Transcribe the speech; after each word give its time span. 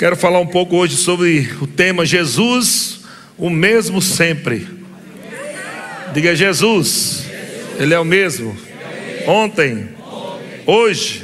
Quero 0.00 0.16
falar 0.16 0.40
um 0.40 0.46
pouco 0.46 0.76
hoje 0.76 0.96
sobre 0.96 1.50
o 1.60 1.66
tema 1.66 2.06
Jesus, 2.06 3.00
o 3.36 3.50
mesmo 3.50 4.00
sempre. 4.00 4.66
Diga 6.14 6.34
Jesus, 6.34 7.26
Ele 7.78 7.92
é 7.92 8.00
o 8.00 8.04
mesmo, 8.04 8.56
ontem, 9.26 9.90
hoje 10.64 11.22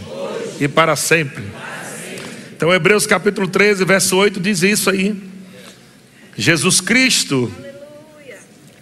e 0.60 0.68
para 0.68 0.94
sempre. 0.94 1.42
Então, 2.54 2.70
Hebreus 2.70 3.06
capítulo 3.06 3.48
13, 3.48 3.82
verso 3.86 4.14
8 4.14 4.38
diz 4.40 4.62
isso 4.62 4.90
aí. 4.90 5.16
Jesus 6.36 6.78
Cristo 6.78 7.50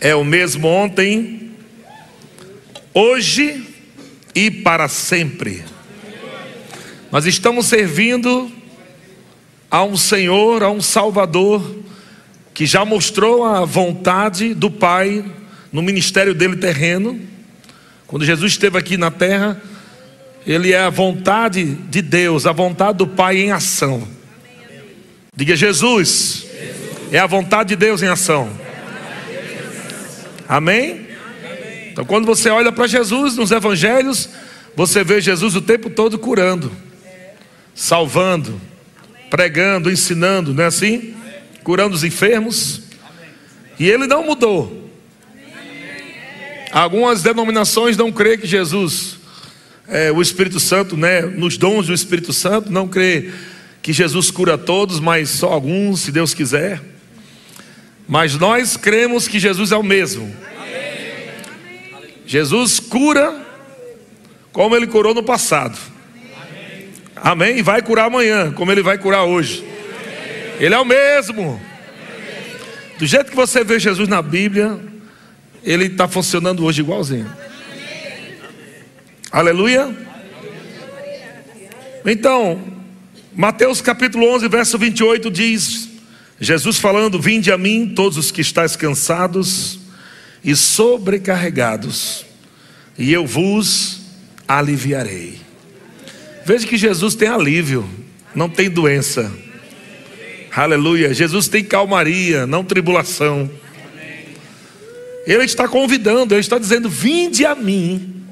é 0.00 0.12
o 0.12 0.24
mesmo 0.24 0.66
ontem, 0.66 1.52
hoje 2.92 3.64
e 4.34 4.50
para 4.50 4.88
sempre. 4.88 5.62
Nós 7.12 7.26
estamos 7.26 7.66
servindo 7.66 8.53
a 9.74 9.82
um 9.82 9.96
Senhor, 9.96 10.62
a 10.62 10.70
um 10.70 10.80
Salvador, 10.80 11.60
que 12.54 12.64
já 12.64 12.84
mostrou 12.84 13.42
a 13.42 13.64
vontade 13.64 14.54
do 14.54 14.70
Pai 14.70 15.24
no 15.72 15.82
ministério 15.82 16.32
dele 16.32 16.54
terreno. 16.54 17.20
Quando 18.06 18.24
Jesus 18.24 18.52
esteve 18.52 18.78
aqui 18.78 18.96
na 18.96 19.10
terra, 19.10 19.60
ele 20.46 20.72
é 20.72 20.78
a 20.78 20.90
vontade 20.90 21.64
de 21.64 22.00
Deus, 22.00 22.46
a 22.46 22.52
vontade 22.52 22.98
do 22.98 23.08
Pai 23.08 23.38
em 23.38 23.50
ação. 23.50 24.06
Diga 25.34 25.56
Jesus, 25.56 26.46
é 27.10 27.18
a 27.18 27.26
vontade 27.26 27.70
de 27.70 27.76
Deus 27.76 28.00
em 28.00 28.06
ação. 28.06 28.48
Amém? 30.48 31.04
Então, 31.90 32.04
quando 32.04 32.26
você 32.26 32.48
olha 32.48 32.70
para 32.70 32.86
Jesus 32.86 33.36
nos 33.36 33.50
evangelhos, 33.50 34.28
você 34.76 35.02
vê 35.02 35.20
Jesus 35.20 35.56
o 35.56 35.60
tempo 35.60 35.90
todo 35.90 36.16
curando 36.16 36.70
salvando, 37.74 38.60
pregando, 39.34 39.90
ensinando, 39.90 40.54
não 40.54 40.62
é 40.62 40.68
assim? 40.68 41.12
Curando 41.64 41.96
os 41.96 42.04
enfermos. 42.04 42.82
E 43.80 43.90
ele 43.90 44.06
não 44.06 44.24
mudou. 44.24 44.88
Algumas 46.70 47.20
denominações 47.20 47.96
não 47.96 48.12
creem 48.12 48.38
que 48.38 48.46
Jesus, 48.46 49.16
é, 49.88 50.12
o 50.12 50.22
Espírito 50.22 50.60
Santo, 50.60 50.96
né, 50.96 51.22
nos 51.22 51.58
dons 51.58 51.88
do 51.88 51.92
Espírito 51.92 52.32
Santo, 52.32 52.70
não 52.70 52.86
crê 52.86 53.32
que 53.82 53.92
Jesus 53.92 54.30
cura 54.30 54.56
todos, 54.56 55.00
mas 55.00 55.30
só 55.30 55.48
alguns, 55.48 56.02
se 56.02 56.12
Deus 56.12 56.32
quiser. 56.32 56.80
Mas 58.06 58.36
nós 58.36 58.76
cremos 58.76 59.26
que 59.26 59.40
Jesus 59.40 59.72
é 59.72 59.76
o 59.76 59.82
mesmo. 59.82 60.32
Jesus 62.24 62.78
cura 62.78 63.44
como 64.52 64.76
ele 64.76 64.86
curou 64.86 65.12
no 65.12 65.24
passado. 65.24 65.76
Amém? 67.24 67.56
E 67.56 67.62
vai 67.62 67.80
curar 67.80 68.04
amanhã, 68.04 68.52
como 68.52 68.70
ele 68.70 68.82
vai 68.82 68.98
curar 68.98 69.24
hoje. 69.24 69.64
Ele 70.60 70.74
é 70.74 70.78
o 70.78 70.84
mesmo. 70.84 71.58
Do 72.98 73.06
jeito 73.06 73.30
que 73.30 73.36
você 73.36 73.64
vê 73.64 73.80
Jesus 73.80 74.06
na 74.06 74.20
Bíblia, 74.20 74.78
ele 75.62 75.86
está 75.86 76.06
funcionando 76.06 76.62
hoje 76.62 76.82
igualzinho. 76.82 77.34
Aleluia. 79.32 79.90
Então, 82.04 82.62
Mateus 83.34 83.80
capítulo 83.80 84.28
11, 84.34 84.46
verso 84.48 84.76
28 84.76 85.30
diz: 85.30 85.88
Jesus 86.38 86.78
falando: 86.78 87.18
Vinde 87.18 87.50
a 87.50 87.56
mim, 87.56 87.94
todos 87.96 88.18
os 88.18 88.30
que 88.30 88.42
estáis 88.42 88.76
cansados 88.76 89.80
e 90.44 90.54
sobrecarregados, 90.54 92.26
e 92.98 93.10
eu 93.10 93.26
vos 93.26 94.02
aliviarei. 94.46 95.43
Veja 96.44 96.66
que 96.66 96.76
Jesus 96.76 97.14
tem 97.14 97.28
alívio, 97.28 97.88
não 98.34 98.48
tem 98.48 98.68
doença. 98.68 99.32
Aleluia. 100.54 101.12
Jesus 101.14 101.48
tem 101.48 101.64
calmaria, 101.64 102.46
não 102.46 102.62
tribulação. 102.62 103.50
Ele 105.26 105.44
está 105.44 105.66
convidando, 105.66 106.34
ele 106.34 106.40
está 106.40 106.58
dizendo: 106.58 106.88
Vinde 106.88 107.46
a 107.46 107.54
mim. 107.54 108.22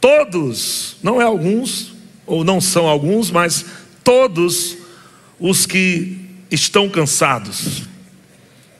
Todos, 0.00 0.96
não 1.02 1.20
é 1.20 1.24
alguns, 1.24 1.92
ou 2.24 2.44
não 2.44 2.60
são 2.60 2.86
alguns, 2.86 3.32
mas 3.32 3.64
todos 4.04 4.78
os 5.40 5.66
que 5.66 6.18
estão 6.50 6.88
cansados 6.88 7.82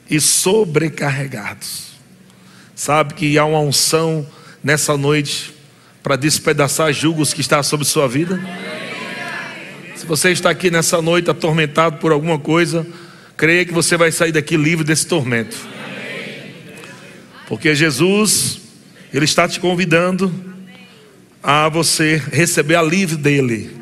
e 0.09 0.19
sobrecarregados. 0.19 1.89
Sabe 2.73 3.13
que 3.13 3.37
há 3.37 3.43
uma 3.43 3.59
unção 3.59 4.25
nessa 4.63 4.95
noite 4.95 5.58
para 6.01 6.15
despedaçar 6.15 6.93
julgos 6.93 7.33
que 7.33 7.41
está 7.41 7.61
sobre 7.61 7.85
sua 7.85 8.07
vida? 8.07 8.39
Se 9.95 10.05
você 10.05 10.31
está 10.31 10.49
aqui 10.49 10.71
nessa 10.71 11.01
noite 11.01 11.29
atormentado 11.29 11.97
por 11.97 12.11
alguma 12.11 12.39
coisa, 12.39 12.87
creia 13.35 13.65
que 13.65 13.73
você 13.73 13.97
vai 13.97 14.11
sair 14.11 14.31
daqui 14.31 14.55
livre 14.55 14.85
desse 14.85 15.05
tormento. 15.05 15.57
Porque 17.47 17.75
Jesus, 17.75 18.61
Ele 19.13 19.25
está 19.25 19.47
te 19.47 19.59
convidando 19.59 20.33
a 21.43 21.67
você 21.67 22.21
receber 22.31 22.75
alívio 22.75 23.17
dEle. 23.17 23.77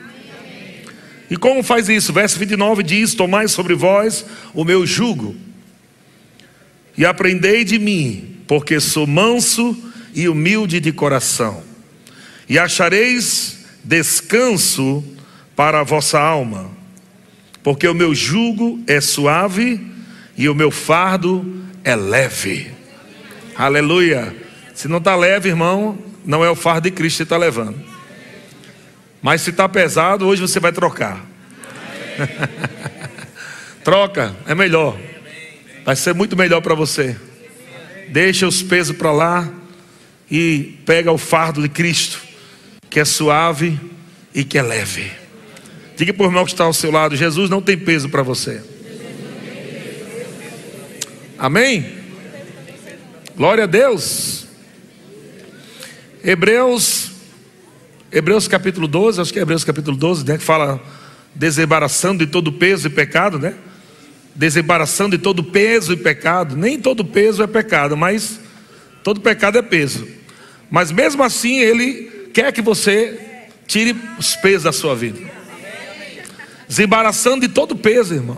E 1.30 1.36
como 1.36 1.62
faz 1.62 1.90
isso? 1.90 2.14
Verso 2.14 2.40
29 2.40 2.82
diz: 2.82 3.14
Tomai 3.14 3.48
sobre 3.48 3.76
vós 3.76 4.26
o 4.54 4.64
meu 4.64 4.86
jugo, 4.88 5.36
e 6.98 7.06
aprendei 7.06 7.64
de 7.64 7.78
mim, 7.78 8.38
porque 8.48 8.80
sou 8.80 9.06
manso 9.06 9.78
e 10.16 10.28
humilde 10.28 10.80
de 10.80 10.92
coração 10.92 11.67
e 12.48 12.58
achareis 12.58 13.66
descanso 13.84 15.04
para 15.56 15.82
a 15.82 15.84
vossa 15.84 16.20
alma, 16.20 16.70
porque 17.64 17.88
o 17.88 17.94
meu 17.94 18.14
jugo 18.14 18.82
é 18.88 19.02
suave 19.02 19.86
e 20.38 20.48
o 20.48 20.56
meu 20.56 20.72
fardo 20.72 21.64
é 21.84 21.96
leve. 21.96 22.72
Aleluia. 23.56 24.36
Se 24.74 24.88
não 24.88 25.00
está 25.00 25.16
leve, 25.16 25.50
irmão, 25.50 25.98
não 26.24 26.46
é 26.46 26.50
o 26.50 26.56
fardo 26.56 26.90
de 26.90 26.92
Cristo 26.92 27.18
que 27.18 27.24
está 27.24 27.38
levando. 27.38 27.82
Mas 29.22 29.42
se 29.42 29.50
está 29.50 29.68
pesado, 29.68 30.28
hoje 30.28 30.42
você 30.42 30.60
vai 30.60 30.72
trocar. 30.72 31.26
Troca, 33.84 34.36
é 34.46 34.54
melhor. 34.54 34.98
Vai 35.84 35.96
ser 35.96 36.14
muito 36.14 36.38
melhor 36.38 36.62
para 36.62 36.76
você. 36.76 37.18
Deixa 38.10 38.48
os 38.48 38.62
pesos 38.62 38.96
para 38.96 39.12
lá 39.12 39.50
e 40.30 40.78
pega 40.86 41.12
o 41.12 41.18
fardo 41.18 41.62
de 41.62 41.70
Cristo 41.70 42.27
que 42.90 43.00
é 43.00 43.06
suave 43.06 43.80
e 44.34 44.44
que 44.44 44.58
é 44.58 44.62
leve. 44.62 45.12
Diga 45.96 46.14
o 46.18 46.26
irmão 46.26 46.46
que 46.46 46.52
está 46.52 46.64
ao 46.64 46.74
seu 46.74 46.92
lado: 46.92 47.16
Jesus 47.16 47.50
não 47.50 47.62
tem 47.62 47.78
peso 47.78 48.10
para 48.10 48.22
você. 48.22 48.62
Amém? 51.38 51.86
Glória 53.36 53.66
a 53.66 53.68
Deus. 53.68 54.48
Hebreus, 56.24 57.12
Hebreus 58.12 58.48
capítulo 58.48 58.88
12, 58.88 59.22
acho 59.22 59.32
que 59.32 59.40
é 59.40 59.44
Hebreus 59.44 59.64
capítulo 59.64 59.96
12, 59.96 60.26
né, 60.26 60.38
que 60.38 60.44
fala 60.44 60.82
desembaraçando 61.34 62.26
de 62.26 62.32
todo 62.32 62.52
peso 62.52 62.88
e 62.88 62.90
pecado, 62.90 63.38
né? 63.38 63.56
Desembaraçando 64.36 65.16
de 65.16 65.24
todo 65.24 65.44
peso 65.44 65.94
e 65.94 65.98
pecado. 65.98 66.56
Nem 66.56 66.80
todo 66.80 67.06
peso 67.06 67.44
é 67.44 67.48
pecado, 67.48 67.96
mas 67.96 68.40
todo 69.04 69.22
pecado 69.22 69.58
é 69.58 69.62
peso. 69.62 70.08
Mas 70.70 70.92
mesmo 70.92 71.24
assim 71.24 71.60
ele 71.60 72.17
quer 72.38 72.54
que 72.54 72.62
você 72.62 73.20
tire 73.66 73.96
os 74.20 74.36
pesos 74.36 74.62
da 74.62 74.72
sua 74.72 74.96
vida. 74.96 75.20
Desembaraçando 76.68 77.48
de 77.48 77.52
todo 77.52 77.76
peso, 77.76 78.14
irmão. 78.14 78.38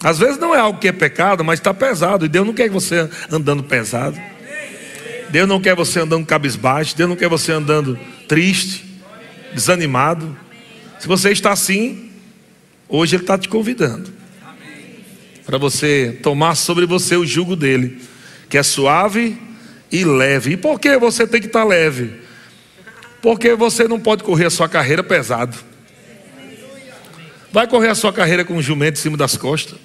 Às 0.00 0.20
vezes 0.20 0.38
não 0.38 0.54
é 0.54 0.60
algo 0.60 0.78
que 0.78 0.86
é 0.86 0.92
pecado, 0.92 1.42
mas 1.42 1.58
está 1.58 1.74
pesado. 1.74 2.24
E 2.24 2.28
Deus 2.28 2.46
não 2.46 2.54
quer 2.54 2.70
você 2.70 3.10
andando 3.28 3.64
pesado. 3.64 4.16
Deus 5.30 5.48
não 5.48 5.60
quer 5.60 5.74
você 5.74 5.98
andando 5.98 6.24
cabisbaixo. 6.24 6.96
Deus 6.96 7.10
não 7.10 7.16
quer 7.16 7.28
você 7.28 7.50
andando 7.50 7.98
triste, 8.28 8.84
desanimado. 9.52 10.38
Se 11.00 11.08
você 11.08 11.32
está 11.32 11.50
assim, 11.50 12.08
hoje 12.88 13.16
Ele 13.16 13.24
está 13.24 13.36
te 13.36 13.48
convidando 13.48 14.12
para 15.44 15.58
você 15.58 16.20
tomar 16.22 16.54
sobre 16.54 16.86
você 16.86 17.16
o 17.16 17.26
jugo 17.26 17.56
dele, 17.56 18.00
que 18.48 18.56
é 18.56 18.62
suave 18.62 19.36
e 19.92 20.04
leve. 20.04 20.52
E 20.52 20.56
por 20.56 20.80
que 20.80 20.96
você 20.96 21.26
tem 21.26 21.40
que 21.40 21.46
estar 21.46 21.62
leve? 21.62 22.14
Porque 23.20 23.54
você 23.54 23.86
não 23.86 24.00
pode 24.00 24.24
correr 24.24 24.46
a 24.46 24.50
sua 24.50 24.68
carreira 24.68 25.04
pesado. 25.04 25.56
Vai 27.52 27.68
correr 27.68 27.88
a 27.88 27.94
sua 27.94 28.12
carreira 28.12 28.44
com 28.44 28.54
um 28.54 28.62
jumento 28.62 28.98
em 28.98 29.02
cima 29.02 29.16
das 29.16 29.36
costas. 29.36 29.78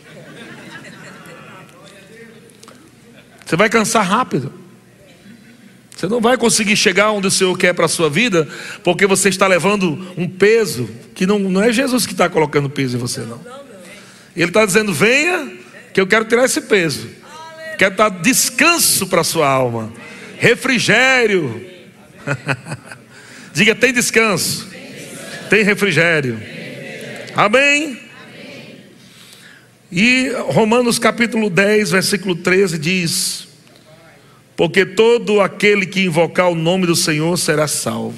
Você 3.45 3.55
vai 3.55 3.69
cansar 3.69 4.05
rápido. 4.05 4.51
Você 5.95 6.07
não 6.07 6.21
vai 6.21 6.37
conseguir 6.37 6.77
chegar 6.77 7.11
onde 7.11 7.27
o 7.27 7.31
Senhor 7.31 7.57
quer 7.57 7.73
para 7.73 7.85
a 7.85 7.89
sua 7.89 8.09
vida, 8.09 8.47
porque 8.83 9.05
você 9.07 9.29
está 9.29 9.47
levando 9.47 10.13
um 10.15 10.29
peso 10.29 10.87
que 11.15 11.25
não, 11.25 11.39
não 11.39 11.63
é 11.63 11.73
Jesus 11.73 12.05
que 12.05 12.11
está 12.11 12.29
colocando 12.29 12.69
peso 12.69 12.97
em 12.97 12.99
você, 12.99 13.21
não. 13.21 13.41
Ele 14.35 14.49
está 14.49 14.63
dizendo: 14.63 14.93
venha, 14.93 15.51
que 15.93 15.99
eu 15.99 16.05
quero 16.05 16.25
tirar 16.25 16.45
esse 16.45 16.61
peso. 16.61 17.07
Quero 17.77 17.95
dar 17.95 18.09
descanso 18.09 19.07
para 19.07 19.21
a 19.21 19.23
sua 19.23 19.47
alma, 19.47 19.93
refrigério. 20.39 21.63
Diga: 23.53 23.75
tem 23.75 23.93
descanso, 23.93 24.67
tem 25.49 25.63
refrigério. 25.63 26.41
Amém? 27.35 27.99
E 29.91 30.29
Romanos 30.47 30.99
capítulo 30.99 31.49
10, 31.49 31.91
versículo 31.91 32.35
13 32.35 32.77
diz: 32.77 33.47
Porque 34.55 34.85
todo 34.85 35.39
aquele 35.39 35.85
que 35.85 36.01
invocar 36.01 36.49
o 36.49 36.55
nome 36.55 36.87
do 36.87 36.95
Senhor 36.95 37.37
será 37.37 37.67
salvo. 37.67 38.17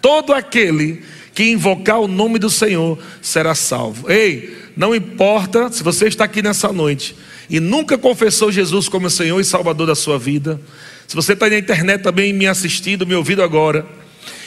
Todo 0.00 0.32
aquele 0.32 1.04
que 1.38 1.52
invocar 1.52 2.00
o 2.00 2.08
nome 2.08 2.36
do 2.36 2.50
Senhor 2.50 2.98
será 3.22 3.54
salvo. 3.54 4.10
Ei, 4.10 4.58
não 4.76 4.92
importa 4.92 5.70
se 5.70 5.84
você 5.84 6.08
está 6.08 6.24
aqui 6.24 6.42
nessa 6.42 6.72
noite 6.72 7.14
e 7.48 7.60
nunca 7.60 7.96
confessou 7.96 8.50
Jesus 8.50 8.88
como 8.88 9.08
Senhor 9.08 9.38
e 9.38 9.44
Salvador 9.44 9.86
da 9.86 9.94
sua 9.94 10.18
vida, 10.18 10.60
se 11.06 11.14
você 11.14 11.34
está 11.34 11.48
na 11.48 11.56
internet 11.56 12.02
também 12.02 12.32
me 12.32 12.48
assistindo, 12.48 13.06
me 13.06 13.14
ouvindo 13.14 13.40
agora, 13.40 13.86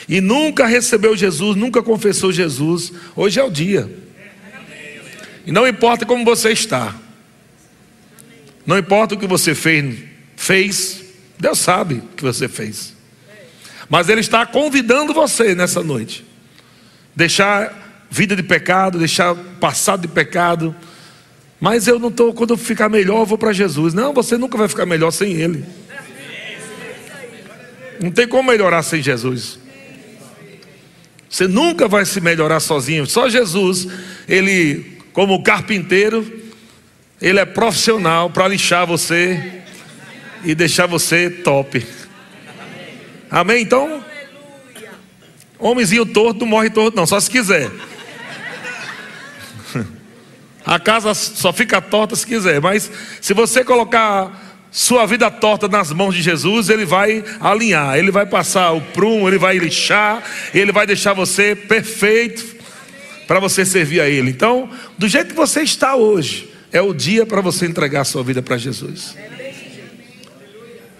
e 0.06 0.20
nunca 0.20 0.66
recebeu 0.66 1.16
Jesus, 1.16 1.56
nunca 1.56 1.82
confessou 1.82 2.30
Jesus, 2.30 2.92
hoje 3.16 3.40
é 3.40 3.42
o 3.42 3.48
dia. 3.48 3.90
E 5.46 5.50
não 5.50 5.66
importa 5.66 6.04
como 6.04 6.26
você 6.26 6.50
está, 6.50 6.94
não 8.66 8.76
importa 8.76 9.14
o 9.14 9.18
que 9.18 9.26
você 9.26 9.54
fez, 9.54 9.98
fez, 10.36 11.02
Deus 11.38 11.58
sabe 11.58 11.94
o 11.94 12.08
que 12.14 12.22
você 12.22 12.48
fez, 12.48 12.94
mas 13.88 14.10
Ele 14.10 14.20
está 14.20 14.44
convidando 14.44 15.14
você 15.14 15.54
nessa 15.54 15.82
noite, 15.82 16.30
deixar 17.14 18.06
vida 18.10 18.36
de 18.36 18.42
pecado, 18.42 18.98
deixar 18.98 19.34
passado 19.34 20.02
de 20.02 20.08
pecado, 20.08 20.74
mas 21.60 21.86
eu 21.86 21.98
não 21.98 22.08
estou, 22.08 22.34
quando 22.34 22.50
eu 22.50 22.56
ficar 22.56 22.88
melhor, 22.88 23.20
eu 23.20 23.26
vou 23.26 23.38
para 23.38 23.52
Jesus. 23.52 23.94
Não, 23.94 24.12
você 24.12 24.36
nunca 24.36 24.58
vai 24.58 24.68
ficar 24.68 24.84
melhor 24.84 25.10
sem 25.12 25.32
Ele. 25.32 25.64
Não 28.00 28.10
tem 28.10 28.26
como 28.26 28.50
melhorar 28.50 28.82
sem 28.82 29.00
Jesus. 29.00 29.60
Você 31.30 31.46
nunca 31.46 31.86
vai 31.86 32.04
se 32.04 32.20
melhorar 32.20 32.60
sozinho. 32.60 33.06
Só 33.06 33.28
Jesus, 33.28 33.86
ele, 34.28 34.98
como 35.12 35.42
carpinteiro, 35.42 36.30
ele 37.20 37.38
é 37.38 37.44
profissional 37.44 38.28
para 38.28 38.48
lixar 38.48 38.86
você 38.86 39.62
e 40.44 40.54
deixar 40.54 40.86
você 40.86 41.30
top. 41.30 41.86
Amém? 43.30 43.62
Então, 43.62 44.04
homenzinho 45.66 46.06
torto 46.06 46.40
não 46.40 46.46
morre 46.46 46.70
torto, 46.70 46.96
não, 46.96 47.06
só 47.06 47.18
se 47.20 47.30
quiser. 47.30 47.70
A 50.64 50.78
casa 50.78 51.12
só 51.14 51.52
fica 51.52 51.80
torta 51.80 52.14
se 52.14 52.26
quiser, 52.26 52.60
mas 52.60 52.90
se 53.20 53.34
você 53.34 53.64
colocar 53.64 54.40
sua 54.70 55.04
vida 55.06 55.30
torta 55.30 55.68
nas 55.68 55.92
mãos 55.92 56.14
de 56.14 56.22
Jesus, 56.22 56.70
Ele 56.70 56.84
vai 56.84 57.22
alinhar, 57.40 57.98
Ele 57.98 58.10
vai 58.10 58.24
passar 58.24 58.72
o 58.72 58.80
prumo, 58.80 59.28
Ele 59.28 59.38
vai 59.38 59.58
lixar, 59.58 60.22
Ele 60.54 60.72
vai 60.72 60.86
deixar 60.86 61.12
você 61.12 61.54
perfeito 61.54 62.56
para 63.26 63.38
você 63.38 63.64
servir 63.64 64.00
a 64.00 64.08
Ele. 64.08 64.30
Então, 64.30 64.70
do 64.96 65.08
jeito 65.08 65.28
que 65.28 65.34
você 65.34 65.62
está 65.62 65.94
hoje, 65.94 66.50
é 66.72 66.80
o 66.80 66.94
dia 66.94 67.26
para 67.26 67.40
você 67.40 67.66
entregar 67.66 68.00
a 68.00 68.04
sua 68.04 68.22
vida 68.22 68.40
para 68.40 68.56
Jesus. 68.56 69.16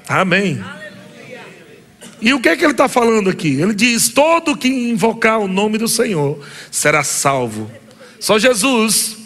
Amém. 0.07 0.63
E 2.23 2.33
o 2.33 2.41
que 2.41 2.49
é 2.49 2.57
que 2.57 2.65
ele 2.65 2.73
está 2.73 2.89
falando 2.89 3.29
aqui? 3.29 3.61
Ele 3.61 3.75
diz: 3.75 4.09
todo 4.09 4.57
que 4.57 4.69
invocar 4.69 5.41
o 5.41 5.49
nome 5.49 5.77
do 5.77 5.89
Senhor 5.89 6.43
será 6.71 7.03
salvo. 7.03 7.71
Só 8.19 8.39
Jesus 8.39 9.23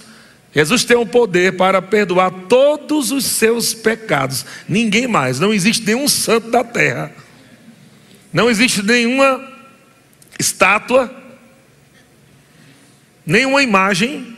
Jesus 0.57 0.85
tem 0.85 0.97
o 0.97 1.05
poder 1.05 1.55
para 1.59 1.83
perdoar 1.83 2.31
todos 2.49 3.13
os 3.13 3.27
seus 3.27 3.75
pecados. 3.75 4.47
Ninguém 4.67 5.07
mais. 5.07 5.39
Não 5.39 5.53
existe 5.53 5.85
nenhum 5.85 6.09
santo 6.09 6.51
da 6.51 6.65
terra. 6.65 7.13
Não 8.33 8.49
existe 8.49 8.83
nenhuma 8.83 9.47
estátua, 10.39 11.15
nenhuma 13.27 13.63
imagem 13.63 14.35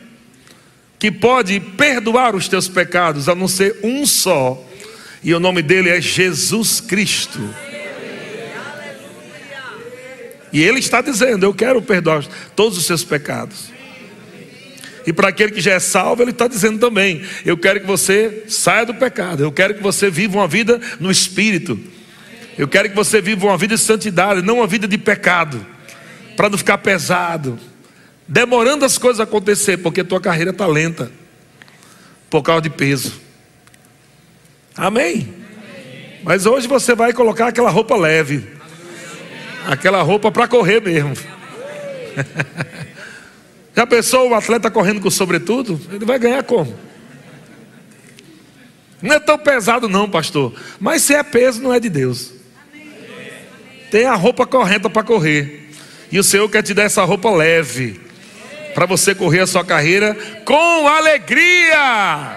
que 0.98 1.12
pode 1.12 1.60
perdoar 1.60 2.34
os 2.34 2.48
teus 2.48 2.66
pecados, 2.66 3.28
a 3.28 3.34
não 3.36 3.46
ser 3.46 3.78
um 3.84 4.04
só. 4.04 4.60
E 5.22 5.32
o 5.32 5.38
nome 5.38 5.62
dele 5.62 5.88
é 5.88 6.00
Jesus 6.00 6.80
Cristo. 6.80 7.38
E 10.52 10.62
ele 10.62 10.78
está 10.78 11.00
dizendo: 11.00 11.44
Eu 11.44 11.54
quero 11.54 11.80
perdoar 11.82 12.24
todos 12.54 12.78
os 12.78 12.84
seus 12.84 13.04
pecados. 13.04 13.70
E 15.06 15.12
para 15.12 15.28
aquele 15.28 15.52
que 15.52 15.60
já 15.60 15.72
é 15.72 15.80
salvo, 15.80 16.22
ele 16.22 16.32
está 16.32 16.46
dizendo 16.46 16.78
também: 16.78 17.22
Eu 17.44 17.56
quero 17.56 17.80
que 17.80 17.86
você 17.86 18.44
saia 18.48 18.84
do 18.84 18.94
pecado, 18.94 19.42
eu 19.42 19.50
quero 19.50 19.74
que 19.74 19.82
você 19.82 20.10
viva 20.10 20.38
uma 20.38 20.48
vida 20.48 20.80
no 21.00 21.10
espírito, 21.10 21.78
eu 22.58 22.68
quero 22.68 22.90
que 22.90 22.94
você 22.94 23.20
viva 23.20 23.46
uma 23.46 23.56
vida 23.56 23.74
de 23.74 23.80
santidade, 23.80 24.42
não 24.42 24.56
uma 24.58 24.66
vida 24.66 24.86
de 24.86 24.98
pecado, 24.98 25.64
para 26.36 26.50
não 26.50 26.58
ficar 26.58 26.78
pesado, 26.78 27.58
demorando 28.26 28.84
as 28.84 28.98
coisas 28.98 29.20
a 29.20 29.24
acontecer, 29.24 29.78
porque 29.78 30.04
tua 30.04 30.20
carreira 30.20 30.50
está 30.50 30.66
lenta, 30.66 31.10
por 32.28 32.42
causa 32.42 32.62
de 32.62 32.70
peso. 32.70 33.14
Amém? 34.76 35.34
Mas 36.22 36.44
hoje 36.44 36.68
você 36.68 36.94
vai 36.94 37.12
colocar 37.12 37.48
aquela 37.48 37.70
roupa 37.70 37.96
leve, 37.96 38.46
aquela 39.68 40.00
roupa 40.00 40.32
para 40.32 40.48
correr 40.48 40.80
mesmo. 40.80 41.14
Já 43.76 43.86
pensou 43.86 44.30
o 44.30 44.34
atleta 44.34 44.70
correndo 44.70 45.00
com 45.00 45.10
sobretudo? 45.10 45.78
Ele 45.92 46.04
vai 46.04 46.18
ganhar 46.18 46.42
como? 46.42 46.74
Não 49.00 49.14
é 49.14 49.20
tão 49.20 49.38
pesado, 49.38 49.88
não, 49.88 50.10
pastor. 50.10 50.52
Mas 50.80 51.02
se 51.02 51.14
é 51.14 51.22
peso, 51.22 51.62
não 51.62 51.72
é 51.72 51.78
de 51.78 51.88
Deus. 51.88 52.32
Tem 53.90 54.06
a 54.06 54.14
roupa 54.14 54.46
correta 54.46 54.90
para 54.90 55.04
correr. 55.04 55.70
E 56.10 56.18
o 56.18 56.24
Senhor 56.24 56.48
quer 56.48 56.62
te 56.62 56.74
dar 56.74 56.84
essa 56.84 57.04
roupa 57.04 57.30
leve. 57.30 58.00
Para 58.74 58.86
você 58.86 59.14
correr 59.14 59.40
a 59.40 59.46
sua 59.46 59.64
carreira 59.64 60.16
com 60.44 60.88
alegria. 60.88 62.36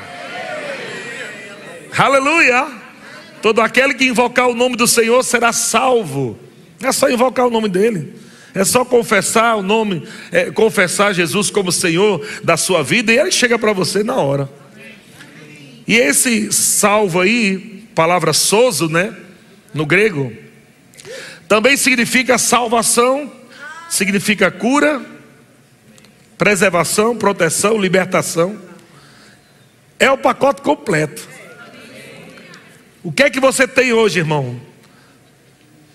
Aleluia. 1.97 2.67
Todo 3.41 3.61
aquele 3.61 3.93
que 3.93 4.05
invocar 4.05 4.47
o 4.47 4.53
nome 4.53 4.75
do 4.75 4.87
Senhor 4.87 5.23
será 5.23 5.51
salvo. 5.51 6.37
É 6.83 6.91
só 6.91 7.09
invocar 7.09 7.47
o 7.47 7.51
nome 7.51 7.69
dele. 7.69 8.13
É 8.53 8.65
só 8.65 8.83
confessar 8.83 9.55
o 9.55 9.61
nome, 9.61 10.05
é, 10.31 10.51
confessar 10.51 11.13
Jesus 11.13 11.49
como 11.49 11.71
Senhor 11.71 12.25
da 12.43 12.57
sua 12.57 12.83
vida 12.83 13.13
e 13.13 13.17
Ele 13.17 13.31
chega 13.31 13.57
para 13.57 13.71
você 13.71 14.03
na 14.03 14.15
hora. 14.15 14.49
E 15.87 15.95
esse 15.95 16.51
salvo 16.51 17.21
aí, 17.21 17.85
palavra 17.95 18.33
sozo, 18.33 18.89
né? 18.89 19.15
No 19.73 19.85
grego, 19.85 20.33
também 21.47 21.77
significa 21.77 22.37
salvação, 22.37 23.31
significa 23.89 24.51
cura, 24.51 25.01
preservação, 26.37 27.15
proteção, 27.15 27.77
libertação. 27.77 28.59
É 29.97 30.11
o 30.11 30.17
pacote 30.17 30.61
completo. 30.61 31.27
O 33.03 33.11
que 33.11 33.23
é 33.23 33.29
que 33.29 33.39
você 33.39 33.67
tem 33.67 33.93
hoje, 33.93 34.19
irmão? 34.19 34.59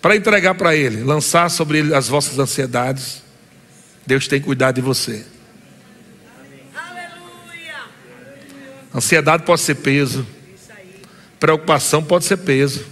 Para 0.07 0.15
entregar 0.15 0.55
para 0.55 0.77
Ele, 0.77 1.03
lançar 1.03 1.51
sobre 1.51 1.79
Ele 1.79 1.93
as 1.93 2.07
vossas 2.07 2.39
ansiedades. 2.39 3.25
Deus 4.07 4.29
tem 4.29 4.41
cuidado 4.41 4.77
de 4.77 4.81
você. 4.81 5.27
Ansiedade 8.95 9.43
pode 9.43 9.63
ser 9.63 9.75
peso, 9.75 10.25
preocupação 11.41 12.05
pode 12.05 12.25
ser 12.25 12.37
peso. 12.37 12.87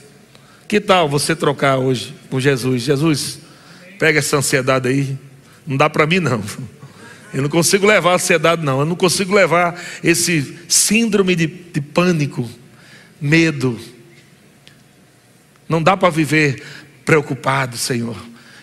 Que 0.66 0.80
tal 0.80 1.08
você 1.08 1.36
trocar 1.36 1.78
hoje 1.78 2.12
com 2.28 2.40
Jesus? 2.40 2.82
Jesus, 2.82 3.38
pega 3.96 4.18
essa 4.18 4.38
ansiedade 4.38 4.88
aí. 4.88 5.16
Não 5.64 5.76
dá 5.76 5.88
para 5.88 6.08
mim, 6.08 6.18
não. 6.18 6.42
Eu 7.32 7.42
não 7.42 7.48
consigo 7.48 7.86
levar 7.86 8.10
a 8.10 8.14
ansiedade, 8.14 8.64
não. 8.64 8.80
Eu 8.80 8.86
não 8.86 8.96
consigo 8.96 9.32
levar 9.32 9.80
esse 10.02 10.58
síndrome 10.68 11.36
de, 11.36 11.46
de 11.46 11.80
pânico, 11.80 12.50
medo. 13.20 13.78
Não 15.68 15.80
dá 15.80 15.96
para 15.96 16.10
viver 16.10 16.62
preocupado, 17.04 17.76
Senhor. 17.76 18.16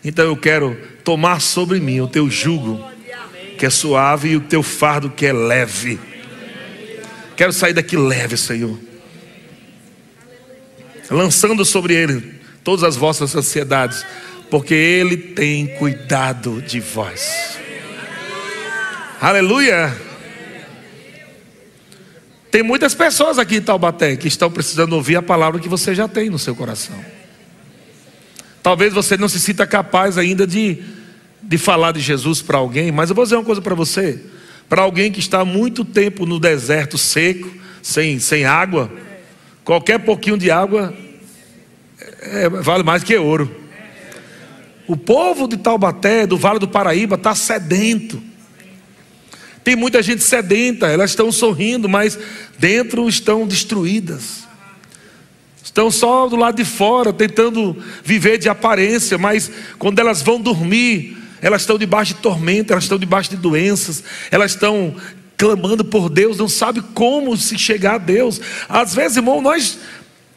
Então 0.03 0.25
eu 0.25 0.35
quero 0.35 0.75
tomar 1.03 1.39
sobre 1.41 1.79
mim 1.79 2.01
o 2.01 2.07
teu 2.07 2.29
jugo, 2.29 2.83
que 3.57 3.65
é 3.65 3.69
suave, 3.69 4.29
e 4.29 4.35
o 4.35 4.41
teu 4.41 4.63
fardo, 4.63 5.09
que 5.09 5.25
é 5.25 5.33
leve. 5.33 5.99
Quero 7.35 7.53
sair 7.53 7.73
daqui 7.73 7.95
leve, 7.95 8.37
Senhor. 8.37 8.77
Lançando 11.09 11.63
sobre 11.65 11.93
ele 11.93 12.35
todas 12.63 12.83
as 12.83 12.95
vossas 12.95 13.35
ansiedades, 13.35 14.05
porque 14.49 14.73
ele 14.73 15.17
tem 15.17 15.67
cuidado 15.77 16.61
de 16.61 16.79
vós. 16.79 17.57
Aleluia. 19.19 19.95
Tem 22.49 22.63
muitas 22.63 22.93
pessoas 22.93 23.39
aqui 23.39 23.57
em 23.57 23.61
Taubaté 23.61 24.15
que 24.17 24.27
estão 24.27 24.51
precisando 24.51 24.93
ouvir 24.93 25.15
a 25.15 25.21
palavra 25.21 25.59
que 25.59 25.69
você 25.69 25.95
já 25.95 26.07
tem 26.07 26.29
no 26.29 26.39
seu 26.39 26.55
coração. 26.55 27.20
Talvez 28.63 28.93
você 28.93 29.17
não 29.17 29.27
se 29.27 29.39
sinta 29.39 29.65
capaz 29.65 30.17
ainda 30.17 30.45
de, 30.45 30.83
de 31.41 31.57
falar 31.57 31.91
de 31.91 31.99
Jesus 31.99 32.41
para 32.41 32.57
alguém, 32.57 32.91
mas 32.91 33.09
eu 33.09 33.15
vou 33.15 33.25
dizer 33.25 33.35
uma 33.35 33.45
coisa 33.45 33.61
para 33.61 33.75
você. 33.75 34.21
Para 34.69 34.83
alguém 34.83 35.11
que 35.11 35.19
está 35.19 35.43
muito 35.43 35.83
tempo 35.83 36.25
no 36.25 36.39
deserto 36.39 36.97
seco, 36.97 37.51
sem, 37.81 38.19
sem 38.19 38.45
água, 38.45 38.91
qualquer 39.63 39.99
pouquinho 39.99 40.37
de 40.37 40.51
água 40.51 40.93
é, 42.21 42.47
vale 42.49 42.83
mais 42.83 43.03
que 43.03 43.17
ouro. 43.17 43.49
O 44.87 44.95
povo 44.95 45.47
de 45.47 45.57
Taubaté, 45.57 46.27
do 46.27 46.37
Vale 46.37 46.59
do 46.59 46.67
Paraíba, 46.67 47.15
está 47.15 47.33
sedento. 47.33 48.21
Tem 49.63 49.75
muita 49.75 50.01
gente 50.01 50.23
sedenta, 50.23 50.87
elas 50.87 51.11
estão 51.11 51.31
sorrindo, 51.31 51.87
mas 51.87 52.17
dentro 52.57 53.07
estão 53.07 53.47
destruídas. 53.47 54.47
Estão 55.63 55.91
só 55.91 56.27
do 56.27 56.35
lado 56.35 56.55
de 56.55 56.65
fora, 56.65 57.13
tentando 57.13 57.77
viver 58.03 58.37
de 58.37 58.49
aparência, 58.49 59.17
mas 59.17 59.51
quando 59.77 59.99
elas 59.99 60.21
vão 60.21 60.41
dormir, 60.41 61.17
elas 61.41 61.61
estão 61.61 61.77
debaixo 61.77 62.13
de 62.15 62.19
tormento, 62.19 62.73
elas 62.73 62.83
estão 62.83 62.97
debaixo 62.97 63.29
de 63.29 63.37
doenças, 63.37 64.03
elas 64.29 64.51
estão 64.51 64.95
clamando 65.37 65.83
por 65.83 66.09
Deus, 66.09 66.37
não 66.37 66.47
sabe 66.47 66.81
como 66.93 67.35
se 67.37 67.57
chegar 67.57 67.95
a 67.95 67.97
Deus. 67.97 68.41
Às 68.67 68.93
vezes, 68.93 69.17
irmão, 69.17 69.41
nós 69.41 69.79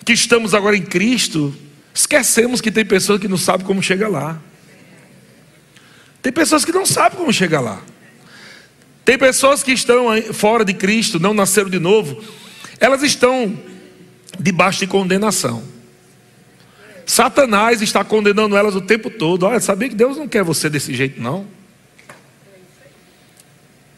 que 0.05 0.13
estamos 0.13 0.55
agora 0.55 0.77
em 0.77 0.83
Cristo, 0.83 1.55
esquecemos 1.95 2.61
que 2.61 2.71
tem 2.71 2.85
pessoas 2.85 3.21
que 3.21 3.29
não 3.29 3.37
sabem 3.37 3.67
como 3.67 3.83
chegar 3.83 4.09
lá. 4.09 4.39
Tem 6.23 6.33
pessoas 6.33 6.65
que 6.65 6.73
não 6.73 6.87
sabem 6.87 7.19
como 7.19 7.33
chegar 7.33 7.61
lá. 7.61 7.83
Tem 9.05 9.19
pessoas 9.19 9.63
que 9.63 9.73
estão 9.73 10.07
fora 10.33 10.65
de 10.65 10.73
Cristo, 10.73 11.21
não 11.21 11.35
nasceram 11.35 11.69
de 11.69 11.79
novo, 11.79 12.23
elas 12.81 13.03
estão 13.03 13.59
debaixo 14.39 14.81
de 14.81 14.87
condenação. 14.87 15.63
Satanás 17.07 17.83
está 17.83 18.03
condenando 18.03 18.57
elas 18.57 18.75
o 18.75 18.81
tempo 18.81 19.11
todo. 19.11 19.45
Olha, 19.45 19.61
sabia 19.61 19.89
que 19.89 19.95
Deus 19.95 20.17
não 20.17 20.27
quer 20.27 20.43
você 20.43 20.71
desse 20.71 20.95
jeito, 20.95 21.21
não. 21.21 21.47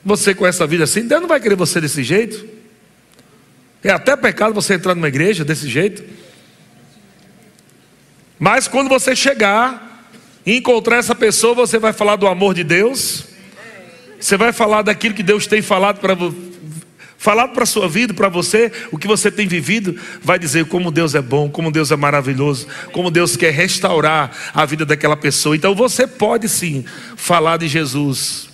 Você 0.04 0.34
com 0.34 0.46
essa 0.46 0.66
vida 0.66 0.84
assim, 0.84 1.06
Deus 1.06 1.20
não 1.20 1.28
vai 1.28 1.40
querer 1.40 1.56
você 1.56 1.80
desse 1.80 2.02
jeito. 2.02 2.46
É 3.82 3.90
até 3.90 4.16
pecado 4.16 4.54
você 4.54 4.74
entrar 4.74 4.94
numa 4.94 5.08
igreja 5.08 5.44
desse 5.44 5.68
jeito. 5.68 6.04
Mas 8.38 8.68
quando 8.68 8.88
você 8.88 9.14
chegar 9.14 10.10
e 10.44 10.56
encontrar 10.56 10.96
essa 10.96 11.14
pessoa, 11.14 11.54
você 11.54 11.78
vai 11.78 11.92
falar 11.92 12.16
do 12.16 12.26
amor 12.26 12.54
de 12.54 12.64
Deus. 12.64 13.24
Você 14.18 14.36
vai 14.36 14.52
falar 14.52 14.82
daquilo 14.82 15.14
que 15.14 15.22
Deus 15.22 15.46
tem 15.46 15.62
falado 15.62 16.00
para 16.00 16.14
falado 17.26 17.54
para 17.54 17.64
a 17.64 17.66
sua 17.66 17.88
vida, 17.88 18.14
para 18.14 18.28
você, 18.28 18.70
o 18.92 18.96
que 18.96 19.08
você 19.08 19.32
tem 19.32 19.48
vivido, 19.48 19.96
vai 20.22 20.38
dizer 20.38 20.66
como 20.66 20.92
Deus 20.92 21.12
é 21.12 21.20
bom, 21.20 21.50
como 21.50 21.72
Deus 21.72 21.90
é 21.90 21.96
maravilhoso, 21.96 22.68
como 22.92 23.10
Deus 23.10 23.36
quer 23.36 23.52
restaurar 23.52 24.30
a 24.54 24.64
vida 24.64 24.86
daquela 24.86 25.16
pessoa. 25.16 25.56
Então 25.56 25.74
você 25.74 26.06
pode 26.06 26.48
sim 26.48 26.84
falar 27.16 27.56
de 27.56 27.66
Jesus, 27.66 28.48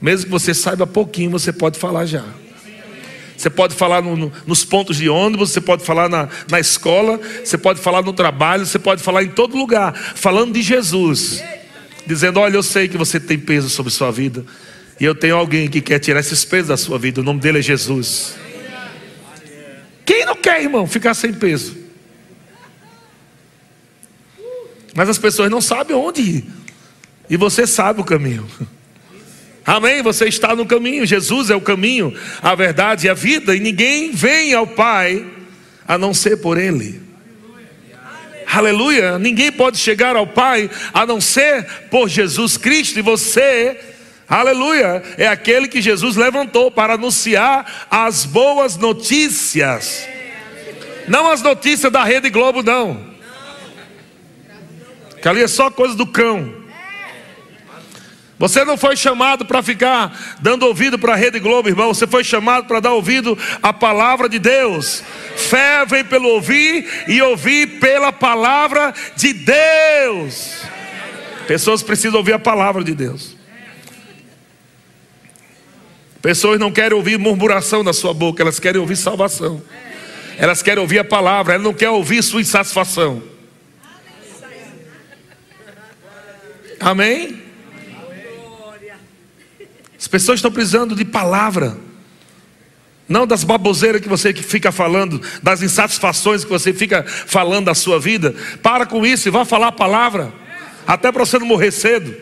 mesmo 0.00 0.24
que 0.24 0.30
você 0.30 0.54
saiba 0.54 0.86
pouquinho, 0.86 1.32
você 1.32 1.52
pode 1.52 1.78
falar 1.78 2.06
já. 2.06 2.24
Você 3.36 3.50
pode 3.50 3.74
falar 3.74 4.00
no, 4.00 4.16
no, 4.16 4.32
nos 4.46 4.64
pontos 4.64 4.96
de 4.96 5.06
ônibus, 5.06 5.50
você 5.50 5.60
pode 5.60 5.84
falar 5.84 6.08
na, 6.08 6.26
na 6.50 6.58
escola, 6.58 7.20
você 7.44 7.58
pode 7.58 7.78
falar 7.78 8.00
no 8.00 8.14
trabalho, 8.14 8.64
você 8.64 8.78
pode 8.78 9.02
falar 9.02 9.22
em 9.22 9.28
todo 9.28 9.54
lugar, 9.54 9.94
falando 9.94 10.54
de 10.54 10.62
Jesus, 10.62 11.44
dizendo: 12.06 12.40
Olha, 12.40 12.56
eu 12.56 12.62
sei 12.62 12.88
que 12.88 12.96
você 12.96 13.20
tem 13.20 13.38
peso 13.38 13.68
sobre 13.68 13.92
sua 13.92 14.10
vida, 14.10 14.46
e 14.98 15.04
eu 15.04 15.14
tenho 15.14 15.36
alguém 15.36 15.68
que 15.68 15.80
quer 15.80 15.98
tirar 15.98 16.20
esses 16.20 16.44
pesos 16.44 16.68
da 16.68 16.76
sua 16.76 16.98
vida, 16.98 17.20
o 17.20 17.24
nome 17.24 17.40
dele 17.40 17.58
é 17.58 17.62
Jesus. 17.62 18.36
Quem 20.04 20.24
não 20.26 20.36
quer, 20.36 20.62
irmão, 20.62 20.86
ficar 20.86 21.14
sem 21.14 21.32
peso? 21.32 21.76
Mas 24.94 25.08
as 25.08 25.18
pessoas 25.18 25.50
não 25.50 25.60
sabem 25.60 25.96
onde 25.96 26.22
ir, 26.22 26.44
e 27.28 27.36
você 27.36 27.66
sabe 27.66 28.00
o 28.00 28.04
caminho. 28.04 28.46
Amém? 29.66 30.02
Você 30.02 30.26
está 30.26 30.54
no 30.54 30.66
caminho. 30.66 31.06
Jesus 31.06 31.48
é 31.48 31.56
o 31.56 31.60
caminho, 31.60 32.14
a 32.42 32.54
verdade 32.54 33.06
e 33.06 33.10
a 33.10 33.14
vida, 33.14 33.56
e 33.56 33.60
ninguém 33.60 34.12
vem 34.12 34.52
ao 34.52 34.66
Pai 34.66 35.26
a 35.88 35.96
não 35.96 36.12
ser 36.12 36.36
por 36.36 36.58
Ele. 36.58 37.00
Aleluia. 38.46 39.18
Ninguém 39.18 39.50
pode 39.50 39.78
chegar 39.78 40.16
ao 40.16 40.26
Pai 40.26 40.70
a 40.92 41.06
não 41.06 41.20
ser 41.20 41.64
por 41.90 42.08
Jesus 42.08 42.56
Cristo, 42.56 42.98
e 42.98 43.02
você, 43.02 43.80
aleluia, 44.40 45.02
é 45.16 45.26
aquele 45.26 45.68
que 45.68 45.82
Jesus 45.82 46.16
levantou 46.16 46.70
para 46.70 46.94
anunciar 46.94 47.86
as 47.90 48.24
boas 48.24 48.76
notícias. 48.76 50.06
Não 51.06 51.30
as 51.30 51.42
notícias 51.42 51.92
da 51.92 52.04
Rede 52.04 52.30
Globo, 52.30 52.62
não. 52.62 53.14
Que 55.20 55.28
ali 55.28 55.42
é 55.42 55.48
só 55.48 55.70
coisa 55.70 55.94
do 55.94 56.06
cão. 56.06 56.64
Você 58.38 58.64
não 58.64 58.76
foi 58.76 58.96
chamado 58.96 59.44
para 59.44 59.62
ficar 59.62 60.36
dando 60.40 60.66
ouvido 60.66 60.98
para 60.98 61.12
a 61.12 61.16
Rede 61.16 61.38
Globo, 61.38 61.68
irmão. 61.68 61.94
Você 61.94 62.06
foi 62.06 62.24
chamado 62.24 62.66
para 62.66 62.80
dar 62.80 62.92
ouvido 62.92 63.38
à 63.62 63.72
palavra 63.72 64.28
de 64.28 64.38
Deus. 64.38 65.02
Fé 65.36 65.86
vem 65.86 66.04
pelo 66.04 66.28
ouvir 66.28 67.04
e 67.06 67.22
ouvir 67.22 67.78
pela 67.78 68.12
palavra 68.12 68.92
de 69.16 69.32
Deus. 69.32 70.62
Pessoas 71.46 71.82
precisam 71.82 72.18
ouvir 72.18 72.32
a 72.32 72.38
palavra 72.38 72.82
de 72.82 72.94
Deus. 72.94 73.33
Pessoas 76.24 76.58
não 76.58 76.72
querem 76.72 76.96
ouvir 76.96 77.18
murmuração 77.18 77.84
da 77.84 77.92
sua 77.92 78.14
boca, 78.14 78.42
elas 78.42 78.58
querem 78.58 78.80
ouvir 78.80 78.96
salvação. 78.96 79.62
Elas 80.38 80.62
querem 80.62 80.80
ouvir 80.80 80.98
a 80.98 81.04
palavra, 81.04 81.52
elas 81.52 81.62
não 81.62 81.74
querem 81.74 81.92
ouvir 81.92 82.22
sua 82.22 82.40
insatisfação. 82.40 83.22
Amém? 86.80 87.42
As 90.00 90.08
pessoas 90.08 90.38
estão 90.38 90.50
precisando 90.50 90.96
de 90.96 91.04
palavra. 91.04 91.76
Não 93.06 93.26
das 93.26 93.44
baboseiras 93.44 94.00
que 94.00 94.08
você 94.08 94.32
fica 94.32 94.72
falando, 94.72 95.20
das 95.42 95.60
insatisfações 95.60 96.42
que 96.42 96.50
você 96.50 96.72
fica 96.72 97.04
falando 97.04 97.66
da 97.66 97.74
sua 97.74 98.00
vida. 98.00 98.34
Para 98.62 98.86
com 98.86 99.04
isso 99.04 99.28
e 99.28 99.30
vá 99.30 99.44
falar 99.44 99.68
a 99.68 99.72
palavra. 99.72 100.32
Até 100.86 101.12
para 101.12 101.26
você 101.26 101.38
não 101.38 101.46
morrer 101.46 101.70
cedo. 101.70 102.16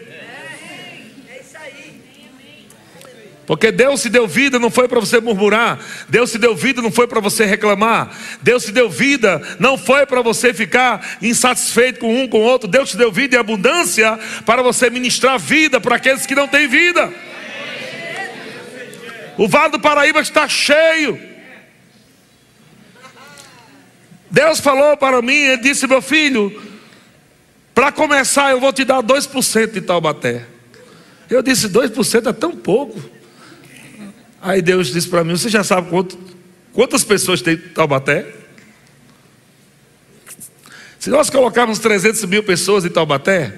Porque 3.53 3.71
Deus 3.71 4.01
se 4.01 4.09
deu 4.09 4.27
vida 4.27 4.59
não 4.59 4.71
foi 4.71 4.89
para 4.89 4.99
você 4.99 5.21
murmurar, 5.21 5.79
Deus 6.09 6.31
se 6.31 6.39
deu 6.39 6.57
vida 6.57 6.81
não 6.81 6.91
foi 6.91 7.07
para 7.07 7.21
você 7.21 7.45
reclamar, 7.45 8.11
Deus 8.41 8.63
se 8.63 8.73
deu 8.73 8.89
vida 8.89 9.43
não 9.59 9.77
foi 9.77 10.07
para 10.07 10.23
você 10.23 10.55
ficar 10.55 11.19
insatisfeito 11.21 12.01
com 12.01 12.23
um 12.23 12.27
com 12.27 12.39
o 12.39 12.45
outro, 12.45 12.67
Deus 12.67 12.89
te 12.89 12.97
deu 12.97 13.13
vida 13.13 13.37
e 13.37 13.39
abundância 13.39 14.19
para 14.47 14.63
você 14.63 14.89
ministrar 14.89 15.39
vida 15.39 15.79
para 15.79 15.97
aqueles 15.97 16.25
que 16.25 16.35
não 16.35 16.49
têm 16.49 16.67
vida. 16.67 17.13
O 19.37 19.47
Vale 19.47 19.73
do 19.73 19.81
Paraíba 19.81 20.23
está 20.23 20.49
cheio. 20.49 21.21
Deus 24.31 24.61
falou 24.61 24.97
para 24.97 25.21
mim, 25.21 25.37
Ele 25.37 25.61
disse: 25.61 25.87
Meu 25.87 26.01
filho, 26.01 26.59
para 27.75 27.93
começar, 27.93 28.51
eu 28.51 28.61
vou 28.61 28.73
te 28.73 28.83
dar 28.83 29.03
2% 29.03 29.73
de 29.73 29.83
Taubaté. 29.83 30.47
Eu 31.29 31.43
disse: 31.43 31.69
2% 31.69 32.31
é 32.31 32.33
tão 32.33 32.53
pouco. 32.57 33.21
Aí 34.43 34.61
Deus 34.61 34.93
disse 34.93 35.09
para 35.09 35.23
mim: 35.23 35.37
Você 35.37 35.49
já 35.49 35.63
sabe 35.63 35.89
quanto, 35.89 36.19
quantas 36.73 37.05
pessoas 37.05 37.41
tem 37.41 37.57
Taubaté? 37.57 38.27
Se 40.99 41.09
nós 41.11 41.31
colocarmos 41.31 41.79
300 41.79 42.25
mil 42.25 42.43
pessoas 42.43 42.85
em 42.85 42.91
Taubaté, 42.91 43.57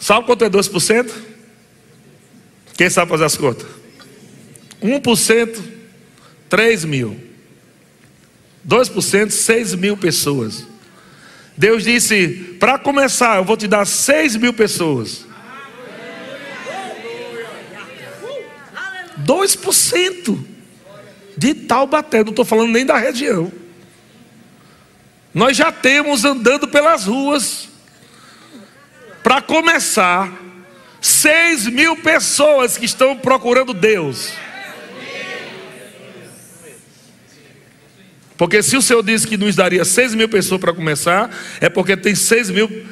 sabe 0.00 0.24
quanto 0.24 0.44
é 0.44 0.50
2%? 0.50 1.10
Quem 2.76 2.88
sabe 2.88 3.10
fazer 3.10 3.24
as 3.24 3.36
contas? 3.36 3.66
1%, 4.82 5.62
3 6.48 6.84
mil. 6.86 7.20
2%, 8.66 9.30
6 9.30 9.74
mil 9.74 9.96
pessoas. 9.98 10.66
Deus 11.54 11.84
disse: 11.84 12.56
para 12.58 12.78
começar, 12.78 13.36
eu 13.36 13.44
vou 13.44 13.56
te 13.56 13.66
dar 13.66 13.84
6 13.84 14.36
mil 14.36 14.54
pessoas. 14.54 15.27
2% 19.24 20.38
de 21.36 21.54
Taubaté, 21.54 22.24
não 22.24 22.30
estou 22.30 22.44
falando 22.44 22.72
nem 22.72 22.84
da 22.84 22.96
região. 22.96 23.52
Nós 25.32 25.56
já 25.56 25.70
temos 25.70 26.24
andando 26.24 26.66
pelas 26.66 27.04
ruas, 27.04 27.68
para 29.22 29.40
começar, 29.40 30.32
6 31.00 31.66
mil 31.68 31.96
pessoas 31.96 32.76
que 32.76 32.86
estão 32.86 33.16
procurando 33.16 33.72
Deus. 33.72 34.32
Porque 38.36 38.62
se 38.62 38.76
o 38.76 38.82
Senhor 38.82 39.02
disse 39.02 39.26
que 39.26 39.36
nos 39.36 39.56
daria 39.56 39.84
6 39.84 40.14
mil 40.14 40.28
pessoas 40.28 40.60
para 40.60 40.72
começar, 40.72 41.28
é 41.60 41.68
porque 41.68 41.96
tem 41.96 42.14
6 42.14 42.50
mil 42.50 42.86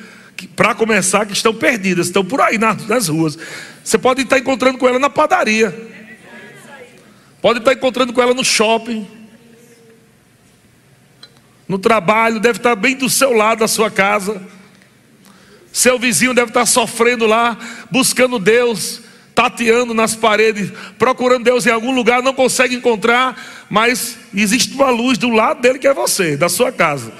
para 0.54 0.74
começar 0.74 1.24
que 1.24 1.32
estão 1.32 1.54
perdidas, 1.54 2.08
estão 2.08 2.24
por 2.24 2.40
aí 2.40 2.58
nas, 2.58 2.86
nas 2.86 3.08
ruas. 3.08 3.38
Você 3.82 3.96
pode 3.96 4.22
estar 4.22 4.38
encontrando 4.38 4.76
com 4.76 4.88
ela 4.88 4.98
na 4.98 5.08
padaria, 5.08 5.74
pode 7.40 7.58
estar 7.58 7.72
encontrando 7.72 8.12
com 8.12 8.22
ela 8.22 8.34
no 8.34 8.44
shopping, 8.44 9.06
no 11.68 11.78
trabalho, 11.78 12.40
deve 12.40 12.58
estar 12.58 12.76
bem 12.76 12.96
do 12.96 13.10
seu 13.10 13.32
lado 13.32 13.58
da 13.58 13.68
sua 13.68 13.90
casa. 13.90 14.40
Seu 15.72 15.98
vizinho 15.98 16.32
deve 16.32 16.50
estar 16.50 16.64
sofrendo 16.64 17.26
lá, 17.26 17.58
buscando 17.90 18.38
Deus, 18.38 19.02
tateando 19.34 19.92
nas 19.92 20.14
paredes, 20.14 20.72
procurando 20.98 21.44
Deus 21.44 21.66
em 21.66 21.70
algum 21.70 21.94
lugar, 21.94 22.22
não 22.22 22.32
consegue 22.32 22.74
encontrar, 22.74 23.66
mas 23.68 24.16
existe 24.34 24.72
uma 24.74 24.90
luz 24.90 25.18
do 25.18 25.28
lado 25.28 25.60
dele 25.60 25.78
que 25.78 25.86
é 25.86 25.92
você, 25.92 26.36
da 26.36 26.48
sua 26.48 26.72
casa. 26.72 27.12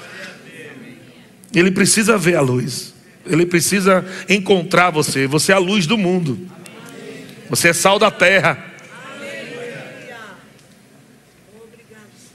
Ele 1.53 1.71
precisa 1.71 2.17
ver 2.17 2.35
a 2.35 2.41
luz, 2.41 2.93
ele 3.25 3.45
precisa 3.45 4.05
encontrar 4.27 4.89
você, 4.89 5.27
você 5.27 5.51
é 5.51 5.55
a 5.55 5.59
luz 5.59 5.85
do 5.85 5.97
mundo. 5.97 6.49
Você 7.49 7.69
é 7.69 7.73
sal 7.73 7.97
da 7.97 8.11
terra. 8.11 8.63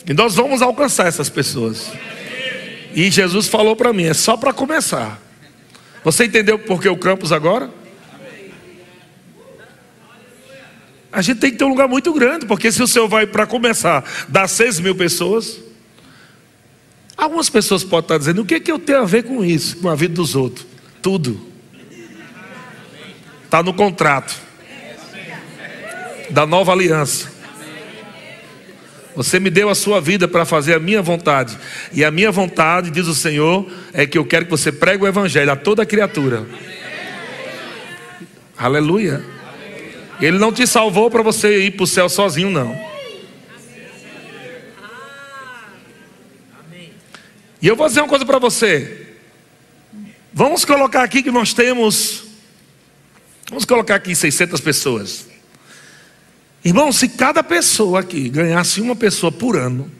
E 0.06 0.12
nós 0.12 0.34
vamos 0.34 0.62
alcançar 0.62 1.06
essas 1.06 1.28
pessoas. 1.28 1.92
E 2.94 3.10
Jesus 3.10 3.48
falou 3.48 3.76
para 3.76 3.92
mim: 3.92 4.04
é 4.04 4.14
só 4.14 4.36
para 4.36 4.52
começar. 4.52 5.20
Você 6.04 6.24
entendeu 6.24 6.58
por 6.58 6.80
que 6.80 6.88
o 6.88 6.96
campus 6.96 7.32
agora? 7.32 7.70
A 11.12 11.20
gente 11.20 11.40
tem 11.40 11.50
que 11.50 11.58
ter 11.58 11.64
um 11.64 11.68
lugar 11.68 11.86
muito 11.86 12.12
grande, 12.12 12.46
porque 12.46 12.72
se 12.72 12.82
o 12.82 12.86
Senhor 12.86 13.06
vai, 13.06 13.26
para 13.26 13.46
começar, 13.46 14.02
dar 14.28 14.48
6 14.48 14.80
mil 14.80 14.94
pessoas, 14.94 15.60
algumas 17.16 17.50
pessoas 17.50 17.84
podem 17.84 18.04
estar 18.04 18.18
dizendo: 18.18 18.42
o 18.42 18.44
que, 18.44 18.54
é 18.54 18.60
que 18.60 18.72
eu 18.72 18.78
tenho 18.78 19.00
a 19.00 19.04
ver 19.04 19.24
com 19.24 19.44
isso, 19.44 19.76
com 19.76 19.88
a 19.88 19.94
vida 19.94 20.14
dos 20.14 20.34
outros? 20.34 20.66
Tudo. 21.00 21.52
Está 23.44 23.62
no 23.62 23.74
contrato 23.74 24.34
da 26.30 26.46
nova 26.46 26.72
aliança. 26.72 27.31
Você 29.14 29.38
me 29.38 29.50
deu 29.50 29.68
a 29.68 29.74
sua 29.74 30.00
vida 30.00 30.26
para 30.26 30.44
fazer 30.44 30.74
a 30.74 30.78
minha 30.78 31.02
vontade. 31.02 31.58
E 31.92 32.04
a 32.04 32.10
minha 32.10 32.30
vontade, 32.30 32.90
diz 32.90 33.06
o 33.06 33.14
Senhor, 33.14 33.70
é 33.92 34.06
que 34.06 34.16
eu 34.16 34.24
quero 34.24 34.46
que 34.46 34.50
você 34.50 34.72
pregue 34.72 35.04
o 35.04 35.06
Evangelho 35.06 35.52
a 35.52 35.56
toda 35.56 35.84
criatura. 35.84 36.46
Aleluia. 38.56 39.24
Ele 40.20 40.38
não 40.38 40.52
te 40.52 40.66
salvou 40.66 41.10
para 41.10 41.22
você 41.22 41.66
ir 41.66 41.72
para 41.72 41.84
o 41.84 41.86
céu 41.86 42.08
sozinho, 42.08 42.50
não. 42.50 42.92
E 47.60 47.66
eu 47.66 47.76
vou 47.76 47.86
dizer 47.86 48.00
uma 48.00 48.08
coisa 48.08 48.24
para 48.24 48.38
você. 48.38 49.14
Vamos 50.32 50.64
colocar 50.64 51.02
aqui 51.02 51.22
que 51.22 51.30
nós 51.30 51.52
temos. 51.52 52.24
Vamos 53.48 53.64
colocar 53.64 53.96
aqui 53.96 54.14
600 54.14 54.60
pessoas. 54.60 55.31
Irmão, 56.64 56.92
se 56.92 57.08
cada 57.08 57.42
pessoa 57.42 58.00
aqui 58.00 58.28
ganhasse 58.28 58.80
uma 58.80 58.94
pessoa 58.94 59.32
por 59.32 59.56
ano, 59.56 59.90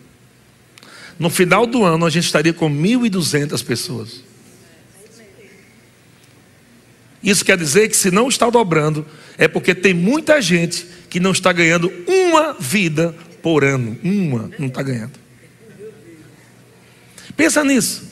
no 1.18 1.28
final 1.28 1.66
do 1.66 1.84
ano 1.84 2.06
a 2.06 2.10
gente 2.10 2.24
estaria 2.24 2.52
com 2.52 2.70
1.200 2.70 3.64
pessoas. 3.64 4.22
Isso 7.22 7.44
quer 7.44 7.56
dizer 7.56 7.88
que 7.88 7.96
se 7.96 8.10
não 8.10 8.28
está 8.28 8.50
dobrando, 8.50 9.06
é 9.38 9.46
porque 9.46 9.74
tem 9.74 9.94
muita 9.94 10.42
gente 10.42 10.86
que 11.08 11.20
não 11.20 11.30
está 11.30 11.52
ganhando 11.52 11.92
uma 12.06 12.54
vida 12.54 13.14
por 13.40 13.64
ano. 13.64 13.96
Uma, 14.02 14.50
não 14.58 14.66
está 14.66 14.82
ganhando. 14.82 15.12
Pensa 17.36 17.62
nisso. 17.62 18.10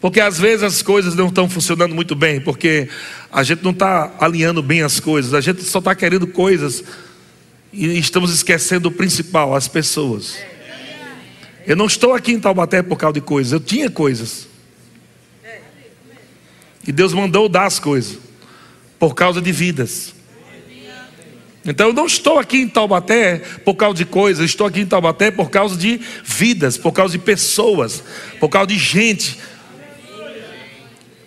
Porque 0.00 0.20
às 0.20 0.38
vezes 0.38 0.62
as 0.62 0.82
coisas 0.82 1.14
não 1.14 1.28
estão 1.28 1.48
funcionando 1.48 1.94
muito 1.94 2.14
bem, 2.14 2.40
porque 2.40 2.88
a 3.34 3.42
gente 3.42 3.64
não 3.64 3.72
está 3.72 4.14
alinhando 4.20 4.62
bem 4.62 4.82
as 4.82 5.00
coisas, 5.00 5.34
a 5.34 5.40
gente 5.40 5.64
só 5.64 5.80
está 5.80 5.92
querendo 5.92 6.24
coisas 6.24 6.84
e 7.72 7.98
estamos 7.98 8.32
esquecendo 8.32 8.88
o 8.88 8.92
principal, 8.92 9.56
as 9.56 9.66
pessoas. 9.66 10.38
Eu 11.66 11.74
não 11.74 11.86
estou 11.86 12.14
aqui 12.14 12.30
em 12.30 12.38
Taubaté 12.38 12.80
por 12.80 12.96
causa 12.96 13.14
de 13.14 13.20
coisas, 13.20 13.52
eu 13.52 13.58
tinha 13.58 13.90
coisas. 13.90 14.46
E 16.86 16.92
Deus 16.92 17.12
mandou 17.12 17.48
dar 17.48 17.66
as 17.66 17.80
coisas 17.80 18.18
por 19.00 19.16
causa 19.16 19.42
de 19.42 19.50
vidas. 19.50 20.14
Então 21.66 21.88
eu 21.88 21.92
não 21.92 22.06
estou 22.06 22.38
aqui 22.38 22.58
em 22.58 22.68
Taubaté 22.68 23.38
por 23.64 23.74
causa 23.74 23.96
de 23.96 24.04
coisas, 24.04 24.44
estou 24.44 24.68
aqui 24.68 24.78
em 24.78 24.86
Taubaté 24.86 25.32
por 25.32 25.50
causa 25.50 25.76
de 25.76 26.00
vidas, 26.24 26.78
por 26.78 26.92
causa 26.92 27.10
de 27.10 27.18
pessoas, 27.18 28.00
por 28.38 28.48
causa 28.48 28.68
de 28.68 28.78
gente, 28.78 29.40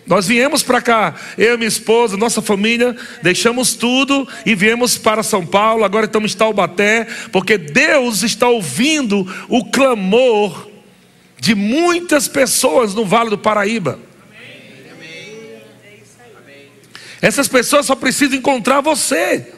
nós 0.08 0.26
viemos 0.26 0.62
para 0.62 0.80
cá, 0.80 1.14
eu 1.36 1.58
minha 1.58 1.68
esposa, 1.68 2.16
nossa 2.16 2.40
família, 2.40 2.96
deixamos 3.22 3.74
tudo 3.74 4.26
e 4.46 4.54
viemos 4.54 4.96
para 4.96 5.22
São 5.22 5.44
Paulo. 5.44 5.84
Agora 5.84 6.06
estamos 6.06 6.34
em 6.34 6.36
Taubaté, 6.38 7.06
porque 7.30 7.58
Deus 7.58 8.22
está 8.22 8.48
ouvindo 8.48 9.26
o 9.48 9.66
clamor 9.66 10.66
de 11.38 11.54
muitas 11.54 12.26
pessoas 12.26 12.94
no 12.94 13.04
Vale 13.04 13.28
do 13.28 13.36
Paraíba. 13.36 14.00
Essas 17.20 17.46
pessoas 17.46 17.84
só 17.84 17.94
precisam 17.94 18.38
encontrar 18.38 18.80
você. 18.80 19.52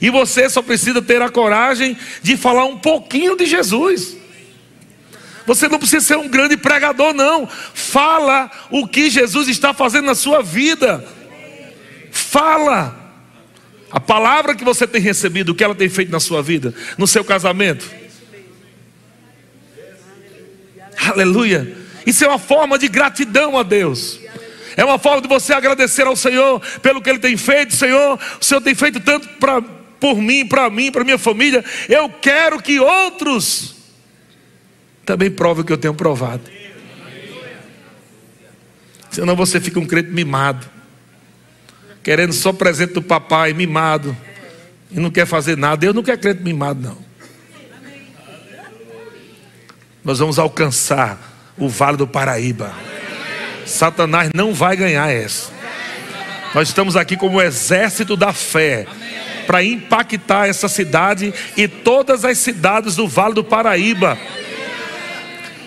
E 0.00 0.10
você 0.10 0.50
só 0.50 0.60
precisa 0.60 1.00
ter 1.00 1.22
a 1.22 1.30
coragem 1.30 1.96
de 2.20 2.36
falar 2.36 2.64
um 2.64 2.78
pouquinho 2.78 3.36
de 3.36 3.46
Jesus. 3.46 4.16
Você 5.46 5.68
não 5.68 5.78
precisa 5.78 6.04
ser 6.04 6.16
um 6.16 6.28
grande 6.28 6.56
pregador, 6.56 7.12
não. 7.12 7.46
Fala 7.46 8.50
o 8.70 8.86
que 8.86 9.10
Jesus 9.10 9.48
está 9.48 9.74
fazendo 9.74 10.06
na 10.06 10.14
sua 10.14 10.42
vida. 10.42 11.04
Fala. 12.10 13.00
A 13.90 14.00
palavra 14.00 14.54
que 14.54 14.64
você 14.64 14.86
tem 14.86 15.02
recebido, 15.02 15.50
o 15.50 15.54
que 15.54 15.62
ela 15.62 15.74
tem 15.74 15.88
feito 15.88 16.10
na 16.10 16.20
sua 16.20 16.42
vida, 16.42 16.74
no 16.96 17.06
seu 17.06 17.22
casamento. 17.22 17.90
Aleluia. 21.10 21.76
Isso 22.06 22.24
é 22.24 22.28
uma 22.28 22.38
forma 22.38 22.78
de 22.78 22.88
gratidão 22.88 23.58
a 23.58 23.62
Deus. 23.62 24.18
É 24.76 24.84
uma 24.84 24.98
forma 24.98 25.20
de 25.20 25.28
você 25.28 25.52
agradecer 25.52 26.06
ao 26.06 26.16
Senhor 26.16 26.60
pelo 26.80 27.02
que 27.02 27.10
Ele 27.10 27.18
tem 27.18 27.36
feito. 27.36 27.76
Senhor, 27.76 28.18
o 28.40 28.44
Senhor 28.44 28.60
tem 28.60 28.74
feito 28.74 28.98
tanto 29.00 29.28
pra, 29.38 29.60
por 30.00 30.16
mim, 30.16 30.46
para 30.46 30.70
mim, 30.70 30.90
para 30.90 31.04
minha 31.04 31.18
família. 31.18 31.62
Eu 31.88 32.08
quero 32.08 32.62
que 32.62 32.80
outros 32.80 33.81
também 35.04 35.30
prova 35.30 35.60
o 35.60 35.64
que 35.64 35.72
eu 35.72 35.78
tenho 35.78 35.94
provado. 35.94 36.42
Senão 39.10 39.36
você 39.36 39.60
fica 39.60 39.78
um 39.78 39.86
crente 39.86 40.10
mimado, 40.10 40.66
querendo 42.02 42.32
só 42.32 42.52
presente 42.52 42.94
do 42.94 43.02
papai, 43.02 43.52
mimado, 43.52 44.16
e 44.90 44.98
não 44.98 45.10
quer 45.10 45.26
fazer 45.26 45.56
nada. 45.56 45.84
Eu 45.84 45.92
não 45.92 46.02
quero 46.02 46.18
crente 46.18 46.42
mimado, 46.42 46.80
não. 46.80 47.12
Nós 50.04 50.18
vamos 50.18 50.38
alcançar 50.38 51.52
o 51.56 51.68
Vale 51.68 51.96
do 51.96 52.06
Paraíba. 52.06 52.72
Satanás 53.66 54.30
não 54.34 54.52
vai 54.52 54.76
ganhar 54.76 55.10
essa. 55.10 55.50
Nós 56.54 56.68
estamos 56.68 56.96
aqui 56.96 57.16
como 57.16 57.40
exército 57.40 58.16
da 58.16 58.32
fé 58.32 58.86
para 59.46 59.62
impactar 59.62 60.48
essa 60.48 60.68
cidade 60.68 61.32
e 61.56 61.66
todas 61.68 62.24
as 62.24 62.38
cidades 62.38 62.96
do 62.96 63.06
Vale 63.06 63.34
do 63.34 63.44
Paraíba. 63.44 64.18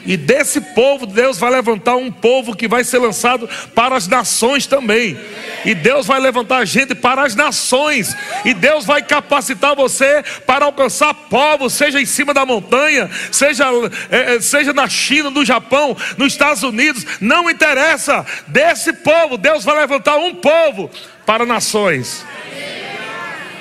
E 0.06 0.16
desse 0.16 0.62
povo, 0.62 1.06
Deus 1.06 1.40
vai 1.40 1.52
levantar 1.52 1.96
um 1.96 2.12
povo 2.12 2.56
que 2.56 2.68
vai 2.68 2.84
ser 2.84 3.00
lançado 3.00 3.50
para 3.74 3.96
as 3.96 4.08
nações 4.08 4.68
também. 4.68 5.18
E 5.66 5.74
Deus 5.74 6.06
vai 6.06 6.20
levantar 6.20 6.64
gente 6.66 6.94
para 6.94 7.24
as 7.24 7.36
nações. 7.36 8.16
E 8.44 8.54
Deus 8.54 8.86
vai 8.86 9.02
capacitar 9.02 9.76
você 9.76 10.24
para 10.46 10.66
alcançar 10.66 11.14
povos, 11.14 11.74
seja 11.74 12.00
em 12.00 12.06
cima 12.06 12.34
da 12.34 12.46
montanha, 12.46 13.10
seja, 13.32 13.66
é, 14.12 14.40
seja 14.40 14.74
na 14.74 14.88
China, 14.88 15.30
no 15.32 15.44
Japão, 15.44 15.98
nos 16.18 16.34
Estados 16.34 16.62
Unidos. 16.62 17.06
Não 17.20 17.50
interessa. 17.50 18.26
Desse 18.48 18.94
povo, 18.94 19.38
Deus 19.38 19.64
vai 19.64 19.76
levantar 19.76 20.18
um 20.18 20.36
povo 20.36 20.90
para 21.26 21.46
nações. 21.46 22.24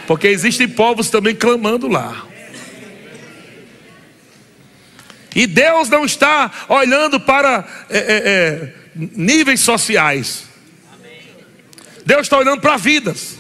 Porque 0.07 0.29
existem 0.29 0.69
povos 0.69 1.09
também 1.09 1.35
clamando 1.35 1.89
lá. 1.89 2.34
E 5.35 5.47
Deus 5.47 5.89
não 5.89 6.05
está 6.05 6.51
olhando 6.69 7.19
para 7.19 7.65
é, 7.91 7.99
é, 7.99 8.03
é, 8.27 8.73
níveis 8.95 9.61
sociais. 9.61 10.45
Deus 12.07 12.23
está 12.23 12.39
olhando 12.39 12.61
para 12.61 12.77
vidas. 12.77 13.39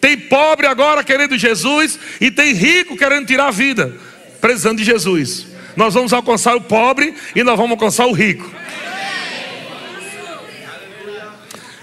Tem 0.00 0.16
pobre 0.16 0.66
agora 0.66 1.02
querendo 1.02 1.38
Jesus 1.38 1.98
e 2.20 2.30
tem 2.30 2.52
rico 2.52 2.96
querendo 2.96 3.26
tirar 3.26 3.48
a 3.48 3.50
vida, 3.50 3.94
precisando 4.40 4.78
de 4.78 4.84
Jesus. 4.84 5.46
Nós 5.74 5.94
vamos 5.94 6.12
alcançar 6.12 6.54
o 6.54 6.60
pobre 6.60 7.14
e 7.34 7.42
nós 7.42 7.56
vamos 7.56 7.72
alcançar 7.72 8.06
o 8.06 8.12
rico. 8.12 8.50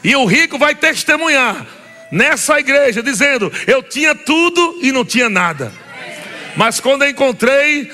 E 0.03 0.15
o 0.15 0.25
rico 0.25 0.57
vai 0.57 0.75
testemunhar 0.75 1.65
nessa 2.11 2.59
igreja, 2.59 3.01
dizendo: 3.01 3.51
Eu 3.65 3.81
tinha 3.81 4.13
tudo 4.13 4.79
e 4.81 4.91
não 4.91 5.05
tinha 5.05 5.29
nada. 5.29 5.71
Mas 6.55 6.79
quando 6.79 7.03
eu 7.03 7.09
encontrei 7.09 7.89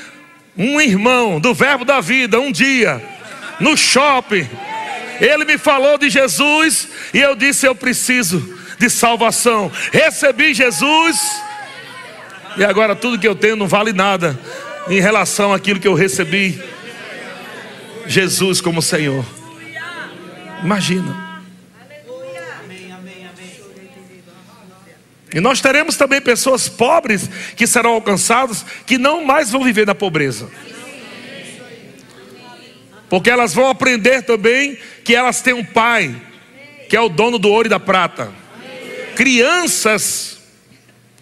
um 0.59 0.81
irmão 0.81 1.39
do 1.39 1.53
Verbo 1.53 1.85
da 1.85 2.01
Vida, 2.01 2.37
um 2.37 2.51
dia, 2.51 3.01
no 3.61 3.77
shopping, 3.77 4.47
ele 5.21 5.45
me 5.45 5.57
falou 5.57 5.97
de 5.97 6.09
Jesus 6.09 6.89
e 7.13 7.19
eu 7.19 7.33
disse: 7.35 7.65
Eu 7.65 7.73
preciso 7.73 8.57
de 8.77 8.89
salvação. 8.89 9.71
Recebi 9.91 10.53
Jesus 10.53 11.17
e 12.57 12.63
agora 12.63 12.95
tudo 12.95 13.17
que 13.17 13.27
eu 13.27 13.35
tenho 13.35 13.55
não 13.55 13.67
vale 13.67 13.93
nada 13.93 14.37
em 14.89 14.99
relação 14.99 15.53
àquilo 15.53 15.79
que 15.79 15.87
eu 15.87 15.93
recebi. 15.93 16.61
Jesus 18.05 18.59
como 18.59 18.81
Senhor. 18.81 19.25
Imagina. 20.63 21.28
E 25.33 25.39
nós 25.39 25.61
teremos 25.61 25.95
também 25.95 26.19
pessoas 26.19 26.67
pobres 26.67 27.29
que 27.55 27.67
serão 27.67 27.91
alcançadas, 27.91 28.65
que 28.85 28.97
não 28.97 29.23
mais 29.23 29.51
vão 29.51 29.63
viver 29.63 29.85
na 29.85 29.93
pobreza. 29.93 30.49
Porque 33.09 33.29
elas 33.29 33.53
vão 33.53 33.69
aprender 33.69 34.23
também 34.23 34.77
que 35.03 35.15
elas 35.15 35.41
têm 35.41 35.53
um 35.53 35.65
pai 35.65 36.15
que 36.89 36.97
é 36.97 37.01
o 37.01 37.07
dono 37.07 37.37
do 37.37 37.49
ouro 37.49 37.67
e 37.67 37.69
da 37.69 37.79
prata. 37.79 38.31
Crianças 39.15 40.39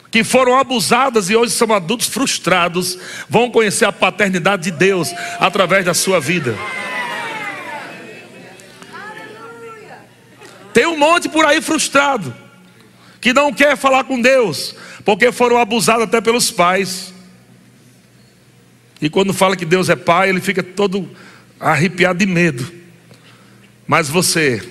que 0.09 0.23
foram 0.23 0.57
abusadas 0.57 1.29
e 1.29 1.35
hoje 1.35 1.51
são 1.51 1.73
adultos 1.73 2.07
frustrados, 2.07 2.97
vão 3.27 3.51
conhecer 3.51 3.83
a 3.83 3.91
paternidade 3.91 4.63
de 4.63 4.71
Deus 4.71 5.13
através 5.39 5.83
da 5.83 5.93
sua 5.93 6.19
vida. 6.19 6.57
Tem 10.73 10.85
um 10.85 10.97
monte 10.97 11.27
por 11.27 11.45
aí 11.45 11.61
frustrado, 11.61 12.33
que 13.27 13.33
não 13.33 13.51
quer 13.51 13.75
falar 13.75 14.05
com 14.05 14.21
Deus, 14.21 14.73
porque 15.03 15.33
foram 15.33 15.57
abusados 15.57 16.03
até 16.03 16.21
pelos 16.21 16.49
pais. 16.49 17.13
E 19.01 19.09
quando 19.09 19.33
fala 19.33 19.57
que 19.57 19.65
Deus 19.65 19.89
é 19.89 19.97
pai, 19.97 20.29
ele 20.29 20.39
fica 20.39 20.63
todo 20.63 21.09
arrepiado 21.59 22.19
de 22.19 22.25
medo. 22.25 22.71
Mas 23.85 24.07
você 24.07 24.61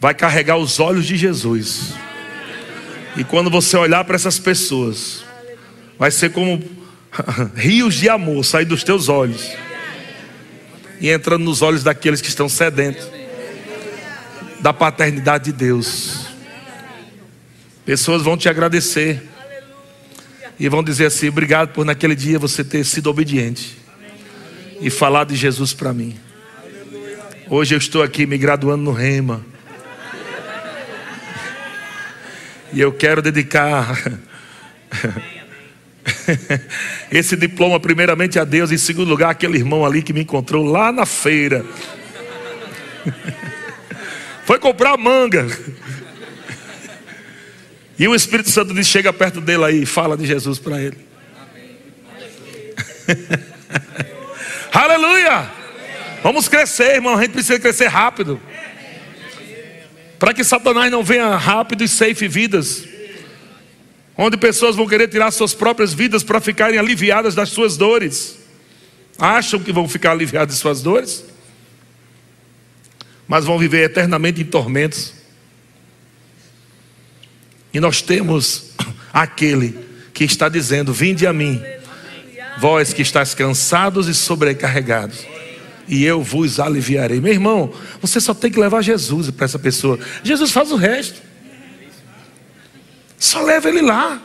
vai 0.00 0.14
carregar 0.14 0.56
os 0.56 0.80
olhos 0.80 1.06
de 1.06 1.16
Jesus. 1.16 1.94
E 3.16 3.22
quando 3.22 3.50
você 3.50 3.76
olhar 3.76 4.02
para 4.04 4.16
essas 4.16 4.36
pessoas, 4.36 5.24
vai 5.96 6.10
ser 6.10 6.32
como 6.32 6.60
rios 7.54 7.94
de 7.94 8.08
amor 8.08 8.44
sair 8.44 8.64
dos 8.64 8.82
teus 8.82 9.08
olhos 9.08 9.48
e 11.00 11.08
entrando 11.08 11.44
nos 11.44 11.62
olhos 11.62 11.84
daqueles 11.84 12.20
que 12.20 12.28
estão 12.28 12.48
sedentos 12.48 13.08
da 14.58 14.72
paternidade 14.72 15.44
de 15.44 15.52
Deus. 15.52 16.35
Pessoas 17.86 18.20
vão 18.20 18.36
te 18.36 18.48
agradecer 18.48 19.22
e 20.58 20.68
vão 20.68 20.82
dizer 20.82 21.06
assim: 21.06 21.28
obrigado 21.28 21.68
por 21.72 21.86
naquele 21.86 22.16
dia 22.16 22.36
você 22.36 22.64
ter 22.64 22.84
sido 22.84 23.08
obediente 23.08 23.78
e 24.80 24.90
falar 24.90 25.24
de 25.24 25.36
Jesus 25.36 25.72
para 25.72 25.92
mim. 25.92 26.18
Hoje 27.48 27.76
eu 27.76 27.78
estou 27.78 28.02
aqui 28.02 28.26
me 28.26 28.36
graduando 28.36 28.82
no 28.82 28.90
Rema. 28.90 29.46
E 32.72 32.80
eu 32.80 32.92
quero 32.92 33.22
dedicar 33.22 33.96
esse 37.08 37.36
diploma, 37.36 37.78
primeiramente 37.78 38.36
a 38.36 38.44
Deus, 38.44 38.72
em 38.72 38.78
segundo 38.78 39.08
lugar, 39.08 39.30
aquele 39.30 39.58
irmão 39.58 39.86
ali 39.86 40.02
que 40.02 40.12
me 40.12 40.22
encontrou 40.22 40.64
lá 40.64 40.90
na 40.90 41.06
feira. 41.06 41.64
Foi 44.44 44.58
comprar 44.58 44.96
manga. 44.96 45.46
E 47.98 48.06
o 48.06 48.14
Espírito 48.14 48.50
Santo 48.50 48.74
diz: 48.74 48.86
chega 48.86 49.12
perto 49.12 49.40
dele 49.40 49.64
aí 49.64 49.82
e 49.82 49.86
fala 49.86 50.16
de 50.16 50.26
Jesus 50.26 50.58
para 50.58 50.80
ele. 50.80 50.98
Aleluia! 54.72 55.50
Vamos 56.22 56.48
crescer, 56.48 56.96
irmão. 56.96 57.16
A 57.16 57.22
gente 57.22 57.32
precisa 57.32 57.58
crescer 57.58 57.86
rápido. 57.86 58.40
Para 60.18 60.34
que 60.34 60.42
Satanás 60.42 60.90
não 60.90 61.04
venha 61.04 61.36
rápido 61.36 61.84
e 61.84 61.88
safe 61.88 62.26
vidas. 62.26 62.84
Onde 64.16 64.36
pessoas 64.36 64.74
vão 64.76 64.86
querer 64.86 65.08
tirar 65.08 65.30
suas 65.30 65.54
próprias 65.54 65.92
vidas 65.92 66.22
para 66.22 66.40
ficarem 66.40 66.78
aliviadas 66.78 67.34
das 67.34 67.50
suas 67.50 67.76
dores. 67.76 68.38
Acham 69.18 69.60
que 69.60 69.72
vão 69.72 69.88
ficar 69.88 70.12
aliviadas 70.12 70.54
de 70.54 70.60
suas 70.60 70.82
dores? 70.82 71.24
Mas 73.28 73.44
vão 73.44 73.58
viver 73.58 73.84
eternamente 73.84 74.40
em 74.40 74.44
tormentos. 74.44 75.14
E 77.76 77.80
nós 77.80 78.00
temos 78.00 78.70
aquele 79.12 79.78
que 80.14 80.24
está 80.24 80.48
dizendo: 80.48 80.94
Vinde 80.94 81.26
a 81.26 81.32
mim, 81.32 81.62
vós 82.58 82.94
que 82.94 83.02
estáis 83.02 83.34
cansados 83.34 84.08
e 84.08 84.14
sobrecarregados 84.14 85.26
e 85.86 86.02
eu 86.02 86.22
vos 86.22 86.58
aliviarei. 86.58 87.20
Meu 87.20 87.34
irmão, 87.34 87.70
você 88.00 88.18
só 88.18 88.32
tem 88.32 88.50
que 88.50 88.58
levar 88.58 88.80
Jesus 88.80 89.30
para 89.30 89.44
essa 89.44 89.58
pessoa. 89.58 89.98
Jesus 90.22 90.50
faz 90.50 90.72
o 90.72 90.76
resto. 90.76 91.20
Só 93.18 93.42
leva 93.42 93.68
ele 93.68 93.82
lá. 93.82 94.22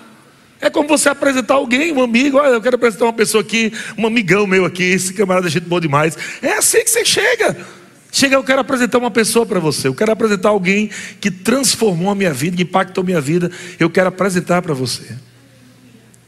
É 0.61 0.69
como 0.69 0.87
você 0.87 1.09
apresentar 1.09 1.55
alguém, 1.55 1.91
um 1.91 2.01
amigo. 2.01 2.37
Olha, 2.37 2.53
eu 2.53 2.61
quero 2.61 2.77
apresentar 2.77 3.03
uma 3.03 3.13
pessoa 3.13 3.41
aqui, 3.41 3.73
um 3.97 4.07
amigão 4.07 4.47
meu 4.47 4.63
aqui. 4.63 4.83
Esse 4.83 5.13
camarada 5.13 5.47
é 5.47 5.49
gente 5.49 5.67
boa 5.67 5.81
demais. 5.81 6.17
É 6.41 6.53
assim 6.53 6.85
que 6.85 6.89
você 6.89 7.03
chega. 7.03 7.80
Chega, 8.11 8.35
eu 8.35 8.43
quero 8.43 8.59
apresentar 8.59 8.97
uma 8.97 9.09
pessoa 9.09 9.45
para 9.45 9.59
você. 9.59 9.87
Eu 9.87 9.95
quero 9.95 10.11
apresentar 10.11 10.49
alguém 10.49 10.89
que 11.19 11.31
transformou 11.31 12.11
a 12.11 12.15
minha 12.15 12.33
vida, 12.33 12.57
que 12.57 12.63
impactou 12.63 13.01
a 13.03 13.05
minha 13.05 13.21
vida. 13.21 13.49
Eu 13.79 13.89
quero 13.89 14.09
apresentar 14.09 14.61
para 14.61 14.73
você. 14.73 15.15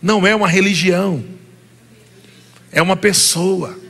Não 0.01 0.25
é 0.25 0.35
uma 0.35 0.47
religião, 0.47 1.23
é 2.71 2.81
uma 2.81 2.95
pessoa. 2.95 3.83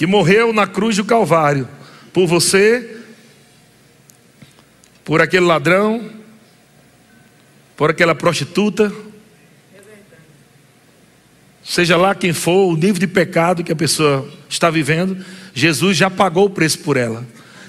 que 0.00 0.06
morreu 0.06 0.50
na 0.50 0.66
cruz 0.66 0.96
do 0.96 1.04
Calvário 1.04 1.68
por 2.10 2.26
você, 2.26 3.02
por 5.04 5.20
aquele 5.20 5.44
ladrão, 5.44 6.10
por 7.76 7.90
aquela 7.90 8.14
prostituta, 8.14 8.90
seja 11.70 11.96
lá 11.96 12.16
quem 12.16 12.32
for, 12.32 12.72
o 12.72 12.74
nível 12.74 12.98
de 12.98 13.06
pecado 13.06 13.62
que 13.62 13.70
a 13.70 13.76
pessoa 13.76 14.28
está 14.48 14.68
vivendo, 14.68 15.24
Jesus 15.54 15.96
já 15.96 16.10
pagou 16.10 16.46
o 16.46 16.50
preço 16.50 16.80
por 16.80 16.96
ela. 16.96 17.24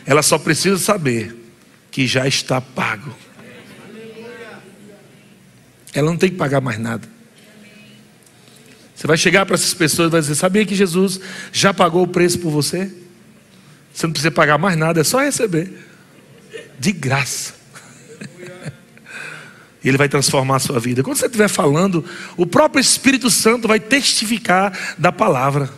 Ela 0.08 0.24
só 0.24 0.40
precisa 0.40 0.80
saber 0.80 1.36
que 1.92 2.08
já 2.08 2.28
está 2.28 2.60
pago. 2.60 3.16
Ela 5.94 6.10
não 6.10 6.18
tem 6.18 6.32
que 6.32 6.36
pagar 6.36 6.62
mais 6.62 6.80
nada. 6.80 7.08
Você 8.96 9.06
vai 9.06 9.18
chegar 9.18 9.46
para 9.46 9.54
essas 9.54 9.74
pessoas 9.76 10.08
e 10.08 10.12
vai 10.12 10.22
dizer: 10.22 10.36
Sabia 10.36 10.66
que 10.66 10.74
Jesus 10.74 11.20
já 11.54 11.72
pagou 11.72 12.02
o 12.02 12.08
preço 12.08 12.40
por 12.40 12.50
você? 12.50 12.92
Você 13.94 14.08
não 14.08 14.14
precisa 14.14 14.32
pagar 14.32 14.58
mais 14.58 14.76
nada, 14.76 15.02
é 15.02 15.04
só 15.04 15.20
receber. 15.20 15.72
De 16.80 16.92
graça. 16.92 17.61
E 19.84 19.88
Ele 19.88 19.98
vai 19.98 20.08
transformar 20.08 20.58
a 20.58 20.60
sua 20.60 20.80
vida. 20.80 21.04
Quando 21.04 21.17
você 21.17 21.26
estiver 21.26 21.48
falando, 21.48 22.06
o 22.38 22.46
próprio 22.46 22.80
Espírito 22.80 23.30
Santo 23.30 23.67
vai 23.67 23.80
testificar 23.80 24.96
da 24.98 25.12
palavra. 25.12 25.70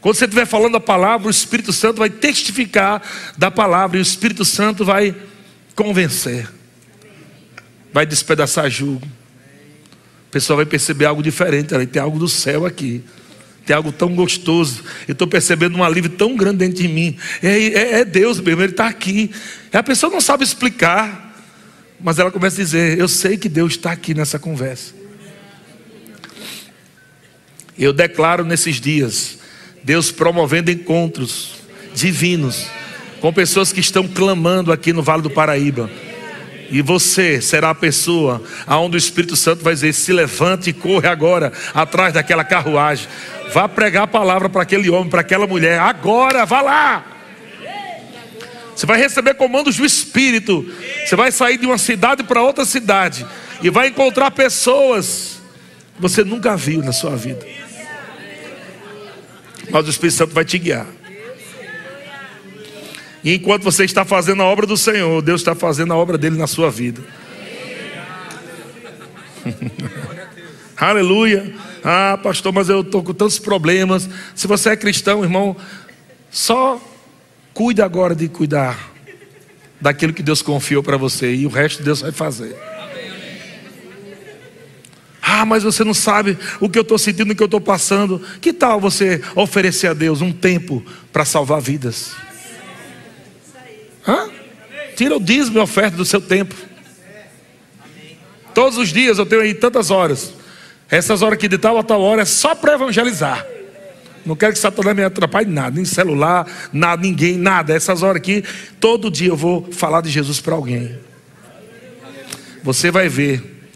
Quando 0.00 0.14
você 0.14 0.24
estiver 0.24 0.46
falando 0.46 0.76
a 0.76 0.80
palavra, 0.80 1.26
o 1.28 1.30
Espírito 1.30 1.72
Santo 1.72 1.98
vai 1.98 2.10
testificar 2.10 3.02
da 3.36 3.50
palavra 3.50 3.98
e 3.98 4.00
o 4.00 4.02
Espírito 4.02 4.44
Santo 4.44 4.84
vai 4.84 5.14
convencer, 5.74 6.48
vai 7.92 8.06
despedaçar 8.06 8.70
julgo. 8.70 9.06
O 9.06 10.30
pessoal 10.30 10.58
vai 10.58 10.66
perceber 10.66 11.06
algo 11.06 11.22
diferente. 11.22 11.74
Tem 11.86 12.00
algo 12.00 12.18
do 12.18 12.28
céu 12.28 12.64
aqui. 12.64 13.02
Tem 13.66 13.74
algo 13.74 13.90
tão 13.90 14.14
gostoso. 14.14 14.84
Eu 15.08 15.12
estou 15.12 15.26
percebendo 15.26 15.76
um 15.76 15.82
alívio 15.82 16.10
tão 16.10 16.36
grande 16.36 16.58
dentro 16.58 16.80
de 16.80 16.88
mim. 16.88 17.16
É, 17.42 17.48
é, 17.48 18.00
é 18.00 18.04
Deus 18.04 18.38
mesmo, 18.40 18.62
Ele 18.62 18.70
está 18.70 18.86
aqui. 18.86 19.30
E 19.72 19.76
a 19.76 19.82
pessoa 19.82 20.12
não 20.12 20.20
sabe 20.20 20.44
explicar. 20.44 21.29
Mas 22.02 22.18
ela 22.18 22.30
começa 22.30 22.60
a 22.60 22.64
dizer: 22.64 22.98
Eu 22.98 23.08
sei 23.08 23.36
que 23.36 23.48
Deus 23.48 23.72
está 23.72 23.92
aqui 23.92 24.14
nessa 24.14 24.38
conversa. 24.38 24.94
Eu 27.78 27.92
declaro 27.92 28.44
nesses 28.44 28.80
dias, 28.80 29.38
Deus 29.82 30.12
promovendo 30.12 30.70
encontros 30.70 31.54
divinos 31.94 32.66
com 33.20 33.32
pessoas 33.32 33.72
que 33.72 33.80
estão 33.80 34.06
clamando 34.06 34.72
aqui 34.72 34.92
no 34.92 35.02
Vale 35.02 35.22
do 35.22 35.30
Paraíba 35.30 35.90
e 36.70 36.80
você 36.82 37.40
será 37.40 37.70
a 37.70 37.74
pessoa 37.74 38.40
aonde 38.64 38.96
o 38.96 38.98
Espírito 38.98 39.34
Santo 39.36 39.64
vai 39.64 39.74
dizer: 39.74 39.92
se 39.92 40.12
levante 40.12 40.70
e 40.70 40.72
corre 40.72 41.08
agora 41.08 41.52
atrás 41.74 42.14
daquela 42.14 42.44
carruagem. 42.44 43.08
Vá 43.52 43.68
pregar 43.68 44.04
a 44.04 44.06
palavra 44.06 44.48
para 44.48 44.62
aquele 44.62 44.88
homem, 44.88 45.10
para 45.10 45.20
aquela 45.20 45.46
mulher. 45.46 45.80
Agora, 45.80 46.46
vá 46.46 46.62
lá. 46.62 47.04
Você 48.80 48.86
vai 48.86 48.98
receber 48.98 49.34
comandos 49.34 49.76
do 49.76 49.84
Espírito. 49.84 50.66
Você 51.04 51.14
vai 51.14 51.30
sair 51.30 51.58
de 51.58 51.66
uma 51.66 51.76
cidade 51.76 52.22
para 52.22 52.40
outra 52.40 52.64
cidade. 52.64 53.26
E 53.62 53.68
vai 53.68 53.88
encontrar 53.88 54.30
pessoas 54.30 55.38
que 55.94 56.00
você 56.00 56.24
nunca 56.24 56.56
viu 56.56 56.82
na 56.82 56.90
sua 56.90 57.14
vida. 57.14 57.46
Mas 59.70 59.86
o 59.86 59.90
Espírito 59.90 60.16
Santo 60.16 60.32
vai 60.32 60.46
te 60.46 60.56
guiar. 60.56 60.86
E 63.22 63.34
enquanto 63.34 63.64
você 63.64 63.84
está 63.84 64.02
fazendo 64.02 64.40
a 64.40 64.46
obra 64.46 64.66
do 64.66 64.78
Senhor, 64.78 65.20
Deus 65.20 65.42
está 65.42 65.54
fazendo 65.54 65.92
a 65.92 65.96
obra 65.96 66.16
dele 66.16 66.38
na 66.38 66.46
sua 66.46 66.70
vida. 66.70 67.02
Aleluia. 70.74 71.52
Ah, 71.84 72.18
pastor, 72.22 72.50
mas 72.50 72.70
eu 72.70 72.80
estou 72.80 73.02
com 73.02 73.12
tantos 73.12 73.38
problemas. 73.38 74.08
Se 74.34 74.46
você 74.46 74.70
é 74.70 74.76
cristão, 74.76 75.22
irmão, 75.22 75.54
só 76.30 76.80
cuide 77.60 77.82
agora 77.82 78.14
de 78.14 78.26
cuidar 78.26 78.90
daquilo 79.78 80.14
que 80.14 80.22
Deus 80.22 80.40
confiou 80.40 80.82
para 80.82 80.96
você 80.96 81.34
e 81.34 81.44
o 81.44 81.50
resto 81.50 81.82
Deus 81.82 82.00
vai 82.00 82.10
fazer. 82.10 82.56
Ah, 85.20 85.44
mas 85.44 85.62
você 85.62 85.84
não 85.84 85.92
sabe 85.92 86.38
o 86.58 86.70
que 86.70 86.78
eu 86.78 86.82
estou 86.82 86.96
sentindo, 86.96 87.32
o 87.32 87.36
que 87.36 87.42
eu 87.42 87.44
estou 87.44 87.60
passando. 87.60 88.18
Que 88.40 88.54
tal 88.54 88.80
você 88.80 89.22
oferecer 89.36 89.88
a 89.88 89.92
Deus 89.92 90.22
um 90.22 90.32
tempo 90.32 90.82
para 91.12 91.26
salvar 91.26 91.60
vidas? 91.60 92.12
Hã? 94.08 94.30
Tira 94.96 95.18
o 95.18 95.20
dízimo 95.20 95.58
e 95.58 95.60
oferta 95.60 95.98
do 95.98 96.04
seu 96.06 96.22
tempo. 96.22 96.54
Todos 98.54 98.78
os 98.78 98.88
dias 98.88 99.18
eu 99.18 99.26
tenho 99.26 99.42
aí 99.42 99.52
tantas 99.52 99.90
horas. 99.90 100.32
Essas 100.88 101.20
horas 101.20 101.34
aqui 101.34 101.46
de 101.46 101.58
tal 101.58 101.76
a 101.76 101.82
tal 101.82 102.00
hora 102.00 102.22
é 102.22 102.24
só 102.24 102.54
para 102.54 102.72
evangelizar. 102.72 103.46
Não 104.24 104.36
quero 104.36 104.52
que 104.52 104.58
Satanás 104.58 104.96
me 104.96 105.02
atrapalhe 105.02 105.50
nada, 105.50 105.76
nem 105.76 105.84
celular, 105.84 106.46
nada, 106.72 107.02
ninguém, 107.02 107.36
nada. 107.38 107.74
Essas 107.74 108.02
horas 108.02 108.16
aqui, 108.16 108.44
todo 108.78 109.10
dia 109.10 109.28
eu 109.28 109.36
vou 109.36 109.70
falar 109.72 110.02
de 110.02 110.10
Jesus 110.10 110.40
para 110.40 110.54
alguém. 110.54 110.98
Você 112.62 112.90
vai 112.90 113.08
ver 113.08 113.68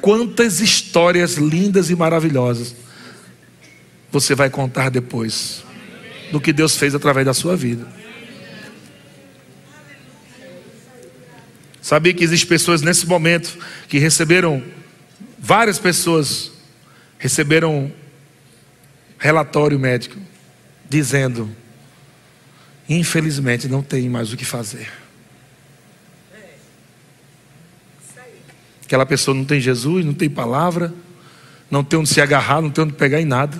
quantas 0.00 0.60
histórias 0.60 1.34
lindas 1.34 1.90
e 1.90 1.96
maravilhosas 1.96 2.74
você 4.12 4.34
vai 4.34 4.48
contar 4.48 4.90
depois 4.90 5.64
do 6.30 6.40
que 6.40 6.52
Deus 6.52 6.76
fez 6.76 6.94
através 6.94 7.26
da 7.26 7.34
sua 7.34 7.56
vida. 7.56 7.84
Sabia 11.82 12.14
que 12.14 12.22
existem 12.22 12.48
pessoas 12.48 12.80
nesse 12.80 13.06
momento 13.06 13.58
que 13.88 13.98
receberam, 13.98 14.62
várias 15.38 15.78
pessoas 15.78 16.52
receberam 17.18 17.92
relatório 19.18 19.78
médico 19.78 20.16
dizendo: 20.88 21.50
infelizmente 22.88 23.68
não 23.68 23.82
tem 23.82 24.08
mais 24.08 24.32
o 24.32 24.36
que 24.36 24.44
fazer. 24.44 24.90
Aquela 28.84 29.06
pessoa 29.06 29.34
não 29.34 29.44
tem 29.44 29.60
Jesus, 29.60 30.04
não 30.04 30.14
tem 30.14 30.28
palavra, 30.28 30.92
não 31.70 31.82
tem 31.82 31.98
onde 31.98 32.08
se 32.08 32.20
agarrar, 32.20 32.60
não 32.60 32.70
tem 32.70 32.84
onde 32.84 32.92
pegar 32.92 33.20
em 33.20 33.24
nada. 33.24 33.56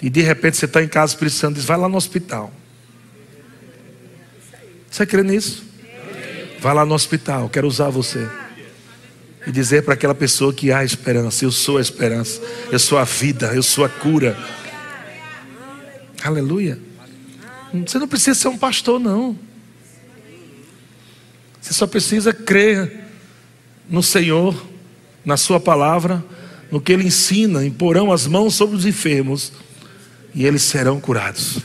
E 0.00 0.08
de 0.08 0.22
repente 0.22 0.56
você 0.56 0.64
está 0.64 0.82
em 0.82 0.88
casa, 0.88 1.12
o 1.12 1.14
Espírito 1.14 1.36
Santo 1.36 1.56
diz: 1.56 1.64
vai 1.64 1.76
lá 1.76 1.88
no 1.88 1.96
hospital. 1.96 2.52
Você 4.90 5.04
crê 5.04 5.22
nisso? 5.22 5.64
Vai 6.60 6.74
lá 6.74 6.84
no 6.84 6.94
hospital, 6.94 7.48
quero 7.48 7.68
usar 7.68 7.90
você 7.90 8.28
e 9.48 9.52
dizer 9.52 9.82
para 9.82 9.94
aquela 9.94 10.14
pessoa 10.14 10.52
que 10.52 10.70
há 10.70 10.84
esperança. 10.84 11.42
Eu 11.42 11.50
sou 11.50 11.78
a 11.78 11.80
esperança, 11.80 12.40
eu 12.70 12.78
sou 12.78 12.98
a 12.98 13.04
vida, 13.04 13.46
eu 13.54 13.62
sou 13.62 13.82
a 13.82 13.88
cura. 13.88 14.36
Aleluia. 16.22 16.78
Você 17.86 17.98
não 17.98 18.06
precisa 18.06 18.38
ser 18.38 18.48
um 18.48 18.58
pastor, 18.58 19.00
não. 19.00 19.38
Você 21.60 21.72
só 21.72 21.86
precisa 21.86 22.30
crer 22.32 23.06
no 23.88 24.02
Senhor, 24.02 24.54
na 25.24 25.38
Sua 25.38 25.58
palavra, 25.58 26.22
no 26.70 26.78
que 26.78 26.92
Ele 26.92 27.06
ensina. 27.06 27.64
Imporão 27.64 28.12
as 28.12 28.26
mãos 28.26 28.54
sobre 28.54 28.76
os 28.76 28.84
enfermos 28.84 29.52
e 30.34 30.44
eles 30.44 30.62
serão 30.62 31.00
curados. 31.00 31.58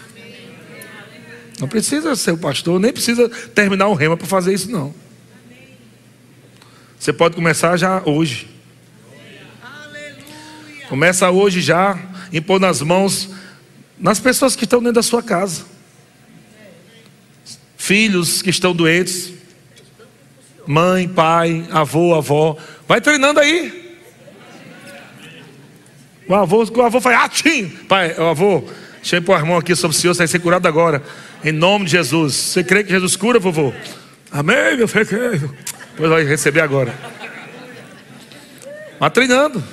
Não 1.60 1.68
precisa 1.68 2.16
ser 2.16 2.32
o 2.32 2.38
pastor, 2.38 2.80
nem 2.80 2.94
precisa 2.94 3.28
terminar 3.54 3.88
o 3.88 3.94
rema 3.94 4.16
para 4.16 4.28
fazer 4.28 4.54
isso, 4.54 4.72
não. 4.72 5.03
Você 7.04 7.12
pode 7.12 7.36
começar 7.36 7.76
já 7.76 8.02
hoje. 8.06 8.48
Começa 10.88 11.30
hoje 11.30 11.60
já, 11.60 12.00
impor 12.32 12.62
nas 12.62 12.82
mãos 12.82 13.30
nas 14.00 14.22
pessoas 14.22 14.56
que 14.56 14.64
estão 14.64 14.80
dentro 14.80 14.94
da 14.94 15.04
sua 15.04 15.22
casa. 15.22 15.66
Filhos 17.76 18.42
que 18.42 18.50
estão 18.50 18.74
doentes. 18.74 19.34
Mãe, 20.66 21.10
pai, 21.10 21.68
avô, 21.72 22.16
avó. 22.16 22.56
Vai 22.88 23.02
treinando 23.02 23.42
aí. 23.42 24.00
O 26.26 26.34
avô, 26.34 26.64
o 26.64 26.82
avô 26.84 27.02
faz, 27.02 27.20
ah, 27.20 27.28
tchim. 27.28 27.68
Pai, 27.68 28.16
o 28.18 28.28
avô, 28.28 28.64
deixa 29.02 29.18
eu 29.18 29.22
pôr 29.22 29.36
a 29.36 29.44
mão 29.44 29.58
aqui 29.58 29.76
sobre 29.76 29.98
o 29.98 30.00
senhor, 30.00 30.14
você 30.14 30.20
vai 30.20 30.28
ser 30.30 30.40
curado 30.40 30.70
agora. 30.70 31.04
Em 31.44 31.52
nome 31.52 31.84
de 31.84 31.92
Jesus. 31.92 32.34
Você 32.34 32.64
crê 32.64 32.82
que 32.82 32.92
Jesus 32.92 33.18
cura, 33.18 33.40
vovô? 33.40 33.74
Amém, 34.32 34.78
meu 34.78 34.88
filho. 34.88 35.54
Pois 35.96 36.10
vai 36.10 36.24
receber 36.24 36.62
agora. 36.62 36.94
Mas 39.00 39.12
treinando. 39.12 39.64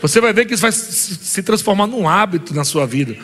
Você 0.00 0.20
vai 0.20 0.32
ver 0.32 0.44
que 0.44 0.54
isso 0.54 0.62
vai 0.62 0.72
se 0.72 1.42
transformar 1.42 1.86
num 1.86 2.08
hábito 2.08 2.54
na 2.54 2.64
sua 2.64 2.86
vida. 2.86 3.16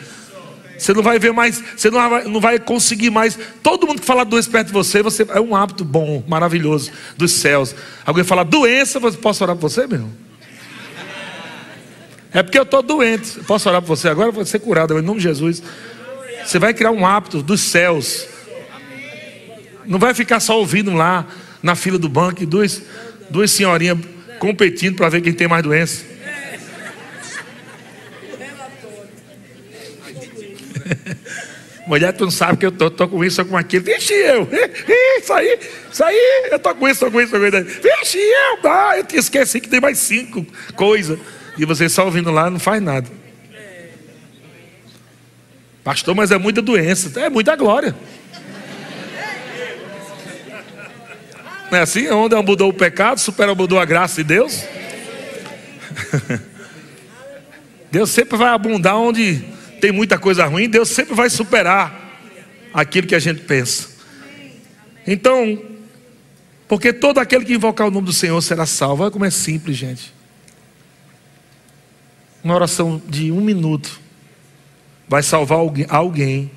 Você 0.81 0.95
não 0.95 1.03
vai 1.03 1.19
ver 1.19 1.31
mais, 1.31 1.63
você 1.77 1.91
não 1.91 2.09
vai, 2.09 2.23
não 2.23 2.41
vai 2.41 2.57
conseguir 2.57 3.11
mais. 3.11 3.37
Todo 3.61 3.85
mundo 3.85 4.01
que 4.01 4.07
fala 4.07 4.23
doença 4.23 4.49
perto 4.49 4.67
de 4.67 4.73
você, 4.73 5.03
você 5.03 5.27
é 5.29 5.39
um 5.39 5.55
hábito 5.55 5.85
bom, 5.85 6.23
maravilhoso 6.27 6.91
dos 7.15 7.33
céus. 7.33 7.75
Alguém 8.03 8.23
fala 8.23 8.43
doença, 8.43 8.99
posso 8.99 9.43
orar 9.43 9.55
por 9.55 9.69
você, 9.69 9.85
meu? 9.85 10.09
É 12.33 12.41
porque 12.41 12.57
eu 12.57 12.63
estou 12.63 12.81
doente. 12.81 13.41
Posso 13.45 13.69
orar 13.69 13.79
por 13.81 13.89
você 13.89 14.07
agora? 14.09 14.31
Vou 14.31 14.43
ser 14.43 14.57
curado 14.57 14.97
em 14.97 15.03
nome 15.03 15.19
de 15.19 15.23
Jesus. 15.25 15.61
Você 16.43 16.57
vai 16.57 16.73
criar 16.73 16.89
um 16.89 17.05
hábito 17.05 17.43
dos 17.43 17.61
céus. 17.61 18.25
Não 19.85 19.99
vai 19.99 20.13
ficar 20.13 20.39
só 20.39 20.59
ouvindo 20.59 20.93
lá 20.93 21.25
na 21.61 21.75
fila 21.75 21.97
do 21.97 22.09
banco 22.09 22.45
duas, 22.45 22.81
duas 23.29 23.51
senhorinhas 23.51 23.97
competindo 24.39 24.95
para 24.95 25.09
ver 25.09 25.21
quem 25.21 25.33
tem 25.33 25.47
mais 25.47 25.63
doença. 25.63 26.05
Mulher, 31.85 32.13
tu 32.13 32.25
não 32.25 32.31
sabe 32.31 32.57
que 32.57 32.65
eu 32.65 32.71
tô, 32.71 32.89
tô 32.89 33.07
com 33.07 33.23
isso, 33.23 33.43
tô 33.43 33.49
com 33.49 33.57
aquilo. 33.57 33.83
Vixe, 33.83 34.13
eu! 34.13 34.47
Isso 35.19 35.33
aí, 35.33 35.59
isso 35.91 36.03
aí, 36.03 36.49
eu 36.51 36.59
tô 36.59 36.73
com 36.75 36.87
isso, 36.87 36.99
tô 36.99 37.11
com 37.11 37.21
isso, 37.21 37.31
tô 37.31 37.39
com 37.39 37.45
isso. 37.45 37.81
Vixe, 37.81 38.17
eu! 38.17 38.59
Ah, 38.63 38.93
eu 38.97 39.19
esqueci 39.19 39.59
que 39.59 39.69
tem 39.69 39.81
mais 39.81 39.97
cinco 39.97 40.45
coisas. 40.75 41.19
E 41.57 41.65
você 41.65 41.89
só 41.89 42.05
ouvindo 42.05 42.31
lá 42.31 42.49
não 42.49 42.59
faz 42.59 42.81
nada. 42.81 43.09
Pastor, 45.83 46.15
mas 46.15 46.31
é 46.31 46.37
muita 46.37 46.61
doença, 46.61 47.19
é 47.19 47.29
muita 47.29 47.55
glória. 47.55 47.95
Não 51.71 51.77
é 51.77 51.81
assim? 51.83 52.09
Onde 52.09 52.35
mudou 52.35 52.69
o 52.69 52.73
pecado, 52.73 53.19
supera 53.19 53.55
mudou 53.55 53.79
a 53.79 53.85
graça 53.85 54.21
de 54.21 54.27
Deus. 54.27 54.65
Deus 57.89 58.09
sempre 58.09 58.37
vai 58.37 58.49
abundar 58.49 58.97
onde 58.97 59.41
tem 59.79 59.91
muita 59.91 60.19
coisa 60.19 60.45
ruim, 60.45 60.69
Deus 60.69 60.89
sempre 60.89 61.15
vai 61.15 61.29
superar 61.29 62.19
aquilo 62.73 63.07
que 63.07 63.15
a 63.15 63.19
gente 63.19 63.41
pensa. 63.43 63.89
Então, 65.07 65.63
porque 66.67 66.91
todo 66.91 67.19
aquele 67.19 67.45
que 67.45 67.53
invocar 67.53 67.87
o 67.87 67.91
nome 67.91 68.05
do 68.05 68.13
Senhor 68.13 68.41
será 68.41 68.65
salvo. 68.65 69.03
Olha 69.03 69.11
como 69.11 69.23
é 69.23 69.29
simples, 69.29 69.77
gente. 69.77 70.13
Uma 72.43 72.55
oração 72.55 73.01
de 73.07 73.31
um 73.31 73.39
minuto 73.39 73.97
vai 75.07 75.23
salvar 75.23 75.59
alguém 75.89 76.51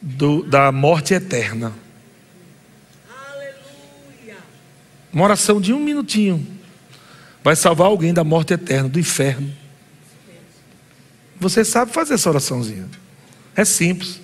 do, 0.00 0.42
da 0.42 0.72
morte 0.72 1.14
eterna. 1.14 1.72
Uma 5.12 5.24
oração 5.24 5.60
de 5.60 5.72
um 5.72 5.80
minutinho 5.80 6.46
vai 7.44 7.54
salvar 7.54 7.88
alguém 7.88 8.14
da 8.14 8.24
morte 8.24 8.54
eterna, 8.54 8.88
do 8.88 8.98
inferno. 8.98 9.52
Você 11.38 11.64
sabe 11.64 11.92
fazer 11.92 12.14
essa 12.14 12.30
oraçãozinha. 12.30 12.88
É 13.54 13.64
simples. 13.64 14.20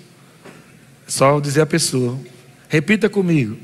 É 1.06 1.10
só 1.10 1.38
dizer 1.40 1.60
à 1.60 1.66
pessoa: 1.66 2.18
repita 2.68 3.08
comigo. 3.08 3.58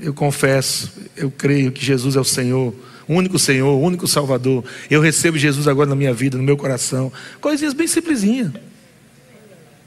Eu 0.00 0.14
confesso, 0.14 0.92
eu 1.16 1.30
creio 1.30 1.70
que 1.70 1.84
Jesus 1.84 2.16
é 2.16 2.20
o 2.20 2.24
Senhor, 2.24 2.74
o 3.06 3.14
único 3.14 3.38
Senhor, 3.38 3.74
o 3.74 3.80
único 3.80 4.06
Salvador. 4.06 4.64
Eu 4.90 5.00
recebo 5.00 5.36
Jesus 5.36 5.68
agora 5.68 5.88
na 5.88 5.96
minha 5.96 6.14
vida, 6.14 6.38
no 6.38 6.42
meu 6.42 6.56
coração. 6.56 7.12
Coisinhas 7.40 7.74
bem 7.74 7.86
simplesinhas. 7.86 8.52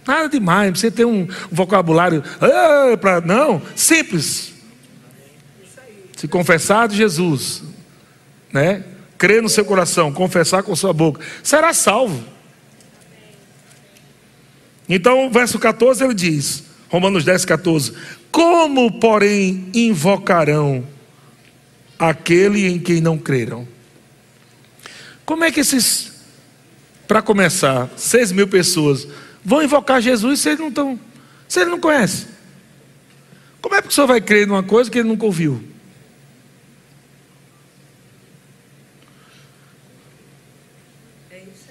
Nada 0.06 0.30
demais, 0.30 0.68
não 0.68 0.72
precisa 0.72 0.92
ter 0.92 1.06
um 1.06 1.28
vocabulário. 1.52 2.24
Ah, 2.40 2.96
pra, 2.98 3.20
não, 3.20 3.62
simples 3.76 4.57
se 6.18 6.28
confessar 6.28 6.88
de 6.88 6.98
Jesus, 6.98 7.62
né? 8.52 8.84
Crer 9.20 9.42
no 9.42 9.48
seu 9.48 9.64
coração, 9.64 10.12
confessar 10.12 10.64
com 10.64 10.76
sua 10.76 10.92
boca, 10.92 11.24
será 11.44 11.74
salvo. 11.74 12.24
Então, 14.90 15.30
verso 15.30 15.60
14 15.60 16.04
ele 16.04 16.16
diz, 16.16 16.64
Romanos 16.90 17.24
10, 17.24 17.46
14: 17.46 17.94
Como, 18.32 19.00
porém, 19.00 19.70
invocarão 19.76 20.86
aquele 22.00 22.68
em 22.68 22.80
quem 22.80 23.00
não 23.00 23.18
creram? 23.18 23.68
Como 25.24 25.44
é 25.44 25.52
que 25.52 25.60
esses, 25.60 26.14
para 27.08 27.22
começar, 27.22 27.90
seis 27.96 28.32
mil 28.32 28.48
pessoas 28.48 29.08
vão 29.46 29.62
invocar 29.62 30.02
Jesus 30.02 30.40
se 30.40 30.50
eles 30.50 30.60
não 30.60 30.70
estão, 30.70 31.00
se 31.48 31.60
eles 31.60 31.70
não 31.70 31.80
conhecem? 31.80 32.28
Como 33.62 33.76
é 33.76 33.84
que 33.84 33.90
o 33.90 33.92
senhor 33.92 34.08
vai 34.08 34.20
crer 34.20 34.48
numa 34.48 34.64
coisa 34.64 34.90
que 34.90 34.98
ele 34.98 35.10
nunca 35.10 35.26
ouviu? 35.26 35.77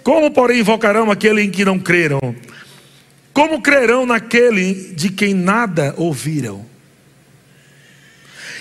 Como, 0.07 0.31
porém, 0.31 0.61
invocarão 0.61 1.11
aquele 1.11 1.43
em 1.43 1.51
que 1.51 1.65
não 1.65 1.81
creram? 1.81 2.21
Como 3.33 3.61
crerão 3.61 4.07
naquele 4.07 4.95
de 4.95 5.11
quem 5.11 5.35
nada 5.35 5.93
ouviram? 5.97 6.65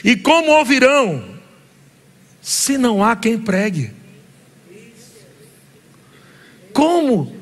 E 0.04 0.16
como 0.16 0.50
ouvirão 0.54 1.24
se 2.42 2.80
não 2.80 3.04
há 3.04 3.16
quem 3.16 3.38
pregue? 3.38 3.92
Como 6.74 7.38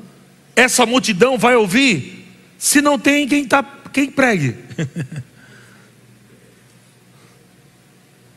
essa 0.54 0.84
multidão 0.84 1.38
vai 1.38 1.56
ouvir 1.56 2.28
se 2.58 2.82
não 2.82 2.98
tem 2.98 3.26
quem, 3.26 3.46
tá, 3.46 3.62
quem 3.90 4.10
pregue? 4.10 4.54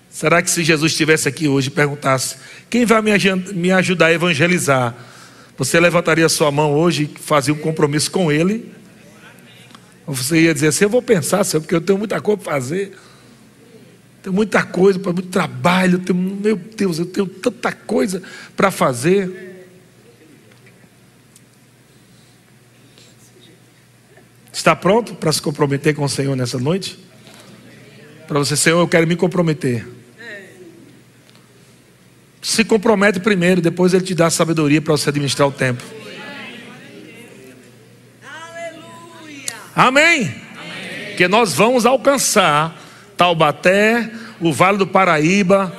Será 0.10 0.42
que 0.42 0.50
se 0.50 0.64
Jesus 0.64 0.94
estivesse 0.94 1.28
aqui 1.28 1.50
hoje 1.50 1.68
e 1.68 1.72
perguntasse: 1.72 2.38
quem 2.70 2.86
vai 2.86 3.02
me 3.02 3.72
ajudar 3.74 4.06
a 4.06 4.14
evangelizar? 4.14 4.96
Você 5.58 5.80
levantaria 5.80 6.30
sua 6.30 6.52
mão 6.52 6.74
hoje 6.74 7.10
e 7.12 7.20
fazia 7.20 7.54
um 7.54 7.58
compromisso 7.58 8.12
com 8.12 8.32
Ele? 8.32 8.72
Ou 10.06 10.14
você 10.14 10.42
ia 10.42 10.54
dizer 10.54 10.68
assim: 10.68 10.86
eu 10.86 10.90
vou 10.90 11.02
pensar, 11.02 11.44
Senhor, 11.44 11.62
porque 11.62 11.74
eu 11.74 11.82
tenho 11.82 11.98
muita 11.98 12.22
coisa 12.22 12.42
para 12.42 12.54
fazer. 12.54 12.98
Tenho 14.22 14.36
muita 14.36 14.64
coisa, 14.64 15.00
muito 15.00 15.24
trabalho. 15.24 16.00
Tenho, 16.00 16.20
meu 16.20 16.56
Deus, 16.56 17.00
eu 17.00 17.06
tenho 17.08 17.26
tanta 17.26 17.72
coisa 17.72 18.22
para 18.56 18.70
fazer. 18.70 19.66
Está 24.54 24.76
pronto 24.76 25.16
para 25.16 25.32
se 25.32 25.42
comprometer 25.42 25.96
com 25.96 26.04
o 26.04 26.10
Senhor 26.10 26.36
nessa 26.36 26.60
noite? 26.60 27.00
Para 28.28 28.40
você, 28.40 28.56
Senhor, 28.56 28.80
eu 28.80 28.88
quero 28.88 29.08
me 29.08 29.16
comprometer. 29.16 29.97
Se 32.42 32.64
compromete 32.64 33.20
primeiro, 33.20 33.62
depois 33.62 33.94
Ele 33.94 34.04
te 34.04 34.16
dá 34.16 34.28
a 34.28 34.30
sabedoria 34.30 34.82
para 34.82 34.92
você 34.92 35.10
administrar 35.10 35.48
o 35.48 35.52
tempo. 35.52 35.84
Amém? 39.76 40.22
Amém. 40.22 41.16
Que 41.16 41.28
nós 41.28 41.54
vamos 41.54 41.86
alcançar 41.86 42.76
Taubaté, 43.16 44.10
o 44.40 44.52
Vale 44.52 44.78
do 44.78 44.88
Paraíba, 44.88 45.76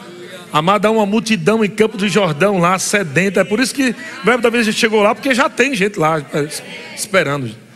amada 0.53 0.91
uma 0.91 1.07
multidão 1.07 1.65
em 1.65 1.71
Campo 1.71 1.97
do 1.97 2.09
Jordão 2.09 2.59
lá, 2.59 2.79
sedenta. 2.79 3.41
É 3.41 3.45
por 3.45 3.61
isso 3.61 3.75
que 3.75 3.91
o 3.91 4.25
verbo 4.25 4.43
da 4.43 4.51
vez 4.51 4.67
chegou 4.75 5.03
lá, 5.03 5.15
porque 5.15 5.35
já 5.35 5.49
tem 5.49 5.75
gente 5.75 5.99
lá 5.99 6.23
esperando. 6.95 7.68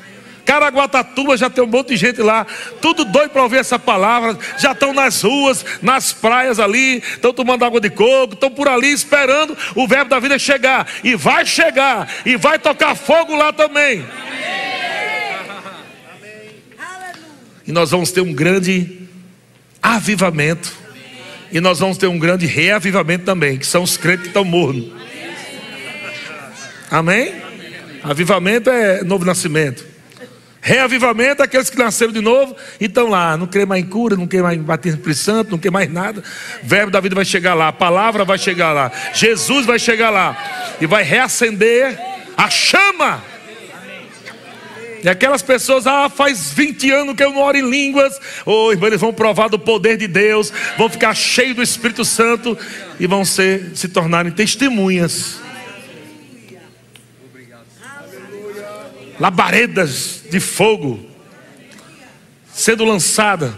Caraguatatuba 0.44 1.36
já 1.36 1.48
tem 1.48 1.62
um 1.62 1.66
monte 1.66 1.88
de 1.88 1.96
gente 1.96 2.20
lá, 2.20 2.46
tudo 2.80 3.04
doido 3.04 3.30
para 3.30 3.42
ouvir 3.42 3.58
essa 3.58 3.78
palavra. 3.78 4.38
Já 4.58 4.72
estão 4.72 4.92
nas 4.92 5.22
ruas, 5.22 5.64
nas 5.80 6.12
praias 6.12 6.58
ali, 6.58 6.98
estão 6.98 7.32
tomando 7.32 7.64
água 7.64 7.80
de 7.80 7.90
coco, 7.90 8.34
estão 8.34 8.50
por 8.50 8.68
ali 8.68 8.92
esperando 8.92 9.56
o 9.74 9.86
verbo 9.86 10.10
da 10.10 10.18
vida 10.18 10.38
chegar. 10.38 10.86
E 11.04 11.14
vai 11.14 11.46
chegar, 11.46 12.08
e 12.26 12.36
vai 12.36 12.58
tocar 12.58 12.94
fogo 12.94 13.36
lá 13.36 13.52
também. 13.52 14.04
E 17.66 17.72
nós 17.72 17.90
vamos 17.90 18.10
ter 18.10 18.20
um 18.20 18.32
grande 18.32 19.08
avivamento. 19.82 20.72
E 21.50 21.60
nós 21.60 21.78
vamos 21.78 21.98
ter 21.98 22.06
um 22.06 22.18
grande 22.18 22.46
reavivamento 22.46 23.24
também, 23.24 23.58
que 23.58 23.66
são 23.66 23.82
os 23.82 23.96
crentes 23.96 24.22
que 24.22 24.28
estão 24.28 24.44
mornos. 24.44 24.90
Amém? 26.90 27.34
Avivamento 28.02 28.70
é 28.70 29.04
novo 29.04 29.24
nascimento. 29.24 29.91
Reavivamento, 30.64 31.42
aqueles 31.42 31.68
que 31.68 31.76
nasceram 31.76 32.12
de 32.12 32.20
novo 32.20 32.54
e 32.80 32.84
estão 32.84 33.08
lá, 33.08 33.36
não 33.36 33.48
crê 33.48 33.66
mais 33.66 33.82
em 33.82 33.86
cura, 33.88 34.14
não 34.14 34.28
quer 34.28 34.44
mais 34.44 34.56
em 34.56 34.62
batismo 34.62 35.00
por 35.00 35.12
santo, 35.12 35.50
não 35.50 35.58
quer 35.58 35.72
mais 35.72 35.92
nada. 35.92 36.22
Verbo 36.62 36.92
da 36.92 37.00
vida 37.00 37.16
vai 37.16 37.24
chegar 37.24 37.54
lá, 37.54 37.66
a 37.66 37.72
palavra 37.72 38.24
vai 38.24 38.38
chegar 38.38 38.70
lá, 38.70 38.92
Jesus 39.12 39.66
vai 39.66 39.80
chegar 39.80 40.10
lá 40.10 40.36
e 40.80 40.86
vai 40.86 41.02
reacender 41.02 41.98
a 42.36 42.48
chama. 42.48 43.24
E 45.02 45.08
aquelas 45.08 45.42
pessoas, 45.42 45.84
ah, 45.84 46.08
faz 46.08 46.52
20 46.52 46.92
anos 46.92 47.16
que 47.16 47.24
eu 47.24 47.32
não 47.32 47.42
oro 47.42 47.58
em 47.58 47.68
línguas. 47.68 48.20
Oh, 48.46 48.70
irmão, 48.70 48.86
eles 48.86 49.00
vão 49.00 49.12
provar 49.12 49.48
do 49.48 49.58
poder 49.58 49.96
de 49.96 50.06
Deus, 50.06 50.52
vão 50.78 50.88
ficar 50.88 51.12
cheios 51.12 51.56
do 51.56 51.62
Espírito 51.62 52.04
Santo 52.04 52.56
e 53.00 53.06
vão 53.08 53.24
ser, 53.24 53.72
se 53.74 53.88
tornarem 53.88 54.30
testemunhas 54.30 55.41
labaredas 59.22 60.24
de 60.28 60.40
fogo 60.40 60.98
sendo 62.52 62.84
lançada 62.84 63.56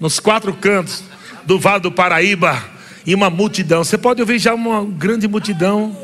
nos 0.00 0.18
quatro 0.18 0.54
cantos 0.54 1.04
do 1.44 1.58
Vale 1.58 1.82
do 1.82 1.92
Paraíba 1.92 2.64
e 3.04 3.14
uma 3.14 3.28
multidão. 3.28 3.84
Você 3.84 3.98
pode 3.98 4.22
ouvir 4.22 4.38
já 4.38 4.54
uma 4.54 4.82
grande 4.86 5.28
multidão. 5.28 5.94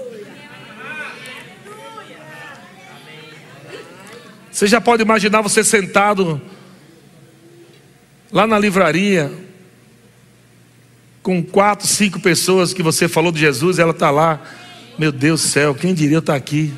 Você 4.52 4.66
já 4.66 4.78
pode 4.78 5.02
imaginar 5.02 5.40
você 5.40 5.64
sentado 5.64 6.38
lá 8.30 8.46
na 8.46 8.58
livraria 8.58 9.32
com 11.22 11.42
quatro, 11.42 11.86
cinco 11.86 12.20
pessoas 12.20 12.74
que 12.74 12.82
você 12.82 13.08
falou 13.08 13.32
de 13.32 13.40
Jesus, 13.40 13.78
ela 13.78 13.92
está 13.92 14.10
lá. 14.10 14.38
Meu 14.98 15.10
Deus 15.10 15.40
do 15.40 15.48
céu, 15.48 15.74
quem 15.74 15.94
diria 15.94 16.16
eu 16.16 16.20
estar 16.20 16.34
tá 16.34 16.36
aqui? 16.36 16.74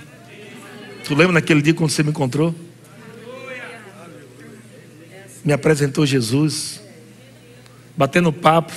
Tu 1.11 1.14
lembra 1.16 1.33
naquele 1.33 1.61
dia 1.61 1.75
quando 1.75 1.90
você 1.90 2.05
me 2.05 2.11
encontrou? 2.11 2.55
Me 5.44 5.53
apresentou 5.53 6.07
Jesus, 6.07 6.81
batendo 7.96 8.33
papo. 8.33 8.73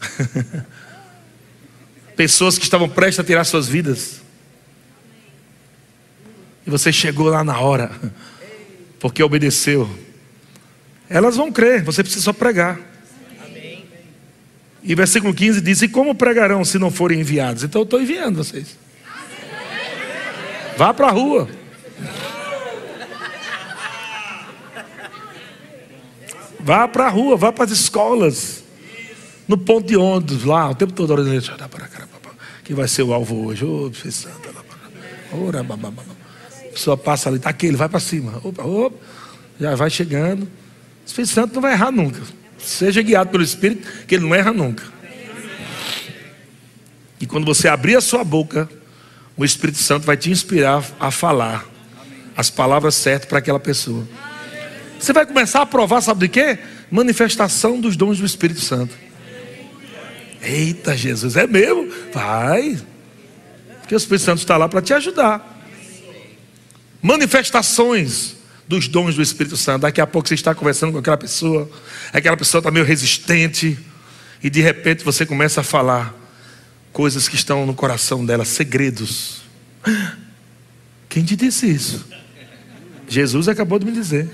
Pessoas 2.14 2.58
que 2.58 2.64
estavam 2.64 2.86
prestes 2.86 3.20
a 3.20 3.24
tirar 3.24 3.44
suas 3.44 3.66
vidas. 3.66 4.20
E 6.66 6.70
você 6.70 6.92
chegou 6.92 7.30
lá 7.30 7.42
na 7.42 7.58
hora, 7.58 7.90
porque 9.00 9.22
obedeceu. 9.22 9.88
Elas 11.08 11.34
vão 11.34 11.50
crer, 11.50 11.82
você 11.82 12.02
precisa 12.02 12.24
só 12.24 12.32
pregar. 12.34 12.78
E 14.82 14.94
versículo 14.94 15.32
15 15.32 15.62
diz: 15.62 15.80
E 15.80 15.88
como 15.88 16.14
pregarão 16.14 16.62
se 16.62 16.78
não 16.78 16.90
forem 16.90 17.20
enviados? 17.20 17.64
Então 17.64 17.80
eu 17.80 17.84
estou 17.84 18.02
enviando 18.02 18.36
vocês. 18.36 18.83
Vá 20.76 20.92
para 20.92 21.08
a 21.08 21.10
rua. 21.10 21.48
Vá 26.60 26.88
para 26.88 27.06
a 27.06 27.08
rua, 27.10 27.36
vá 27.36 27.52
para 27.52 27.64
as 27.64 27.70
escolas. 27.70 28.64
No 29.46 29.58
ponto 29.58 29.86
de 29.86 29.96
ônibus, 29.96 30.44
lá, 30.44 30.70
o 30.70 30.74
tempo 30.74 30.92
todo 30.92 31.10
orando. 31.10 31.30
Quem 32.64 32.74
vai 32.74 32.88
ser 32.88 33.02
o 33.02 33.12
alvo 33.12 33.46
hoje? 33.46 33.64
Ô, 33.64 33.90
oh, 33.90 34.10
Santa. 34.10 34.48
A 35.34 36.72
pessoa 36.72 36.96
passa 36.96 37.28
ali, 37.28 37.36
está 37.36 37.50
aquele, 37.50 37.76
vai 37.76 37.88
para 37.88 38.00
cima. 38.00 38.40
Opa, 38.42 38.62
opa, 38.62 38.96
já 39.60 39.74
vai 39.74 39.90
chegando. 39.90 40.44
O 40.44 41.06
Espírito 41.06 41.34
Santo 41.34 41.54
não 41.54 41.62
vai 41.62 41.72
errar 41.72 41.90
nunca. 41.90 42.20
Seja 42.58 43.02
guiado 43.02 43.30
pelo 43.30 43.42
Espírito, 43.42 43.86
que 44.06 44.14
ele 44.14 44.24
não 44.24 44.34
erra 44.34 44.52
nunca. 44.52 44.82
E 47.20 47.26
quando 47.26 47.44
você 47.44 47.68
abrir 47.68 47.96
a 47.96 48.00
sua 48.00 48.24
boca, 48.24 48.68
o 49.36 49.44
Espírito 49.44 49.78
Santo 49.78 50.06
vai 50.06 50.16
te 50.16 50.30
inspirar 50.30 50.84
a 50.98 51.10
falar 51.10 51.66
as 52.36 52.50
palavras 52.50 52.94
certas 52.94 53.28
para 53.28 53.38
aquela 53.38 53.60
pessoa. 53.60 54.06
Você 54.98 55.12
vai 55.12 55.26
começar 55.26 55.62
a 55.62 55.66
provar, 55.66 56.00
sabe 56.00 56.20
de 56.20 56.28
quê? 56.28 56.58
Manifestação 56.90 57.80
dos 57.80 57.96
dons 57.96 58.18
do 58.18 58.26
Espírito 58.26 58.60
Santo. 58.60 58.94
Eita, 60.40 60.96
Jesus, 60.96 61.36
é 61.36 61.46
mesmo? 61.46 61.90
Vai. 62.12 62.78
Porque 63.80 63.94
o 63.94 63.96
Espírito 63.96 64.24
Santo 64.24 64.38
está 64.38 64.56
lá 64.56 64.68
para 64.68 64.82
te 64.82 64.92
ajudar. 64.92 65.62
Manifestações 67.02 68.36
dos 68.66 68.88
dons 68.88 69.14
do 69.14 69.22
Espírito 69.22 69.56
Santo. 69.56 69.82
Daqui 69.82 70.00
a 70.00 70.06
pouco 70.06 70.28
você 70.28 70.34
está 70.34 70.54
conversando 70.54 70.92
com 70.92 70.98
aquela 70.98 71.16
pessoa, 71.16 71.70
aquela 72.12 72.36
pessoa 72.36 72.60
está 72.60 72.70
meio 72.70 72.84
resistente, 72.84 73.78
e 74.42 74.50
de 74.50 74.60
repente 74.60 75.04
você 75.04 75.26
começa 75.26 75.60
a 75.60 75.64
falar 75.64 76.14
coisas 76.94 77.28
que 77.28 77.34
estão 77.34 77.66
no 77.66 77.74
coração 77.74 78.24
dela, 78.24 78.44
segredos. 78.44 79.42
Quem 81.08 81.24
te 81.24 81.34
disse 81.34 81.68
isso? 81.68 82.06
Jesus 83.08 83.48
acabou 83.48 83.80
de 83.80 83.84
me 83.84 83.90
dizer. 83.92 84.30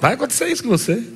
Vai 0.00 0.14
acontecer 0.14 0.48
isso 0.48 0.62
com 0.62 0.70
você. 0.70 1.06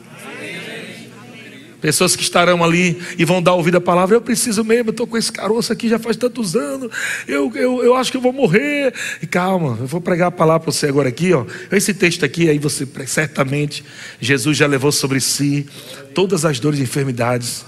Pessoas 1.84 2.16
que 2.16 2.22
estarão 2.22 2.64
ali 2.64 2.98
e 3.18 3.26
vão 3.26 3.42
dar 3.42 3.52
ouvido 3.52 3.76
à 3.76 3.80
palavra. 3.80 4.16
Eu 4.16 4.22
preciso 4.22 4.64
mesmo, 4.64 4.88
eu 4.88 4.92
estou 4.92 5.06
com 5.06 5.18
esse 5.18 5.30
caroço 5.30 5.70
aqui 5.70 5.86
já 5.86 5.98
faz 5.98 6.16
tantos 6.16 6.56
anos. 6.56 6.90
Eu, 7.28 7.52
eu, 7.54 7.84
eu 7.84 7.94
acho 7.94 8.10
que 8.10 8.16
eu 8.16 8.22
vou 8.22 8.32
morrer. 8.32 8.94
E 9.20 9.26
calma, 9.26 9.76
eu 9.78 9.86
vou 9.86 10.00
pregar 10.00 10.28
a 10.28 10.30
palavra 10.30 10.60
para 10.60 10.72
você 10.72 10.86
agora 10.86 11.10
aqui. 11.10 11.34
Ó. 11.34 11.44
Esse 11.70 11.92
texto 11.92 12.24
aqui, 12.24 12.48
aí 12.48 12.58
você 12.58 12.88
certamente, 13.06 13.85
Jesus 14.18 14.56
já 14.56 14.66
levou 14.66 14.90
sobre 14.90 15.20
si 15.20 15.66
todas 16.14 16.46
as 16.46 16.58
dores 16.58 16.80
e 16.80 16.85
enfermidades. 16.85 17.66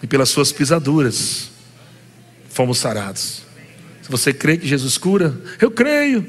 E 0.00 0.06
pelas 0.06 0.28
suas 0.28 0.52
pisaduras 0.52 1.50
fomos 2.50 2.78
sarados. 2.78 3.42
Se 4.02 4.08
você 4.08 4.32
crê 4.32 4.56
que 4.56 4.68
Jesus 4.68 4.96
cura, 4.96 5.36
eu 5.60 5.72
creio. 5.72 6.24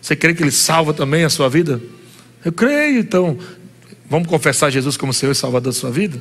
Você 0.00 0.14
crê 0.14 0.32
que 0.34 0.42
Ele 0.44 0.52
salva 0.52 0.94
também 0.94 1.24
a 1.24 1.30
sua 1.30 1.48
vida? 1.48 1.80
Eu 2.44 2.52
creio, 2.52 3.00
então. 3.00 3.36
Vamos 4.08 4.28
confessar 4.28 4.70
Jesus 4.70 4.96
como 4.96 5.12
Senhor 5.12 5.32
e 5.32 5.34
Salvador 5.34 5.72
da 5.72 5.76
sua 5.76 5.90
vida? 5.90 6.20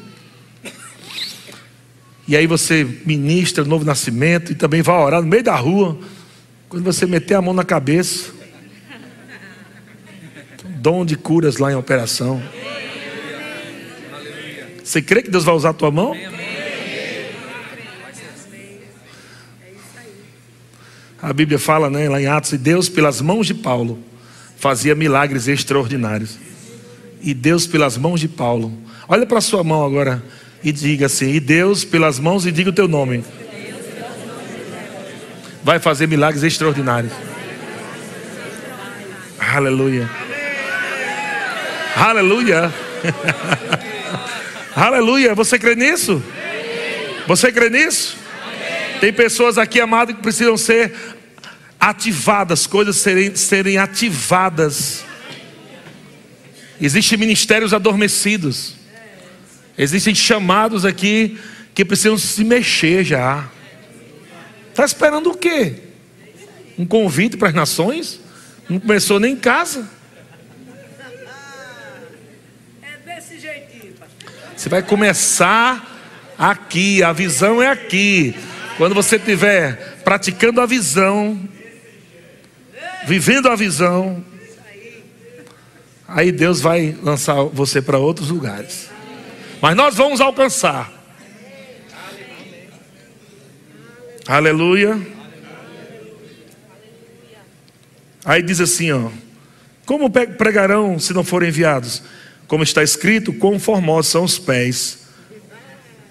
E 2.30 2.38
aí 2.38 2.46
você 2.46 2.84
ministra 3.08 3.64
o 3.64 3.68
novo 3.68 3.84
nascimento 3.84 4.52
e 4.52 4.56
também 4.56 4.84
vai 4.84 4.96
orar 4.96 5.20
no 5.20 5.28
meio 5.28 5.42
da 5.42 5.56
rua. 5.56 5.98
Quando 6.70 6.84
você 6.84 7.08
meter 7.08 7.34
a 7.34 7.42
mão 7.42 7.56
na 7.56 7.64
cabeça, 7.64 8.32
dom 10.64 11.04
de 11.04 11.16
curas 11.16 11.58
lá 11.58 11.72
em 11.72 11.76
operação. 11.76 12.40
Você 14.84 15.02
crê 15.02 15.24
que 15.24 15.32
Deus 15.32 15.44
vai 15.44 15.56
usar 15.56 15.72
a 15.72 15.74
tua 15.74 15.90
mão? 15.90 16.16
A 21.20 21.34
Bíblia 21.34 21.58
fala, 21.58 21.90
né, 21.90 22.08
lá 22.08 22.22
em 22.22 22.28
Atos, 22.28 22.54
e 22.54 22.60
Deus, 22.60 22.88
pelas 22.88 23.22
mãos 23.22 23.48
de 23.48 23.56
Paulo, 23.56 24.04
fazia 24.56 24.94
milagres 24.94 25.48
extraordinários. 25.48 26.38
E 27.24 27.34
Deus, 27.34 27.66
pelas 27.66 27.98
mãos 27.98 28.20
de 28.20 28.28
Paulo, 28.28 28.72
olha 29.08 29.26
para 29.26 29.42
sua 29.42 29.64
mão 29.64 29.84
agora 29.84 30.24
e 30.64 30.72
diga 30.72 31.06
assim: 31.06 31.32
E 31.34 31.40
Deus, 31.40 31.84
pelas 31.84 32.20
mãos, 32.20 32.46
e 32.46 32.52
diga 32.52 32.70
o 32.70 32.74
teu 32.74 32.88
nome, 32.88 33.24
vai 35.64 35.80
fazer 35.80 36.08
milagres 36.08 36.44
extraordinários. 36.44 37.14
Aleluia. 39.40 40.10
Aleluia. 41.96 42.74
Aleluia. 44.76 45.36
Você 45.36 45.58
crê 45.58 45.76
nisso? 45.76 46.24
Você 47.28 47.52
crê 47.52 47.70
nisso? 47.70 48.18
Tem 49.00 49.14
pessoas 49.14 49.58
aqui, 49.58 49.80
amado, 49.80 50.14
que 50.14 50.22
precisam 50.22 50.58
ser 50.58 50.94
ativadas, 51.80 52.68
coisas 52.68 52.98
serem, 52.98 53.36
serem 53.36 53.78
ativadas. 53.78 55.04
Existem 56.82 57.18
ministérios 57.18 57.74
adormecidos. 57.74 58.79
Existem 59.82 60.14
chamados 60.14 60.84
aqui 60.84 61.40
que 61.74 61.86
precisam 61.86 62.18
se 62.18 62.44
mexer 62.44 63.06
já. 63.06 63.50
Está 64.72 64.84
esperando 64.84 65.32
o 65.32 65.38
quê? 65.38 65.74
Um 66.78 66.86
convite 66.86 67.38
para 67.38 67.48
as 67.48 67.54
nações? 67.54 68.20
Não 68.68 68.78
começou 68.78 69.22
nem 69.22 69.36
em 69.36 69.38
casa. 69.38 69.90
É 72.82 72.98
desse 73.06 73.40
jeitinho. 73.40 73.94
Você 74.54 74.68
vai 74.68 74.84
começar 74.84 75.98
aqui, 76.38 77.02
a 77.02 77.14
visão 77.14 77.64
é 77.64 77.70
aqui. 77.70 78.36
Quando 78.76 78.94
você 78.94 79.16
estiver 79.16 80.02
praticando 80.04 80.60
a 80.60 80.66
visão, 80.66 81.40
vivendo 83.08 83.48
a 83.48 83.56
visão, 83.56 84.26
aí 86.06 86.34
Deus 86.34 86.60
vai 86.60 86.98
lançar 87.02 87.44
você 87.44 87.82
para 87.82 87.98
outros 87.98 88.30
lugares. 88.30 88.89
Mas 89.62 89.76
nós 89.76 89.96
vamos 89.96 90.22
alcançar. 90.22 90.92
Aleluia. 94.28 95.00
Aí 98.24 98.42
diz 98.42 98.62
assim, 98.62 98.92
ó: 98.92 99.10
Como 99.86 100.10
pregarão 100.10 101.00
se 101.00 101.14
não 101.14 101.24
forem 101.24 101.50
enviados? 101.50 102.04
Como 102.48 102.64
está 102.64 102.84
escrito, 102.84 103.34
quão 103.34 103.60
formosos 103.60 104.12
são 104.12 104.24
os 104.24 104.40
pés 104.40 105.00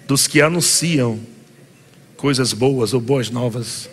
dos 0.07 0.25
que 0.25 0.41
anunciam 0.41 1.19
coisas 2.17 2.53
boas 2.53 2.93
ou 2.93 2.99
boas 2.99 3.29
novas. 3.29 3.89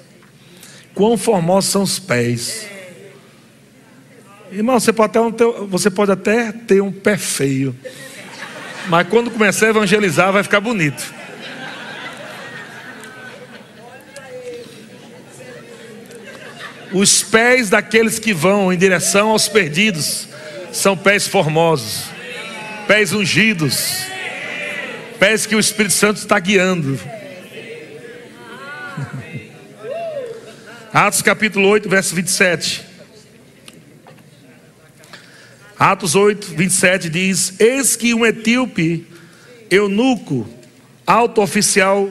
Quão 0.95 1.17
formosos 1.17 1.71
são 1.71 1.83
os 1.83 1.99
pés. 1.99 2.67
Irmão, 4.51 4.79
você 4.79 4.93
pode, 4.93 5.19
até, 5.19 5.45
você 5.69 5.91
pode 5.91 6.13
até 6.13 6.53
ter 6.53 6.81
um 6.81 6.91
pé 6.91 7.19
feio. 7.19 7.77
Mas 8.89 9.09
quando 9.09 9.31
começar 9.31 9.67
a 9.67 9.71
evangelizar, 9.71 10.33
vai 10.33 10.43
ficar 10.43 10.61
bonito. 10.61 11.15
Os 16.93 17.25
pés 17.25 17.69
daqueles 17.69 18.19
que 18.19 18.33
vão 18.33 18.73
em 18.73 18.79
direção 18.79 19.31
aos 19.31 19.49
perdidos 19.49 20.29
são 20.73 20.97
pés 20.97 21.27
formosos, 21.27 22.05
pés 22.87 23.13
ungidos, 23.13 24.05
pés 25.19 25.47
que 25.47 25.57
o 25.57 25.61
Espírito 25.61 25.95
Santo 25.95 26.19
está 26.19 26.39
guiando. 26.39 26.99
Atos 30.95 31.23
capítulo 31.23 31.69
8, 31.69 31.89
verso 31.89 32.15
27. 32.15 32.86
Atos 35.79 36.15
8, 36.15 36.55
27 36.55 37.11
diz: 37.11 37.61
Eis 37.61 37.97
que 37.97 38.15
um 38.15 38.25
etíope, 38.25 39.07
eunuco, 39.71 40.49
alto 41.07 41.43
oficial 41.43 42.11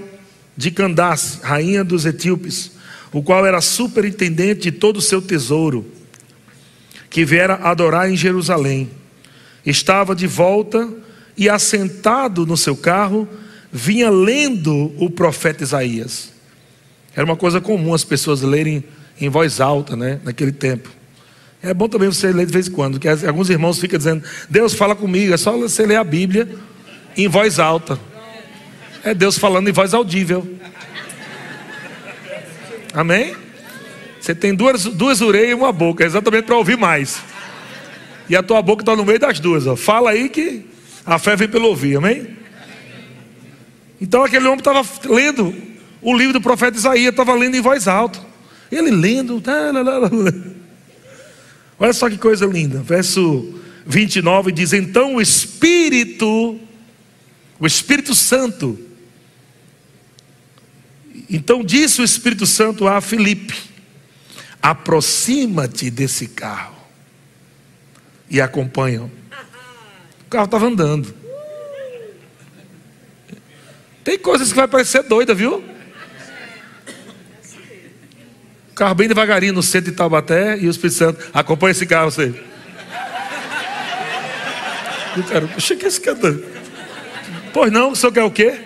de 0.55 0.69
Candace, 0.69 1.39
rainha 1.41 1.83
dos 1.83 2.05
etíopes, 2.05 2.71
o 3.11 3.23
qual 3.23 3.45
era 3.45 3.59
superintendente 3.61 4.61
de 4.61 4.71
todo 4.71 4.97
o 4.97 5.01
seu 5.01 5.21
tesouro, 5.21 5.85
que 7.09 7.25
viera 7.25 7.55
adorar 7.55 8.09
em 8.09 8.15
Jerusalém, 8.15 8.89
estava 9.65 10.15
de 10.15 10.27
volta 10.27 10.87
e 11.35 11.49
assentado 11.49 12.45
no 12.45 12.55
seu 12.55 12.77
carro, 12.77 13.27
vinha 13.71 14.11
lendo 14.11 14.93
o 14.97 15.09
profeta 15.09 15.63
Isaías. 15.63 16.31
Era 17.15 17.25
uma 17.25 17.35
coisa 17.35 17.59
comum 17.59 17.93
as 17.93 18.03
pessoas 18.03 18.41
lerem 18.41 18.83
em 19.19 19.27
voz 19.27 19.59
alta, 19.59 19.95
né, 19.95 20.19
naquele 20.23 20.51
tempo. 20.51 20.89
É 21.61 21.73
bom 21.73 21.87
também 21.87 22.09
você 22.09 22.31
ler 22.31 22.45
de 22.45 22.53
vez 22.53 22.67
em 22.67 22.71
quando, 22.71 22.99
porque 22.99 23.25
alguns 23.25 23.49
irmãos 23.49 23.79
ficam 23.79 23.97
dizendo: 23.97 24.23
Deus 24.49 24.73
fala 24.73 24.95
comigo, 24.95 25.33
é 25.33 25.37
só 25.37 25.57
você 25.57 25.85
ler 25.85 25.95
a 25.95 26.03
Bíblia 26.03 26.47
em 27.17 27.27
voz 27.27 27.59
alta. 27.59 27.99
É 29.03 29.13
Deus 29.13 29.37
falando 29.37 29.67
em 29.67 29.71
voz 29.71 29.93
audível. 29.93 30.47
Amém? 32.93 33.35
Você 34.19 34.33
tem 34.33 34.55
duas, 34.55 34.85
duas 34.85 35.21
orelhas 35.21 35.51
e 35.51 35.53
uma 35.53 35.71
boca, 35.71 36.03
exatamente 36.03 36.45
para 36.45 36.55
ouvir 36.55 36.77
mais. 36.77 37.21
E 38.27 38.35
a 38.35 38.41
tua 38.41 38.61
boca 38.61 38.81
está 38.81 38.95
no 38.95 39.05
meio 39.05 39.19
das 39.19 39.39
duas. 39.39 39.67
Ó. 39.67 39.75
Fala 39.75 40.11
aí 40.11 40.29
que 40.29 40.65
a 41.05 41.19
fé 41.19 41.35
vem 41.35 41.47
pelo 41.47 41.67
ouvir, 41.67 41.97
amém? 41.97 42.35
Então 44.01 44.23
aquele 44.23 44.45
homem 44.45 44.57
estava 44.57 44.83
lendo 45.05 45.53
o 46.01 46.15
livro 46.15 46.33
do 46.33 46.41
profeta 46.41 46.77
Isaías, 46.77 47.11
estava 47.11 47.33
lendo 47.35 47.55
em 47.55 47.61
voz 47.61 47.87
alta. 47.87 48.19
Ele 48.71 48.91
lendo. 48.91 49.39
Tá, 49.39 49.71
lá, 49.71 49.81
lá, 49.81 49.97
lá. 49.99 50.09
Olha 51.77 51.93
só 51.93 52.09
que 52.09 52.17
coisa 52.17 52.45
linda. 52.45 52.81
Verso 52.81 53.61
29 53.85 54.51
diz: 54.51 54.73
Então 54.73 55.15
o 55.15 55.21
Espírito, 55.21 56.59
o 57.59 57.67
Espírito 57.67 58.15
Santo, 58.15 58.79
então 61.29 61.63
disse 61.63 62.01
o 62.01 62.03
Espírito 62.03 62.45
Santo 62.45 62.87
a 62.87 63.01
Filipe: 63.01 63.55
aproxima-te 64.61 65.89
desse 65.89 66.27
carro 66.27 66.75
e 68.29 68.41
acompanha. 68.41 69.03
O 69.03 70.29
carro 70.29 70.45
estava 70.45 70.65
andando. 70.65 71.13
Tem 74.03 74.17
coisas 74.19 74.49
que 74.49 74.55
vai 74.55 74.67
parecer 74.67 75.03
doida, 75.03 75.33
viu? 75.33 75.74
Carro 78.75 78.93
bem 78.93 79.07
devagarinho 79.07 79.53
no 79.53 79.63
centro 79.63 79.89
de 79.89 79.97
Taubaté 79.97 80.57
e 80.59 80.67
o 80.67 80.69
Espírito 80.69 80.97
Santo 80.97 81.25
acompanha 81.33 81.71
esse 81.71 81.85
carro 81.85 82.11
você. 82.11 82.35
O 85.17 85.23
cara, 85.23 85.47
poxa, 85.47 85.75
que 85.77 85.85
esse 85.85 86.01
cara. 86.01 86.37
Pois 87.53 87.71
não, 87.71 87.91
o 87.91 87.95
senhor 87.95 88.11
quer 88.11 88.23
o 88.23 88.31
quê? 88.31 88.59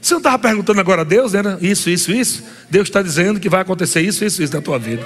Você 0.00 0.14
não 0.14 0.18
estava 0.18 0.38
perguntando 0.38 0.80
agora 0.80 1.02
a 1.02 1.04
Deus, 1.04 1.34
né? 1.34 1.58
Isso, 1.60 1.90
isso, 1.90 2.10
isso. 2.10 2.42
Deus 2.70 2.88
está 2.88 3.02
dizendo 3.02 3.38
que 3.38 3.48
vai 3.48 3.60
acontecer 3.60 4.00
isso, 4.00 4.24
isso, 4.24 4.42
isso 4.42 4.54
na 4.54 4.62
tua 4.62 4.78
vida. 4.78 5.04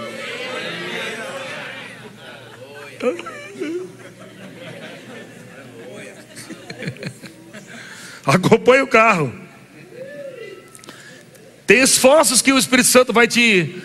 Acompanhe 8.25 8.83
o 8.83 8.87
carro. 8.87 9.42
Tem 11.67 11.81
esforços 11.81 12.43
que 12.43 12.53
o 12.53 12.59
Espírito 12.59 12.89
Santo 12.89 13.13
vai 13.13 13.27
te 13.27 13.83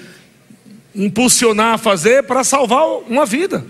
impulsionar 0.95 1.75
a 1.75 1.78
fazer 1.78 2.23
para 2.23 2.43
salvar 2.43 2.84
uma 3.07 3.25
vida. 3.25 3.65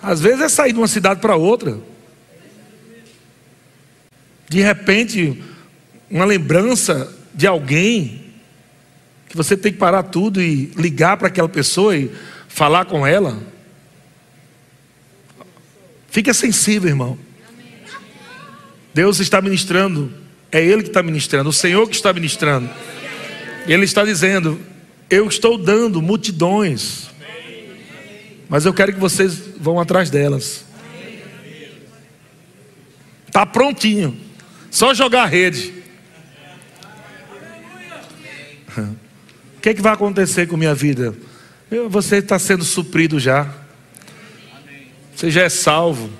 Às 0.00 0.20
vezes 0.20 0.40
é 0.40 0.48
sair 0.48 0.72
de 0.72 0.78
uma 0.78 0.86
cidade 0.86 1.20
para 1.20 1.34
outra. 1.34 1.78
De 4.48 4.60
repente, 4.60 5.42
uma 6.08 6.24
lembrança 6.24 7.14
de 7.34 7.46
alguém 7.46 8.24
que 9.28 9.36
você 9.36 9.56
tem 9.56 9.72
que 9.72 9.78
parar 9.78 10.04
tudo 10.04 10.40
e 10.40 10.66
ligar 10.76 11.16
para 11.16 11.28
aquela 11.28 11.48
pessoa 11.48 11.96
e 11.96 12.10
falar 12.48 12.86
com 12.86 13.06
ela. 13.06 13.38
Fica 16.08 16.32
sensível, 16.32 16.88
irmão. 16.88 17.18
Deus 18.94 19.20
está 19.20 19.42
ministrando 19.42 20.12
é 20.50 20.64
Ele 20.64 20.82
que 20.82 20.88
está 20.88 21.02
ministrando, 21.02 21.50
o 21.50 21.52
Senhor 21.52 21.88
que 21.88 21.94
está 21.94 22.12
ministrando. 22.12 22.68
Ele 23.66 23.84
está 23.84 24.04
dizendo: 24.04 24.58
Eu 25.10 25.28
estou 25.28 25.58
dando 25.58 26.00
multidões, 26.00 27.08
mas 28.48 28.64
eu 28.64 28.72
quero 28.72 28.92
que 28.92 28.98
vocês 28.98 29.38
vão 29.58 29.78
atrás 29.78 30.10
delas. 30.10 30.64
Está 33.26 33.44
prontinho, 33.44 34.18
só 34.70 34.94
jogar 34.94 35.24
a 35.24 35.26
rede. 35.26 35.74
O 39.56 39.60
que, 39.60 39.70
é 39.70 39.74
que 39.74 39.82
vai 39.82 39.92
acontecer 39.92 40.46
com 40.46 40.56
minha 40.56 40.74
vida? 40.74 41.14
Você 41.90 42.16
está 42.16 42.38
sendo 42.38 42.64
suprido 42.64 43.20
já. 43.20 43.52
Você 45.14 45.30
já 45.30 45.42
é 45.42 45.48
salvo. 45.48 46.10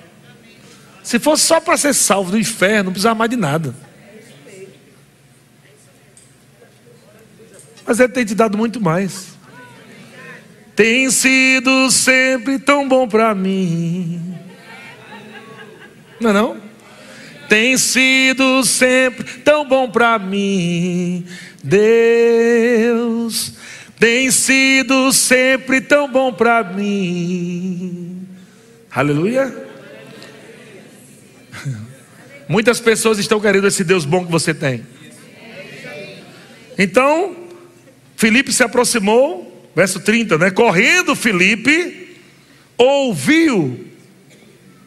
Se 1.01 1.17
fosse 1.17 1.43
só 1.43 1.59
para 1.59 1.77
ser 1.77 1.93
salvo 1.93 2.31
do 2.31 2.37
inferno, 2.37 2.85
não 2.85 2.91
precisava 2.91 3.15
mais 3.15 3.31
de 3.31 3.37
nada. 3.37 3.73
Mas 7.89 7.99
Ele 7.99 8.09
tem 8.09 8.23
te 8.23 8.35
dado 8.35 8.55
muito 8.55 8.79
mais. 8.79 9.29
tem 10.75 11.09
sido 11.09 11.89
sempre 11.89 12.59
tão 12.59 12.87
bom 12.87 13.07
para 13.07 13.33
mim. 13.33 14.35
Não 16.21 16.29
é 16.29 16.33
não? 16.33 16.57
Tem 17.49 17.75
sido 17.79 18.63
sempre 18.63 19.23
tão 19.39 19.67
bom 19.67 19.89
para 19.89 20.19
mim. 20.19 21.25
Deus 21.63 23.55
tem 23.99 24.29
sido 24.29 25.11
sempre 25.11 25.81
tão 25.81 26.07
bom 26.07 26.31
para 26.31 26.63
mim. 26.63 28.27
Aleluia. 28.91 29.67
Muitas 32.47 32.79
pessoas 32.79 33.17
estão 33.17 33.39
querendo 33.39 33.65
esse 33.65 33.83
Deus 33.83 34.05
bom 34.05 34.23
que 34.23 34.31
você 34.31 34.53
tem. 34.53 34.85
Então, 36.77 37.48
Felipe 38.19 38.51
se 38.51 38.61
aproximou, 38.61 39.71
verso 39.73 39.97
30, 39.97 40.37
né? 40.37 40.51
Correndo 40.51 41.15
Felipe, 41.15 42.17
ouviu, 42.77 43.87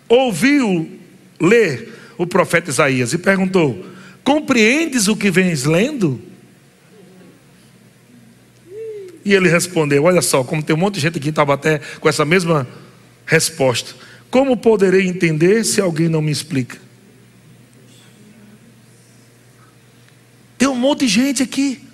ouviu 0.06 1.00
ler 1.40 1.94
o 2.18 2.26
profeta 2.26 2.68
Isaías 2.68 3.14
e 3.14 3.16
perguntou: 3.16 3.86
Compreendes 4.22 5.08
o 5.08 5.16
que 5.16 5.30
vens 5.30 5.64
lendo? 5.64 6.20
E 9.24 9.32
ele 9.32 9.48
respondeu: 9.48 10.04
Olha 10.04 10.20
só, 10.20 10.44
como 10.44 10.62
tem 10.62 10.76
um 10.76 10.78
monte 10.78 10.96
de 10.96 11.00
gente 11.00 11.16
aqui 11.16 11.30
em 11.30 11.32
Taubaté 11.32 11.80
com 12.00 12.10
essa 12.10 12.26
mesma 12.26 12.68
resposta. 13.24 13.94
Como 14.30 14.58
poderei 14.58 15.06
entender 15.08 15.64
se 15.64 15.80
alguém 15.80 16.10
não 16.10 16.20
me 16.20 16.30
explica? 16.30 16.76
Tem 20.58 20.68
um 20.68 20.76
monte 20.76 21.06
de 21.06 21.08
gente 21.08 21.42
aqui. 21.42 21.91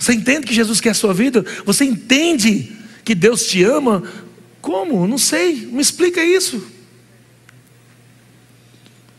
Você 0.00 0.14
entende 0.14 0.46
que 0.46 0.54
Jesus 0.54 0.80
quer 0.80 0.90
a 0.90 0.94
sua 0.94 1.12
vida? 1.12 1.44
Você 1.66 1.84
entende 1.84 2.72
que 3.04 3.14
Deus 3.14 3.44
te 3.46 3.62
ama? 3.62 4.02
Como? 4.62 5.06
Não 5.06 5.18
sei. 5.18 5.68
Me 5.70 5.82
explica 5.82 6.24
isso. 6.24 6.66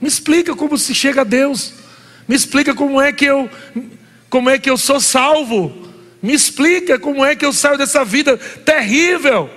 Me 0.02 0.08
explica 0.08 0.56
como 0.56 0.76
se 0.80 0.96
chega 0.96 1.22
a 1.22 1.24
Deus. 1.24 1.76
Me 2.28 2.36
explica 2.36 2.74
como 2.74 3.00
é 3.00 3.14
que 3.14 3.26
eu 3.26 3.48
como 4.28 4.50
é 4.50 4.58
que 4.58 4.72
eu 4.72 4.78
sou 4.78 5.00
salvo? 5.00 5.88
Me 6.20 6.34
explica 6.34 6.98
como 6.98 7.24
é 7.24 7.36
que 7.36 7.46
eu 7.46 7.54
saio 7.54 7.78
dessa 7.78 8.04
vida 8.04 8.38
terrível, 8.38 9.50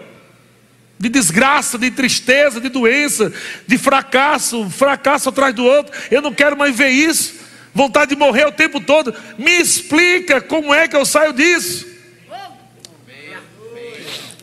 de 0.98 1.08
desgraça, 1.08 1.78
de 1.78 1.90
tristeza, 1.90 2.60
de 2.60 2.68
doença, 2.68 3.32
de 3.66 3.78
fracasso, 3.78 4.68
fracasso 4.68 5.30
atrás 5.30 5.54
do 5.54 5.64
outro. 5.64 5.96
Eu 6.10 6.20
não 6.20 6.34
quero 6.34 6.54
mais 6.54 6.76
ver 6.76 6.90
isso. 6.90 7.43
Vontade 7.74 8.10
de 8.10 8.16
morrer 8.16 8.46
o 8.46 8.52
tempo 8.52 8.80
todo. 8.80 9.12
Me 9.36 9.50
explica 9.60 10.40
como 10.40 10.72
é 10.72 10.86
que 10.86 10.94
eu 10.94 11.04
saio 11.04 11.32
disso. 11.32 11.86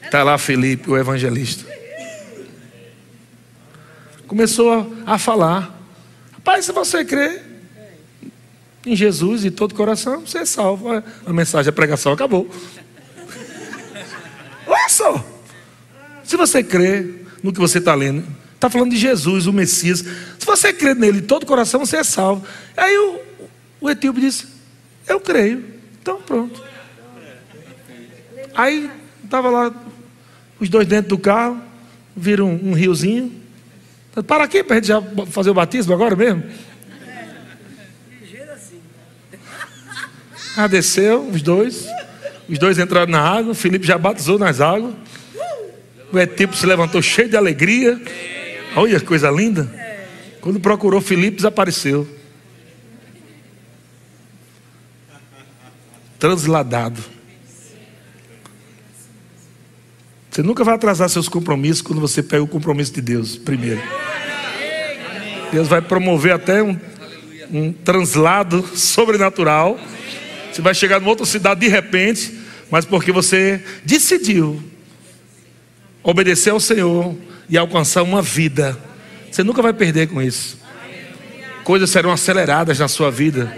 Está 0.04 0.24
lá 0.24 0.38
Felipe, 0.38 0.90
o 0.92 0.98
evangelista. 0.98 1.66
Começou 4.28 4.94
a 5.06 5.18
falar. 5.18 5.80
Rapaz, 6.34 6.66
se 6.66 6.72
você 6.74 7.06
crê, 7.06 7.42
em 8.86 8.96
Jesus 8.96 9.42
de 9.42 9.52
todo 9.52 9.76
coração, 9.76 10.22
você 10.22 10.40
é 10.40 10.46
salvo. 10.46 10.90
A 11.26 11.32
mensagem, 11.32 11.70
a 11.70 11.74
pregação 11.74 12.12
acabou. 12.12 12.50
Olha 14.68 14.90
só. 14.90 15.26
Se 16.24 16.36
você 16.36 16.64
crê 16.64 17.22
no 17.42 17.54
que 17.54 17.60
você 17.60 17.78
está 17.78 17.94
lendo, 17.96 18.26
está 18.62 18.70
falando 18.70 18.92
de 18.92 18.98
Jesus, 18.98 19.48
o 19.48 19.54
Messias. 19.54 20.06
Se 20.38 20.46
você 20.46 20.72
crê 20.72 20.94
nele 20.94 21.22
de 21.22 21.28
todo 21.28 21.48
coração, 21.48 21.84
você 21.84 21.98
é 21.98 22.04
salvo. 22.04 22.46
Aí 22.78 22.96
o, 22.96 23.20
o 23.82 23.90
etíope 23.90 24.22
disse: 24.22 24.46
Eu 25.08 25.20
creio. 25.20 25.66
Então 26.00 26.22
pronto. 26.22 26.64
Aí 28.54 28.92
estava 29.24 29.50
lá 29.50 29.74
os 30.60 30.70
dois 30.70 30.88
dentro 30.88 31.10
do 31.10 31.18
carro, 31.18 31.60
viram 32.16 32.50
um, 32.50 32.70
um 32.70 32.74
riozinho. 32.74 33.42
Para 34.28 34.44
aqui, 34.44 34.64
para 34.64 34.76
a 34.76 34.80
gente 34.80 34.88
já 34.90 35.02
fazer 35.28 35.50
o 35.50 35.54
batismo 35.56 35.94
agora 35.94 36.16
mesmo? 36.16 36.44
Ah, 40.56 40.68
desceu, 40.68 41.28
os 41.30 41.42
dois. 41.42 41.88
Os 42.48 42.60
dois 42.60 42.78
entraram 42.78 43.12
na 43.12 43.22
água. 43.22 43.54
O 43.54 43.56
Felipe 43.56 43.88
já 43.88 43.98
batizou 43.98 44.38
nas 44.38 44.62
águas. 44.62 44.94
O 46.12 46.20
Etíope 46.20 46.56
se 46.56 46.66
levantou 46.66 47.02
cheio 47.02 47.30
de 47.30 47.38
alegria. 47.38 48.00
Olha 48.76 49.00
que 49.00 49.06
coisa 49.06 49.30
linda. 49.30 49.70
Quando 50.40 50.60
procurou 50.60 51.02
Felipe, 51.02 51.38
desapareceu. 51.38 52.08
Transladado. 56.18 57.04
Você 60.30 60.42
nunca 60.42 60.64
vai 60.64 60.76
atrasar 60.76 61.10
seus 61.10 61.28
compromissos 61.28 61.82
quando 61.82 62.00
você 62.00 62.24
pega 62.24 62.44
o 62.44 62.48
compromisso 62.48 62.94
de 62.94 63.02
Deus 63.02 63.38
primeiro. 63.38 63.82
Deus 65.52 65.68
vai 65.68 65.82
promover 65.82 66.34
até 66.34 66.64
um, 66.64 66.80
um 67.52 67.74
translado 67.74 68.66
sobrenatural 68.78 69.78
você 70.52 70.62
vai 70.62 70.76
chegar 70.76 71.00
numa 71.00 71.10
outra 71.10 71.26
cidade 71.26 71.62
de 71.62 71.70
repente, 71.70 72.38
mas 72.70 72.84
porque 72.84 73.12
você 73.12 73.64
decidiu 73.86 74.62
obedecer 76.04 76.50
ao 76.50 76.60
Senhor 76.60 77.16
e 77.52 77.58
alcançar 77.58 78.02
uma 78.02 78.22
vida. 78.22 78.80
Você 79.30 79.44
nunca 79.44 79.62
vai 79.62 79.74
perder 79.74 80.08
com 80.08 80.22
isso. 80.22 80.58
Coisas 81.66 81.90
serão 81.90 82.12
aceleradas 82.12 82.80
na 82.80 82.88
sua 82.88 83.12
vida. 83.12 83.54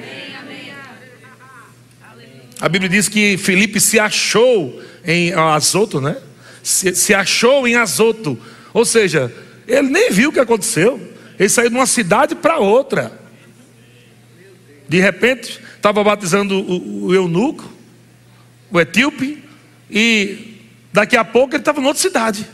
A 2.60 2.68
Bíblia 2.68 2.90
diz 2.90 3.08
que 3.08 3.38
Felipe 3.38 3.80
se 3.80 4.00
achou 4.00 4.82
em 5.06 5.32
Azoto, 5.34 6.02
né? 6.02 6.18
Se, 6.64 6.96
se 6.96 7.14
achou 7.14 7.68
em 7.68 7.76
Azoto. 7.76 8.40
Ou 8.74 8.84
seja, 8.84 9.32
ele 9.68 9.90
nem 9.90 10.10
viu 10.10 10.30
o 10.30 10.34
que 10.34 10.40
aconteceu. 10.40 11.00
Ele 11.38 11.50
saiu 11.50 11.70
de 11.70 11.76
uma 11.76 11.86
cidade 11.86 12.34
para 12.34 12.58
outra. 12.58 13.12
De 14.90 15.00
repente, 15.00 15.60
estava 15.76 16.04
batizando 16.04 16.56
o, 16.56 17.06
o 17.06 17.14
eunuco, 17.14 17.72
o 18.72 18.80
etíope, 18.80 19.44
e 19.90 20.58
daqui 20.92 21.16
a 21.16 21.24
pouco 21.24 21.54
ele 21.54 21.62
estava 21.62 21.80
em 21.80 21.86
outra 21.86 22.02
cidade. 22.02 22.48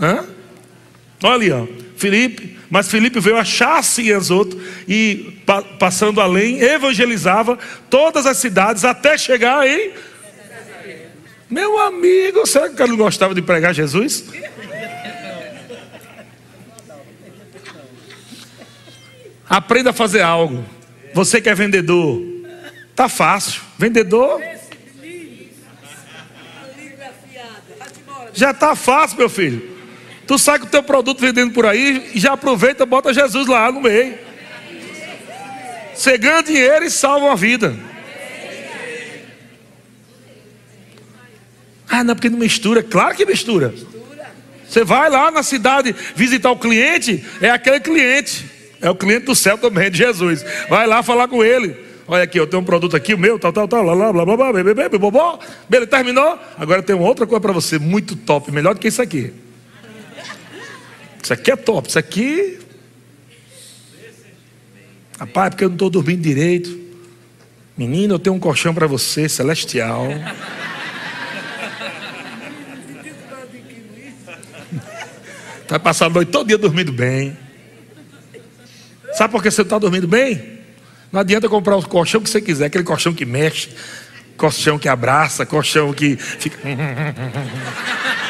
Hã? 0.00 0.24
Olha 1.22 1.34
ali, 1.34 1.50
ó. 1.50 1.66
Felipe, 1.96 2.58
mas 2.68 2.88
Felipe 2.88 3.20
veio 3.20 3.36
achar-se 3.36 4.02
em 4.02 4.12
Azoto 4.12 4.60
e 4.86 5.40
pa, 5.46 5.62
passando 5.62 6.20
além, 6.20 6.60
evangelizava 6.60 7.58
todas 7.88 8.26
as 8.26 8.36
cidades 8.36 8.84
até 8.84 9.16
chegar 9.16 9.66
em. 9.66 9.92
Meu 11.48 11.78
amigo, 11.78 12.46
será 12.46 12.68
que 12.68 12.82
ele 12.82 12.90
não 12.90 12.98
gostava 12.98 13.34
de 13.34 13.40
pregar 13.40 13.72
Jesus? 13.72 14.24
Aprenda 19.48 19.90
a 19.90 19.92
fazer 19.92 20.22
algo. 20.22 20.64
Você 21.12 21.40
que 21.40 21.48
é 21.48 21.54
vendedor, 21.54 22.20
tá 22.96 23.08
fácil. 23.08 23.62
Vendedor 23.78 24.40
já 28.34 28.52
tá 28.52 28.74
fácil, 28.74 29.16
meu 29.16 29.28
filho. 29.28 29.73
Tu 30.26 30.38
sai 30.38 30.58
com 30.58 30.66
o 30.66 30.70
teu 30.70 30.82
produto 30.82 31.20
vendendo 31.20 31.52
por 31.52 31.66
aí 31.66 32.10
e 32.14 32.18
já 32.18 32.32
aproveita, 32.32 32.86
bota 32.86 33.12
Jesus 33.12 33.46
lá 33.46 33.70
no 33.70 33.82
meio. 33.82 34.18
Você 35.94 36.18
ganha 36.18 36.42
dinheiro 36.42 36.84
e 36.84 36.90
salva 36.90 37.26
uma 37.26 37.36
vida. 37.36 37.76
Ah, 41.88 42.02
não, 42.02 42.14
porque 42.14 42.30
não 42.30 42.38
mistura. 42.38 42.82
Claro 42.82 43.14
que 43.14 43.24
mistura. 43.24 43.72
Você 44.68 44.82
vai 44.82 45.08
lá 45.08 45.30
na 45.30 45.42
cidade 45.42 45.94
visitar 46.16 46.50
o 46.50 46.58
cliente, 46.58 47.24
é 47.40 47.50
aquele 47.50 47.78
cliente. 47.78 48.50
É 48.80 48.90
o 48.90 48.94
cliente 48.94 49.26
do 49.26 49.34
céu 49.34 49.56
também, 49.56 49.90
de 49.90 49.98
Jesus. 49.98 50.44
Vai 50.68 50.86
lá 50.86 51.02
falar 51.02 51.28
com 51.28 51.44
ele. 51.44 51.76
Olha 52.06 52.24
aqui, 52.24 52.38
eu 52.38 52.46
tenho 52.46 52.62
um 52.62 52.64
produto 52.64 52.96
aqui, 52.96 53.14
o 53.14 53.18
meu, 53.18 53.38
tal, 53.38 53.52
tal, 53.52 53.68
tal, 53.68 53.82
lá, 53.82 53.94
lá, 53.94 54.12
blá, 54.12 54.24
blá, 54.24 54.36
blá, 54.36 54.52
blá, 54.52 54.62
blá, 54.62 54.74
blá, 54.74 54.98
blá, 54.98 55.10
blá. 55.10 55.38
Beleza, 55.68 55.90
terminou? 55.90 56.38
Agora 56.58 56.82
tem 56.82 56.96
uma 56.96 57.06
outra 57.06 57.26
coisa 57.26 57.40
para 57.40 57.52
você, 57.52 57.78
muito 57.78 58.16
top, 58.16 58.50
melhor 58.50 58.74
do 58.74 58.80
que 58.80 58.88
isso 58.88 59.00
aqui. 59.00 59.32
Isso 61.24 61.32
aqui 61.32 61.50
é 61.50 61.56
top, 61.56 61.88
isso 61.88 61.98
aqui. 61.98 62.58
Rapaz, 65.18 65.48
porque 65.48 65.64
eu 65.64 65.70
não 65.70 65.74
estou 65.74 65.88
dormindo 65.88 66.20
direito. 66.20 66.78
Menino, 67.78 68.16
eu 68.16 68.18
tenho 68.18 68.36
um 68.36 68.38
colchão 68.38 68.74
para 68.74 68.86
você, 68.86 69.26
celestial. 69.26 70.06
Vai 75.66 75.78
passar 75.78 76.06
a 76.06 76.10
noite 76.10 76.30
todo 76.30 76.46
dia 76.46 76.58
dormindo 76.58 76.92
bem. 76.92 77.34
Sabe 79.14 79.32
por 79.32 79.42
que 79.42 79.50
você 79.50 79.62
está 79.62 79.78
dormindo 79.78 80.06
bem? 80.06 80.60
Não 81.10 81.20
adianta 81.20 81.48
comprar 81.48 81.76
o 81.76 81.88
colchão 81.88 82.20
que 82.20 82.28
você 82.28 82.42
quiser, 82.42 82.66
aquele 82.66 82.84
colchão 82.84 83.14
que 83.14 83.24
mexe, 83.24 83.70
colchão 84.36 84.78
que 84.78 84.90
abraça, 84.90 85.46
colchão 85.46 85.90
que 85.94 86.16
fica. 86.16 86.58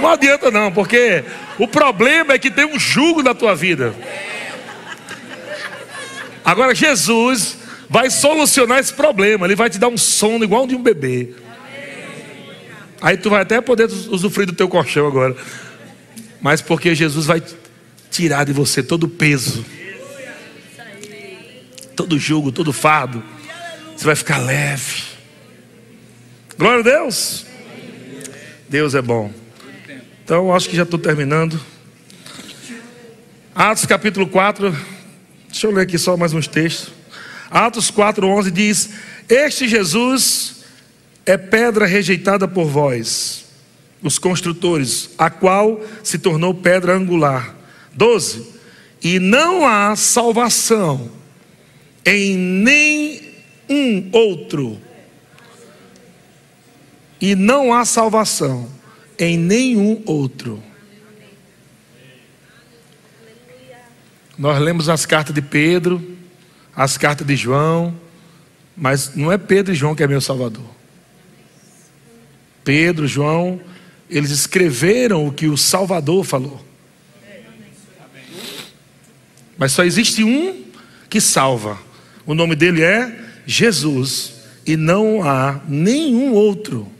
Não 0.00 0.10
adianta 0.10 0.50
não, 0.50 0.70
porque 0.72 1.24
o 1.58 1.66
problema 1.66 2.34
é 2.34 2.38
que 2.38 2.50
tem 2.50 2.64
um 2.64 2.78
jugo 2.78 3.22
na 3.22 3.34
tua 3.34 3.54
vida. 3.54 3.94
Agora 6.44 6.74
Jesus 6.74 7.58
vai 7.88 8.10
solucionar 8.10 8.78
esse 8.78 8.92
problema. 8.92 9.46
Ele 9.46 9.56
vai 9.56 9.70
te 9.70 9.78
dar 9.78 9.88
um 9.88 9.96
sono 9.96 10.44
igual 10.44 10.66
de 10.66 10.74
um 10.74 10.82
bebê. 10.82 11.30
Aí 13.00 13.16
tu 13.16 13.30
vai 13.30 13.42
até 13.42 13.60
poder 13.60 13.86
usufruir 13.86 14.46
do 14.46 14.52
teu 14.52 14.68
colchão 14.68 15.06
agora. 15.06 15.36
Mas 16.40 16.60
porque 16.60 16.94
Jesus 16.94 17.26
vai 17.26 17.42
tirar 18.10 18.44
de 18.44 18.52
você 18.52 18.82
todo 18.82 19.04
o 19.04 19.08
peso, 19.08 19.64
todo 21.94 22.18
jugo, 22.18 22.52
todo 22.52 22.72
fardo. 22.72 23.22
Você 23.96 24.04
vai 24.04 24.14
ficar 24.14 24.38
leve. 24.38 25.02
Glória 26.58 26.80
a 26.80 26.82
Deus. 26.82 27.46
Deus 28.68 28.94
é 28.94 29.02
bom. 29.02 29.45
Então, 30.26 30.52
acho 30.52 30.68
que 30.68 30.74
já 30.74 30.82
estou 30.82 30.98
terminando. 30.98 31.60
Atos 33.54 33.86
capítulo 33.86 34.26
4. 34.26 34.76
Deixa 35.48 35.68
eu 35.68 35.70
ler 35.70 35.82
aqui 35.82 35.96
só 35.96 36.16
mais 36.16 36.34
uns 36.34 36.48
textos. 36.48 36.92
Atos 37.48 37.92
4, 37.92 38.26
11 38.26 38.50
diz: 38.50 38.90
Este 39.28 39.68
Jesus 39.68 40.64
é 41.24 41.36
pedra 41.36 41.86
rejeitada 41.86 42.48
por 42.48 42.64
vós, 42.64 43.44
os 44.02 44.18
construtores, 44.18 45.10
a 45.16 45.30
qual 45.30 45.80
se 46.02 46.18
tornou 46.18 46.52
pedra 46.52 46.96
angular. 46.96 47.54
12. 47.92 48.48
E 49.00 49.20
não 49.20 49.64
há 49.64 49.94
salvação 49.94 51.08
em 52.04 52.36
nenhum 52.36 54.08
outro. 54.10 54.76
E 57.20 57.36
não 57.36 57.72
há 57.72 57.84
salvação 57.84 58.74
em 59.18 59.36
nenhum 59.36 60.02
outro. 60.06 60.62
Nós 64.38 64.60
lemos 64.60 64.88
as 64.88 65.06
cartas 65.06 65.34
de 65.34 65.40
Pedro, 65.40 66.16
as 66.74 66.98
cartas 66.98 67.26
de 67.26 67.34
João, 67.36 67.98
mas 68.76 69.14
não 69.14 69.32
é 69.32 69.38
Pedro 69.38 69.72
e 69.72 69.76
João 69.76 69.94
que 69.94 70.02
é 70.02 70.06
meu 70.06 70.20
Salvador. 70.20 70.76
Pedro, 72.62 73.06
João, 73.06 73.60
eles 74.10 74.30
escreveram 74.30 75.26
o 75.26 75.32
que 75.32 75.46
o 75.46 75.56
Salvador 75.56 76.24
falou. 76.24 76.64
Mas 79.56 79.72
só 79.72 79.84
existe 79.84 80.22
um 80.22 80.64
que 81.08 81.20
salva. 81.20 81.78
O 82.26 82.34
nome 82.34 82.54
dele 82.54 82.82
é 82.82 83.24
Jesus. 83.46 84.34
E 84.66 84.76
não 84.76 85.22
há 85.22 85.60
nenhum 85.66 86.32
outro. 86.32 86.90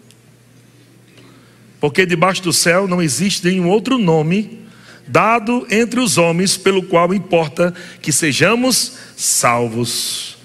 Porque 1.86 2.04
debaixo 2.04 2.42
do 2.42 2.52
céu 2.52 2.88
não 2.88 3.00
existe 3.00 3.46
nenhum 3.46 3.68
outro 3.68 3.96
nome 3.96 4.66
dado 5.06 5.64
entre 5.70 6.00
os 6.00 6.18
homens 6.18 6.56
pelo 6.56 6.82
qual 6.82 7.14
importa 7.14 7.72
que 8.02 8.10
sejamos 8.10 8.94
salvos. 9.16 10.36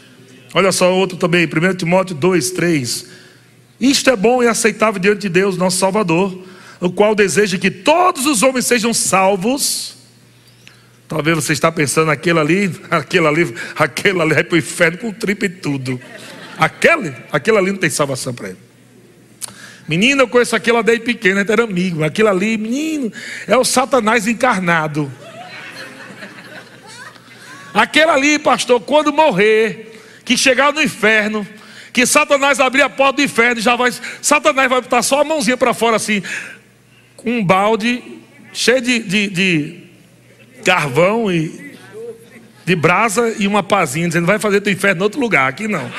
Olha 0.54 0.72
só 0.72 0.94
outro 0.94 1.18
também, 1.18 1.48
1 1.48 1.78
Timóteo 1.78 2.16
2, 2.16 2.52
3. 2.52 3.08
Isto 3.80 4.12
é 4.12 4.16
bom 4.16 4.44
e 4.44 4.48
aceitável 4.48 5.02
diante 5.02 5.22
de 5.22 5.30
Deus, 5.30 5.58
nosso 5.58 5.80
Salvador, 5.80 6.46
o 6.80 6.92
qual 6.92 7.16
deseja 7.16 7.58
que 7.58 7.72
todos 7.72 8.28
os 8.28 8.44
homens 8.44 8.68
sejam 8.68 8.94
salvos. 8.94 9.96
Talvez 11.08 11.36
você 11.38 11.54
está 11.54 11.72
pensando 11.72 12.12
aquele 12.12 12.38
ali, 12.38 12.72
aquele 12.92 13.26
ali, 13.26 13.56
aquele 13.76 14.22
ali 14.22 14.36
vai 14.36 14.44
para 14.44 14.56
o 14.58 14.60
inferno 14.60 15.00
com 15.00 15.12
tripa 15.12 15.48
e 15.48 15.50
tudo. 15.50 16.00
Aquele, 16.56 17.16
aquele 17.32 17.58
ali 17.58 17.72
não 17.72 17.80
tem 17.80 17.90
salvação 17.90 18.32
para 18.32 18.50
ele. 18.50 18.71
Menino, 19.88 20.24
eu 20.24 20.28
conheço 20.28 20.56
aquele 20.56 20.82
desde 20.84 21.04
pequeno, 21.04 21.38
a 21.38 21.40
gente 21.40 21.52
era 21.52 21.64
amigo. 21.64 22.04
Aquilo 22.04 22.30
ali, 22.30 22.58
menino, 22.58 23.12
é 23.48 23.58
o 23.58 23.64
Satanás 23.64 24.28
encarnado. 24.28 25.12
Aquele 27.74 28.12
ali, 28.12 28.40
pastor, 28.40 28.80
quando 28.82 29.14
morrer, 29.14 30.00
que 30.26 30.38
chegar 30.38 30.74
no 30.74 30.82
inferno, 30.82 31.48
que 31.94 32.06
Satanás 32.06 32.60
abrir 32.60 32.82
a 32.82 32.90
porta 32.90 33.18
do 33.18 33.22
inferno, 33.24 33.62
já 33.62 33.76
vai. 33.76 33.92
Satanás 34.22 34.70
vai 34.70 34.82
botar 34.82 35.02
só 35.02 35.22
a 35.22 35.24
mãozinha 35.24 35.58
para 35.58 35.74
fora 35.74 35.96
assim, 35.96 36.22
com 37.16 37.32
um 37.32 37.44
balde 37.44 38.04
cheio 38.54 38.82
de, 38.82 39.00
de, 39.00 39.28
de 39.30 39.84
carvão 40.64 41.32
e 41.32 41.78
de 42.66 42.76
brasa 42.76 43.36
e 43.38 43.48
uma 43.48 43.64
pazinha, 43.64 44.08
dizendo: 44.08 44.26
vai 44.26 44.40
fazer 44.40 44.62
teu 44.62 44.72
inferno 44.72 45.02
em 45.02 45.04
outro 45.04 45.20
lugar, 45.20 45.50
aqui 45.50 45.68
não. 45.68 45.92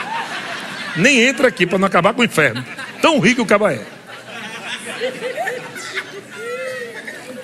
Nem 0.96 1.20
entra 1.20 1.48
aqui 1.48 1.66
para 1.66 1.78
não 1.78 1.86
acabar 1.86 2.12
com 2.12 2.20
o 2.20 2.24
inferno. 2.24 2.64
Tão 3.03 3.18
rico 3.18 3.42
o 3.42 3.46
caba 3.46 3.74
é. 3.74 3.84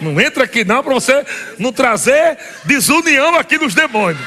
Não 0.01 0.21
entra 0.21 0.45
aqui 0.45 0.65
não 0.65 0.83
para 0.83 0.95
você 0.95 1.27
não 1.59 1.73
trazer 1.73 2.39
desunião 2.65 3.35
aqui 3.35 3.59
nos 3.59 3.75
demônios. 3.75 4.25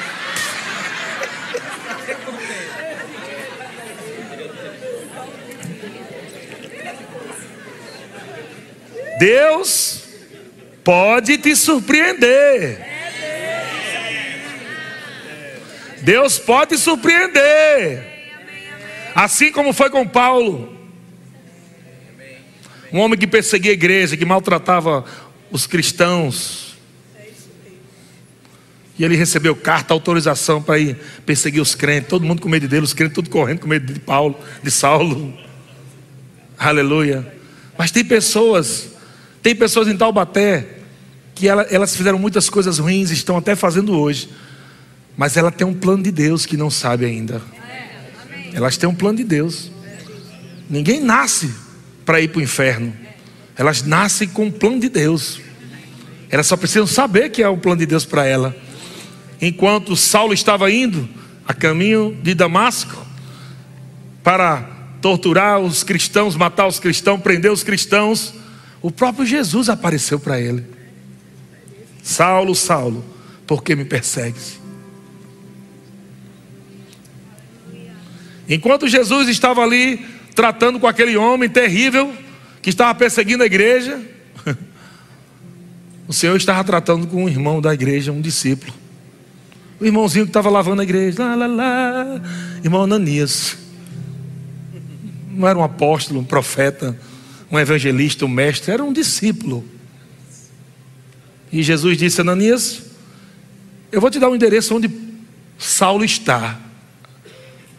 Deus 9.18 10.04
pode 10.84 11.38
te 11.38 11.56
surpreender. 11.56 12.86
Deus 16.02 16.38
pode 16.40 16.76
te 16.76 16.82
surpreender. 16.82 18.04
Assim 19.16 19.52
como 19.52 19.72
foi 19.72 19.90
com 19.90 20.06
Paulo. 20.06 20.81
Um 22.92 23.00
homem 23.00 23.18
que 23.18 23.28
perseguia 23.28 23.72
a 23.72 23.74
igreja, 23.74 24.18
que 24.18 24.26
maltratava 24.26 25.06
os 25.52 25.66
cristãos. 25.66 26.76
E 29.00 29.04
ele 29.04 29.16
recebeu 29.16 29.56
carta, 29.56 29.94
autorização 29.94 30.62
para 30.62 30.78
ir 30.78 30.98
perseguir 31.26 31.62
os 31.62 31.74
crentes. 31.74 32.10
Todo 32.10 32.26
mundo 32.26 32.42
com 32.42 32.50
medo 32.50 32.68
dele, 32.68 32.84
os 32.84 32.94
crentes 32.94 33.16
tudo 33.16 33.30
correndo 33.30 33.60
com 33.60 33.68
medo 33.68 33.92
de 33.92 34.00
Paulo, 34.00 34.38
de 34.62 34.70
Saulo. 34.70 35.34
Aleluia. 36.58 37.26
Mas 37.78 37.90
tem 37.90 38.04
pessoas, 38.04 38.90
tem 39.42 39.56
pessoas 39.56 39.88
em 39.88 39.98
Taubaté 39.98 40.78
que 41.34 41.48
ela, 41.48 41.64
elas 41.64 41.96
fizeram 41.96 42.20
muitas 42.20 42.50
coisas 42.50 42.78
ruins, 42.78 43.10
estão 43.10 43.38
até 43.38 43.56
fazendo 43.56 43.98
hoje. 43.98 44.30
Mas 45.18 45.38
ela 45.38 45.52
tem 45.52 45.66
um 45.66 45.74
plano 45.74 46.04
de 46.04 46.12
Deus 46.12 46.46
que 46.46 46.56
não 46.56 46.70
sabe 46.70 47.06
ainda. 47.06 47.42
Elas 48.54 48.78
têm 48.78 48.88
um 48.88 48.94
plano 48.94 49.18
de 49.18 49.24
Deus. 49.24 49.72
Ninguém 50.70 51.00
nasce 51.00 51.52
para 52.12 52.20
ir 52.20 52.28
para 52.28 52.40
o 52.40 52.44
inferno. 52.44 52.94
Elas 53.56 53.84
nascem 53.84 54.28
com 54.28 54.48
o 54.48 54.52
plano 54.52 54.82
de 54.82 54.90
Deus. 54.90 55.40
Elas 56.30 56.46
só 56.46 56.58
precisam 56.58 56.86
saber 56.86 57.30
que 57.30 57.42
é 57.42 57.48
o 57.48 57.56
plano 57.56 57.80
de 57.80 57.86
Deus 57.86 58.04
para 58.04 58.26
ela. 58.26 58.54
Enquanto 59.42 59.96
Saulo 59.96 60.34
estava 60.34 60.70
indo 60.70 61.08
a 61.48 61.54
caminho 61.54 62.20
de 62.22 62.34
Damasco 62.34 63.08
para 64.22 64.64
torturar 65.02 65.62
os 65.62 65.84
cristãos, 65.84 66.36
matar 66.36 66.68
os 66.68 66.82
cristãos, 66.82 67.22
prender 67.22 67.50
os 67.50 67.64
cristãos, 67.64 68.34
o 68.82 68.92
próprio 68.92 69.26
Jesus 69.26 69.70
apareceu 69.70 70.20
para 70.20 70.38
ele. 70.38 70.66
Saulo, 72.04 72.54
Saulo, 72.54 73.06
por 73.48 73.64
que 73.64 73.74
me 73.74 73.86
persegues? 73.86 74.60
Enquanto 78.50 78.86
Jesus 78.86 79.30
estava 79.30 79.64
ali 79.64 80.06
tratando 80.36 80.80
com 80.80 80.88
aquele 80.88 81.18
homem 81.18 81.50
terrível 81.50 82.14
que 82.62 82.70
estava 82.70 82.94
perseguindo 82.96 83.44
a 83.44 83.46
igreja, 83.46 84.00
o 86.08 86.14
Senhor 86.14 86.36
estava 86.36 86.64
tratando 86.64 87.08
com 87.08 87.26
um 87.26 87.30
irmão 87.30 87.62
da 87.62 87.74
igreja, 87.74 88.12
um 88.12 88.22
discípulo. 88.22 88.74
O 89.80 89.86
irmãozinho 89.86 90.26
que 90.26 90.30
estava 90.30 90.50
lavando 90.50 90.82
a 90.82 90.84
igreja, 90.84 91.24
lá, 91.24 91.36
lá, 91.36 91.48
lá, 91.48 92.22
irmão 92.64 92.84
Ananias. 92.84 93.58
Não 95.32 95.48
era 95.48 95.58
um 95.58 95.64
apóstolo, 95.64 96.20
um 96.20 96.24
profeta, 96.24 96.96
um 97.50 97.60
evangelista, 97.60 98.26
um 98.26 98.30
mestre, 98.30 98.72
era 98.72 98.84
um 98.84 98.94
discípulo. 98.94 99.66
E 101.52 101.64
Jesus 101.64 101.98
disse: 101.98 102.22
Ananias, 102.22 102.84
eu 103.92 104.00
vou 104.00 104.10
te 104.10 104.20
dar 104.20 104.30
um 104.30 104.36
endereço 104.36 104.76
onde 104.76 104.90
Saulo 105.58 106.06
está. 106.06 106.60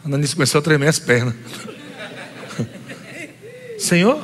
Ananias 0.05 0.34
começou 0.34 0.59
a 0.59 0.62
tremer 0.62 0.88
as 0.88 0.98
pernas. 0.98 1.34
Senhor, 3.82 4.22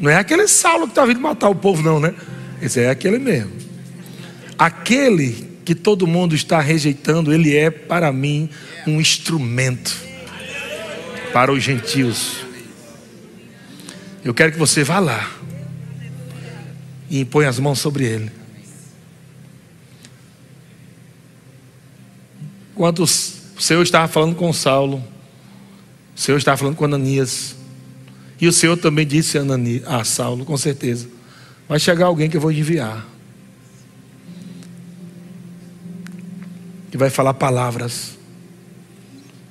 não 0.00 0.10
é 0.10 0.16
aquele 0.16 0.48
Saulo 0.48 0.86
que 0.86 0.92
está 0.92 1.04
vindo 1.04 1.20
matar 1.20 1.50
o 1.50 1.54
povo, 1.54 1.82
não, 1.82 2.00
né? 2.00 2.14
Esse 2.62 2.80
é 2.80 2.88
aquele 2.88 3.18
mesmo. 3.18 3.52
Aquele 4.58 5.58
que 5.66 5.74
todo 5.74 6.06
mundo 6.06 6.34
está 6.34 6.60
rejeitando, 6.60 7.32
ele 7.32 7.54
é 7.54 7.70
para 7.70 8.10
mim 8.10 8.48
um 8.86 8.98
instrumento 8.98 9.94
para 11.30 11.52
os 11.52 11.62
gentios. 11.62 12.38
Eu 14.24 14.32
quero 14.32 14.52
que 14.52 14.58
você 14.58 14.82
vá 14.82 14.98
lá 14.98 15.30
e 17.10 17.20
impõe 17.20 17.44
as 17.44 17.58
mãos 17.58 17.78
sobre 17.78 18.04
ele. 18.04 18.32
Quando 22.74 23.02
o 23.02 23.06
Senhor 23.06 23.82
estava 23.82 24.08
falando 24.08 24.34
com 24.34 24.50
Saulo, 24.54 25.04
o 26.14 26.18
Senhor 26.18 26.38
estava 26.38 26.56
falando 26.56 26.76
com 26.76 26.84
Ananias. 26.86 27.55
E 28.40 28.46
o 28.46 28.52
Senhor 28.52 28.76
também 28.76 29.06
disse 29.06 29.38
a, 29.38 29.40
Anani, 29.40 29.82
a 29.86 30.04
Saulo, 30.04 30.44
com 30.44 30.56
certeza: 30.56 31.08
vai 31.68 31.78
chegar 31.78 32.06
alguém 32.06 32.28
que 32.28 32.36
eu 32.36 32.40
vou 32.40 32.52
enviar. 32.52 33.06
Que 36.90 36.96
vai 36.96 37.10
falar 37.10 37.34
palavras. 37.34 38.16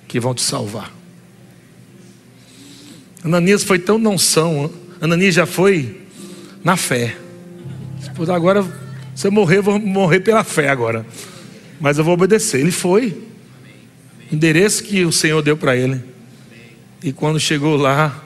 que 0.08 0.20
vão 0.20 0.34
te 0.34 0.42
salvar. 0.42 0.94
Ananias 3.24 3.64
foi 3.64 3.80
tão 3.80 3.98
não 3.98 4.18
são, 4.18 4.72
Ananias 5.02 5.34
já 5.34 5.46
foi 5.46 6.02
na 6.64 6.78
fé. 6.78 7.18
Agora, 8.34 8.64
se 9.14 9.28
eu 9.28 9.32
morrer, 9.32 9.62
vou 9.62 9.80
morrer 9.80 10.20
pela 10.20 10.44
fé 10.44 10.70
agora. 10.70 11.06
Mas 11.80 11.98
eu 11.98 12.04
vou 12.04 12.14
obedecer. 12.14 12.62
Ele 12.62 12.72
foi. 12.72 13.24
Endereço 14.32 14.84
que 14.84 15.04
o 15.04 15.12
Senhor 15.12 15.42
deu 15.42 15.58
para 15.58 15.76
ele. 15.76 16.02
E 17.04 17.12
quando 17.12 17.40
chegou 17.40 17.76
lá, 17.76 18.25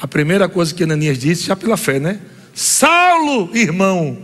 a 0.00 0.08
primeira 0.08 0.48
coisa 0.48 0.74
que 0.74 0.82
Ananias 0.82 1.18
disse, 1.18 1.44
já 1.46 1.54
pela 1.54 1.76
fé, 1.76 2.00
né? 2.00 2.18
Saulo, 2.54 3.50
irmão. 3.54 4.18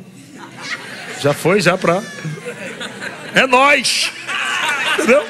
Já 1.20 1.34
foi, 1.34 1.60
já 1.60 1.76
para. 1.76 2.02
É 3.34 3.46
nós. 3.46 4.10
Entendeu? 4.94 5.22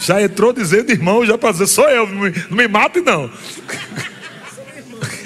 Já 0.00 0.22
entrou 0.22 0.54
dizendo, 0.54 0.90
irmão, 0.90 1.26
já 1.26 1.36
para 1.36 1.52
dizer, 1.52 1.66
sou 1.66 1.86
eu, 1.90 2.06
não 2.06 2.22
me, 2.22 2.30
não 2.48 2.56
me 2.56 2.66
mate 2.66 3.02
não. 3.02 3.30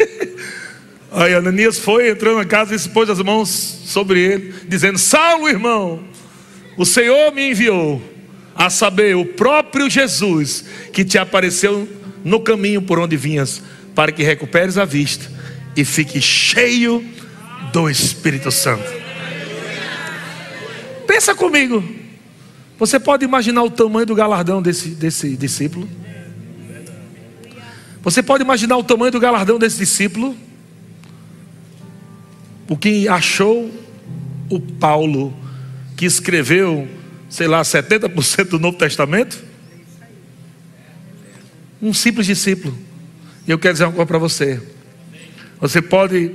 Aí 1.12 1.32
Ananias 1.32 1.78
foi, 1.78 2.10
entrou 2.10 2.36
na 2.36 2.44
casa 2.44 2.74
e 2.74 2.78
se 2.78 2.88
pôs 2.88 3.08
as 3.08 3.20
mãos 3.20 3.48
sobre 3.48 4.18
ele, 4.18 4.52
dizendo: 4.66 4.98
Saulo, 4.98 5.48
irmão, 5.48 6.02
o 6.76 6.84
Senhor 6.84 7.32
me 7.32 7.50
enviou, 7.50 8.02
a 8.56 8.68
saber, 8.68 9.14
o 9.14 9.24
próprio 9.24 9.88
Jesus, 9.88 10.64
que 10.92 11.04
te 11.04 11.16
apareceu 11.18 11.88
no 12.24 12.40
caminho 12.40 12.80
por 12.80 12.98
onde 12.98 13.16
vinhas, 13.16 13.62
para 13.94 14.10
que 14.10 14.22
recuperes 14.22 14.78
a 14.78 14.84
vista 14.84 15.30
e 15.76 15.84
fique 15.84 16.20
cheio 16.20 17.04
do 17.72 17.88
Espírito 17.88 18.50
Santo. 18.50 18.90
Pensa 21.06 21.34
comigo, 21.34 21.84
você 22.78 22.98
pode 22.98 23.24
imaginar 23.24 23.62
o 23.62 23.70
tamanho 23.70 24.06
do 24.06 24.14
galardão 24.14 24.60
desse, 24.62 24.88
desse 24.88 25.36
discípulo? 25.36 25.88
Você 28.02 28.22
pode 28.22 28.42
imaginar 28.42 28.76
o 28.76 28.84
tamanho 28.84 29.12
do 29.12 29.20
galardão 29.20 29.58
desse 29.58 29.78
discípulo? 29.78 30.36
O 32.68 32.76
que 32.76 33.08
achou 33.08 33.70
o 34.50 34.60
Paulo, 34.60 35.34
que 35.96 36.04
escreveu, 36.04 36.88
sei 37.28 37.46
lá, 37.46 37.62
70% 37.62 38.48
do 38.48 38.58
Novo 38.58 38.76
Testamento? 38.76 39.42
Um 41.80 41.92
simples 41.92 42.26
discípulo. 42.26 42.76
E 43.46 43.50
eu 43.50 43.58
quero 43.58 43.74
dizer 43.74 43.84
uma 43.84 43.92
coisa 43.92 44.06
para 44.06 44.18
você. 44.18 44.60
Você 45.60 45.80
pode 45.82 46.30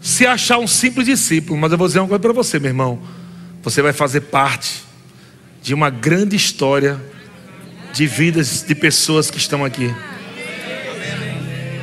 se 0.00 0.26
achar 0.26 0.58
um 0.58 0.66
simples 0.66 1.06
discípulo, 1.06 1.58
mas 1.58 1.70
eu 1.72 1.78
vou 1.78 1.86
dizer 1.86 2.00
uma 2.00 2.08
coisa 2.08 2.20
para 2.20 2.32
você, 2.32 2.58
meu 2.58 2.70
irmão. 2.70 3.00
Você 3.62 3.82
vai 3.82 3.92
fazer 3.92 4.22
parte 4.22 4.82
de 5.62 5.74
uma 5.74 5.90
grande 5.90 6.36
história 6.36 7.00
de 7.92 8.06
vidas 8.06 8.64
de 8.66 8.74
pessoas 8.74 9.30
que 9.30 9.38
estão 9.38 9.64
aqui. 9.64 9.94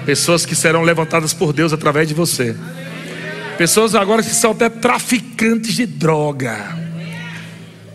Pessoas 0.06 0.46
que 0.46 0.56
serão 0.56 0.84
levantadas 0.84 1.34
por 1.34 1.54
Deus 1.54 1.74
através 1.74 2.08
de 2.08 2.14
você. 2.14 2.56
Pessoas 3.58 3.94
agora 3.94 4.24
que 4.24 4.30
são 4.30 4.52
até 4.52 4.70
traficantes 4.70 5.76
de 5.76 5.86
droga. 5.86 6.87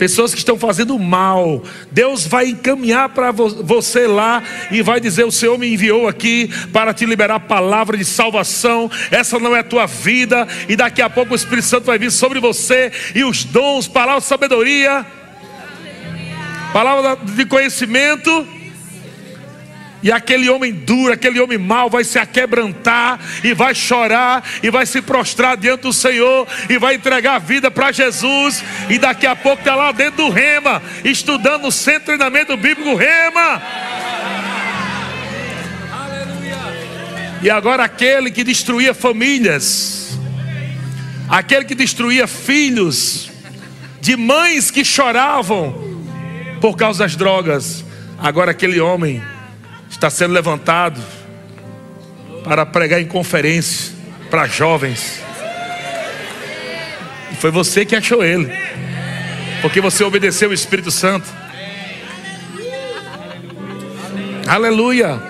Pessoas 0.03 0.32
que 0.32 0.38
estão 0.38 0.59
fazendo 0.59 0.98
mal. 0.98 1.62
Deus 1.92 2.26
vai 2.26 2.48
encaminhar 2.48 3.11
para 3.11 3.30
você 3.30 4.09
lá 4.09 4.42
e 4.68 4.82
vai 4.82 4.98
dizer: 4.98 5.24
O 5.24 5.30
Senhor 5.30 5.57
me 5.57 5.72
enviou 5.72 6.09
aqui 6.09 6.50
para 6.72 6.92
te 6.92 7.07
liberar 7.07 7.36
a 7.36 7.38
palavra 7.38 7.96
de 7.96 8.05
salvação. 8.05 8.90
Essa 9.12 9.38
não 9.38 9.55
é 9.55 9.61
a 9.61 9.62
tua 9.62 9.86
vida. 9.86 10.48
E 10.68 10.74
daqui 10.74 11.00
a 11.00 11.09
pouco 11.09 11.34
o 11.34 11.36
Espírito 11.36 11.68
Santo 11.68 11.84
vai 11.84 12.00
vir 12.00 12.11
sobre 12.11 12.40
você 12.40 12.90
e 13.14 13.22
os 13.22 13.44
dons, 13.44 13.86
palavra 13.86 14.20
de 14.20 14.26
sabedoria, 14.26 15.07
palavra 16.72 17.16
de 17.24 17.46
conhecimento 17.46 18.44
e 20.03 20.11
aquele 20.11 20.50
homem 20.50 20.72
duro, 20.72 21.12
aquele 21.12 21.40
homem 21.40 21.57
mau 21.57 21.88
vai 21.88 22.03
se 22.03 22.18
aquebrantar 22.18 23.20
e 23.44 23.55
vai 23.55 23.72
chorar 23.72 24.42
e 24.61 24.68
vai 24.68 24.84
se 24.84 25.00
prostrar 25.00 25.57
diante 25.57 25.82
do 25.82 25.92
Senhor 25.92 26.46
e 26.68 26.76
vai 26.76 26.96
entregar 26.96 27.36
a 27.36 27.38
vida 27.38 27.70
para 27.70 27.92
Jesus. 27.92 28.64
E 28.90 28.98
daqui 28.98 29.26
a 29.26 29.36
pouco 29.36 29.61
está 29.61 29.76
lá 29.76 29.92
dentro 29.92 30.24
do 30.24 30.30
Rema, 30.30 30.82
estudando 31.05 31.68
o 31.68 31.72
centro 31.72 32.00
de 32.00 32.07
treinamento 32.07 32.57
bíblico 32.57 32.96
Rema. 32.96 33.62
E 37.40 37.48
agora 37.48 37.84
aquele 37.84 38.30
que 38.30 38.42
destruía 38.42 38.94
famílias, 38.94 40.18
aquele 41.28 41.64
que 41.64 41.74
destruía 41.76 42.26
filhos, 42.26 43.30
de 44.00 44.16
mães 44.16 44.68
que 44.68 44.84
choravam 44.84 46.03
por 46.61 46.76
causa 46.76 47.05
das 47.05 47.14
drogas, 47.14 47.84
agora 48.18 48.50
aquele 48.50 48.80
homem 48.80 49.22
está 50.03 50.11
sendo 50.11 50.34
levantado 50.34 51.00
para 52.42 52.66
pregar 52.66 53.00
em 53.00 53.07
conferência 53.07 53.94
para 54.28 54.48
jovens. 54.48 55.22
E 57.30 57.36
foi 57.36 57.53
você 57.53 57.84
que 57.84 57.94
achou 57.94 58.24
ele, 58.24 58.53
porque 59.61 59.80
você 59.80 60.03
obedeceu 60.03 60.50
o 60.50 60.53
Espírito 60.53 60.90
Santo. 60.90 61.28
Aleluia. 64.48 65.22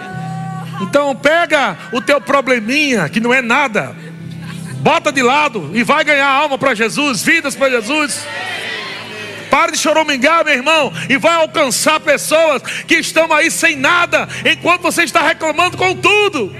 Então 0.80 1.14
pega 1.16 1.76
o 1.92 2.00
teu 2.00 2.18
probleminha, 2.18 3.10
que 3.10 3.20
não 3.20 3.34
é 3.34 3.42
nada, 3.42 3.94
bota 4.76 5.12
de 5.12 5.20
lado 5.20 5.70
e 5.74 5.84
vai 5.84 6.02
ganhar 6.02 6.30
alma 6.30 6.56
para 6.56 6.74
Jesus, 6.74 7.22
vidas 7.22 7.54
para 7.54 7.68
Jesus. 7.68 8.24
Pare 9.52 9.72
de 9.72 9.76
choramingar, 9.76 10.46
meu 10.46 10.54
irmão, 10.54 10.90
e 11.10 11.18
vai 11.18 11.34
alcançar 11.34 12.00
pessoas 12.00 12.62
que 12.86 12.94
estão 12.94 13.30
aí 13.30 13.50
sem 13.50 13.76
nada, 13.76 14.26
enquanto 14.50 14.80
você 14.80 15.02
está 15.02 15.20
reclamando 15.20 15.76
com 15.76 15.94
tudo. 15.94 16.56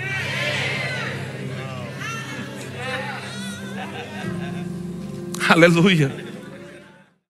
Aleluia. 5.49 6.22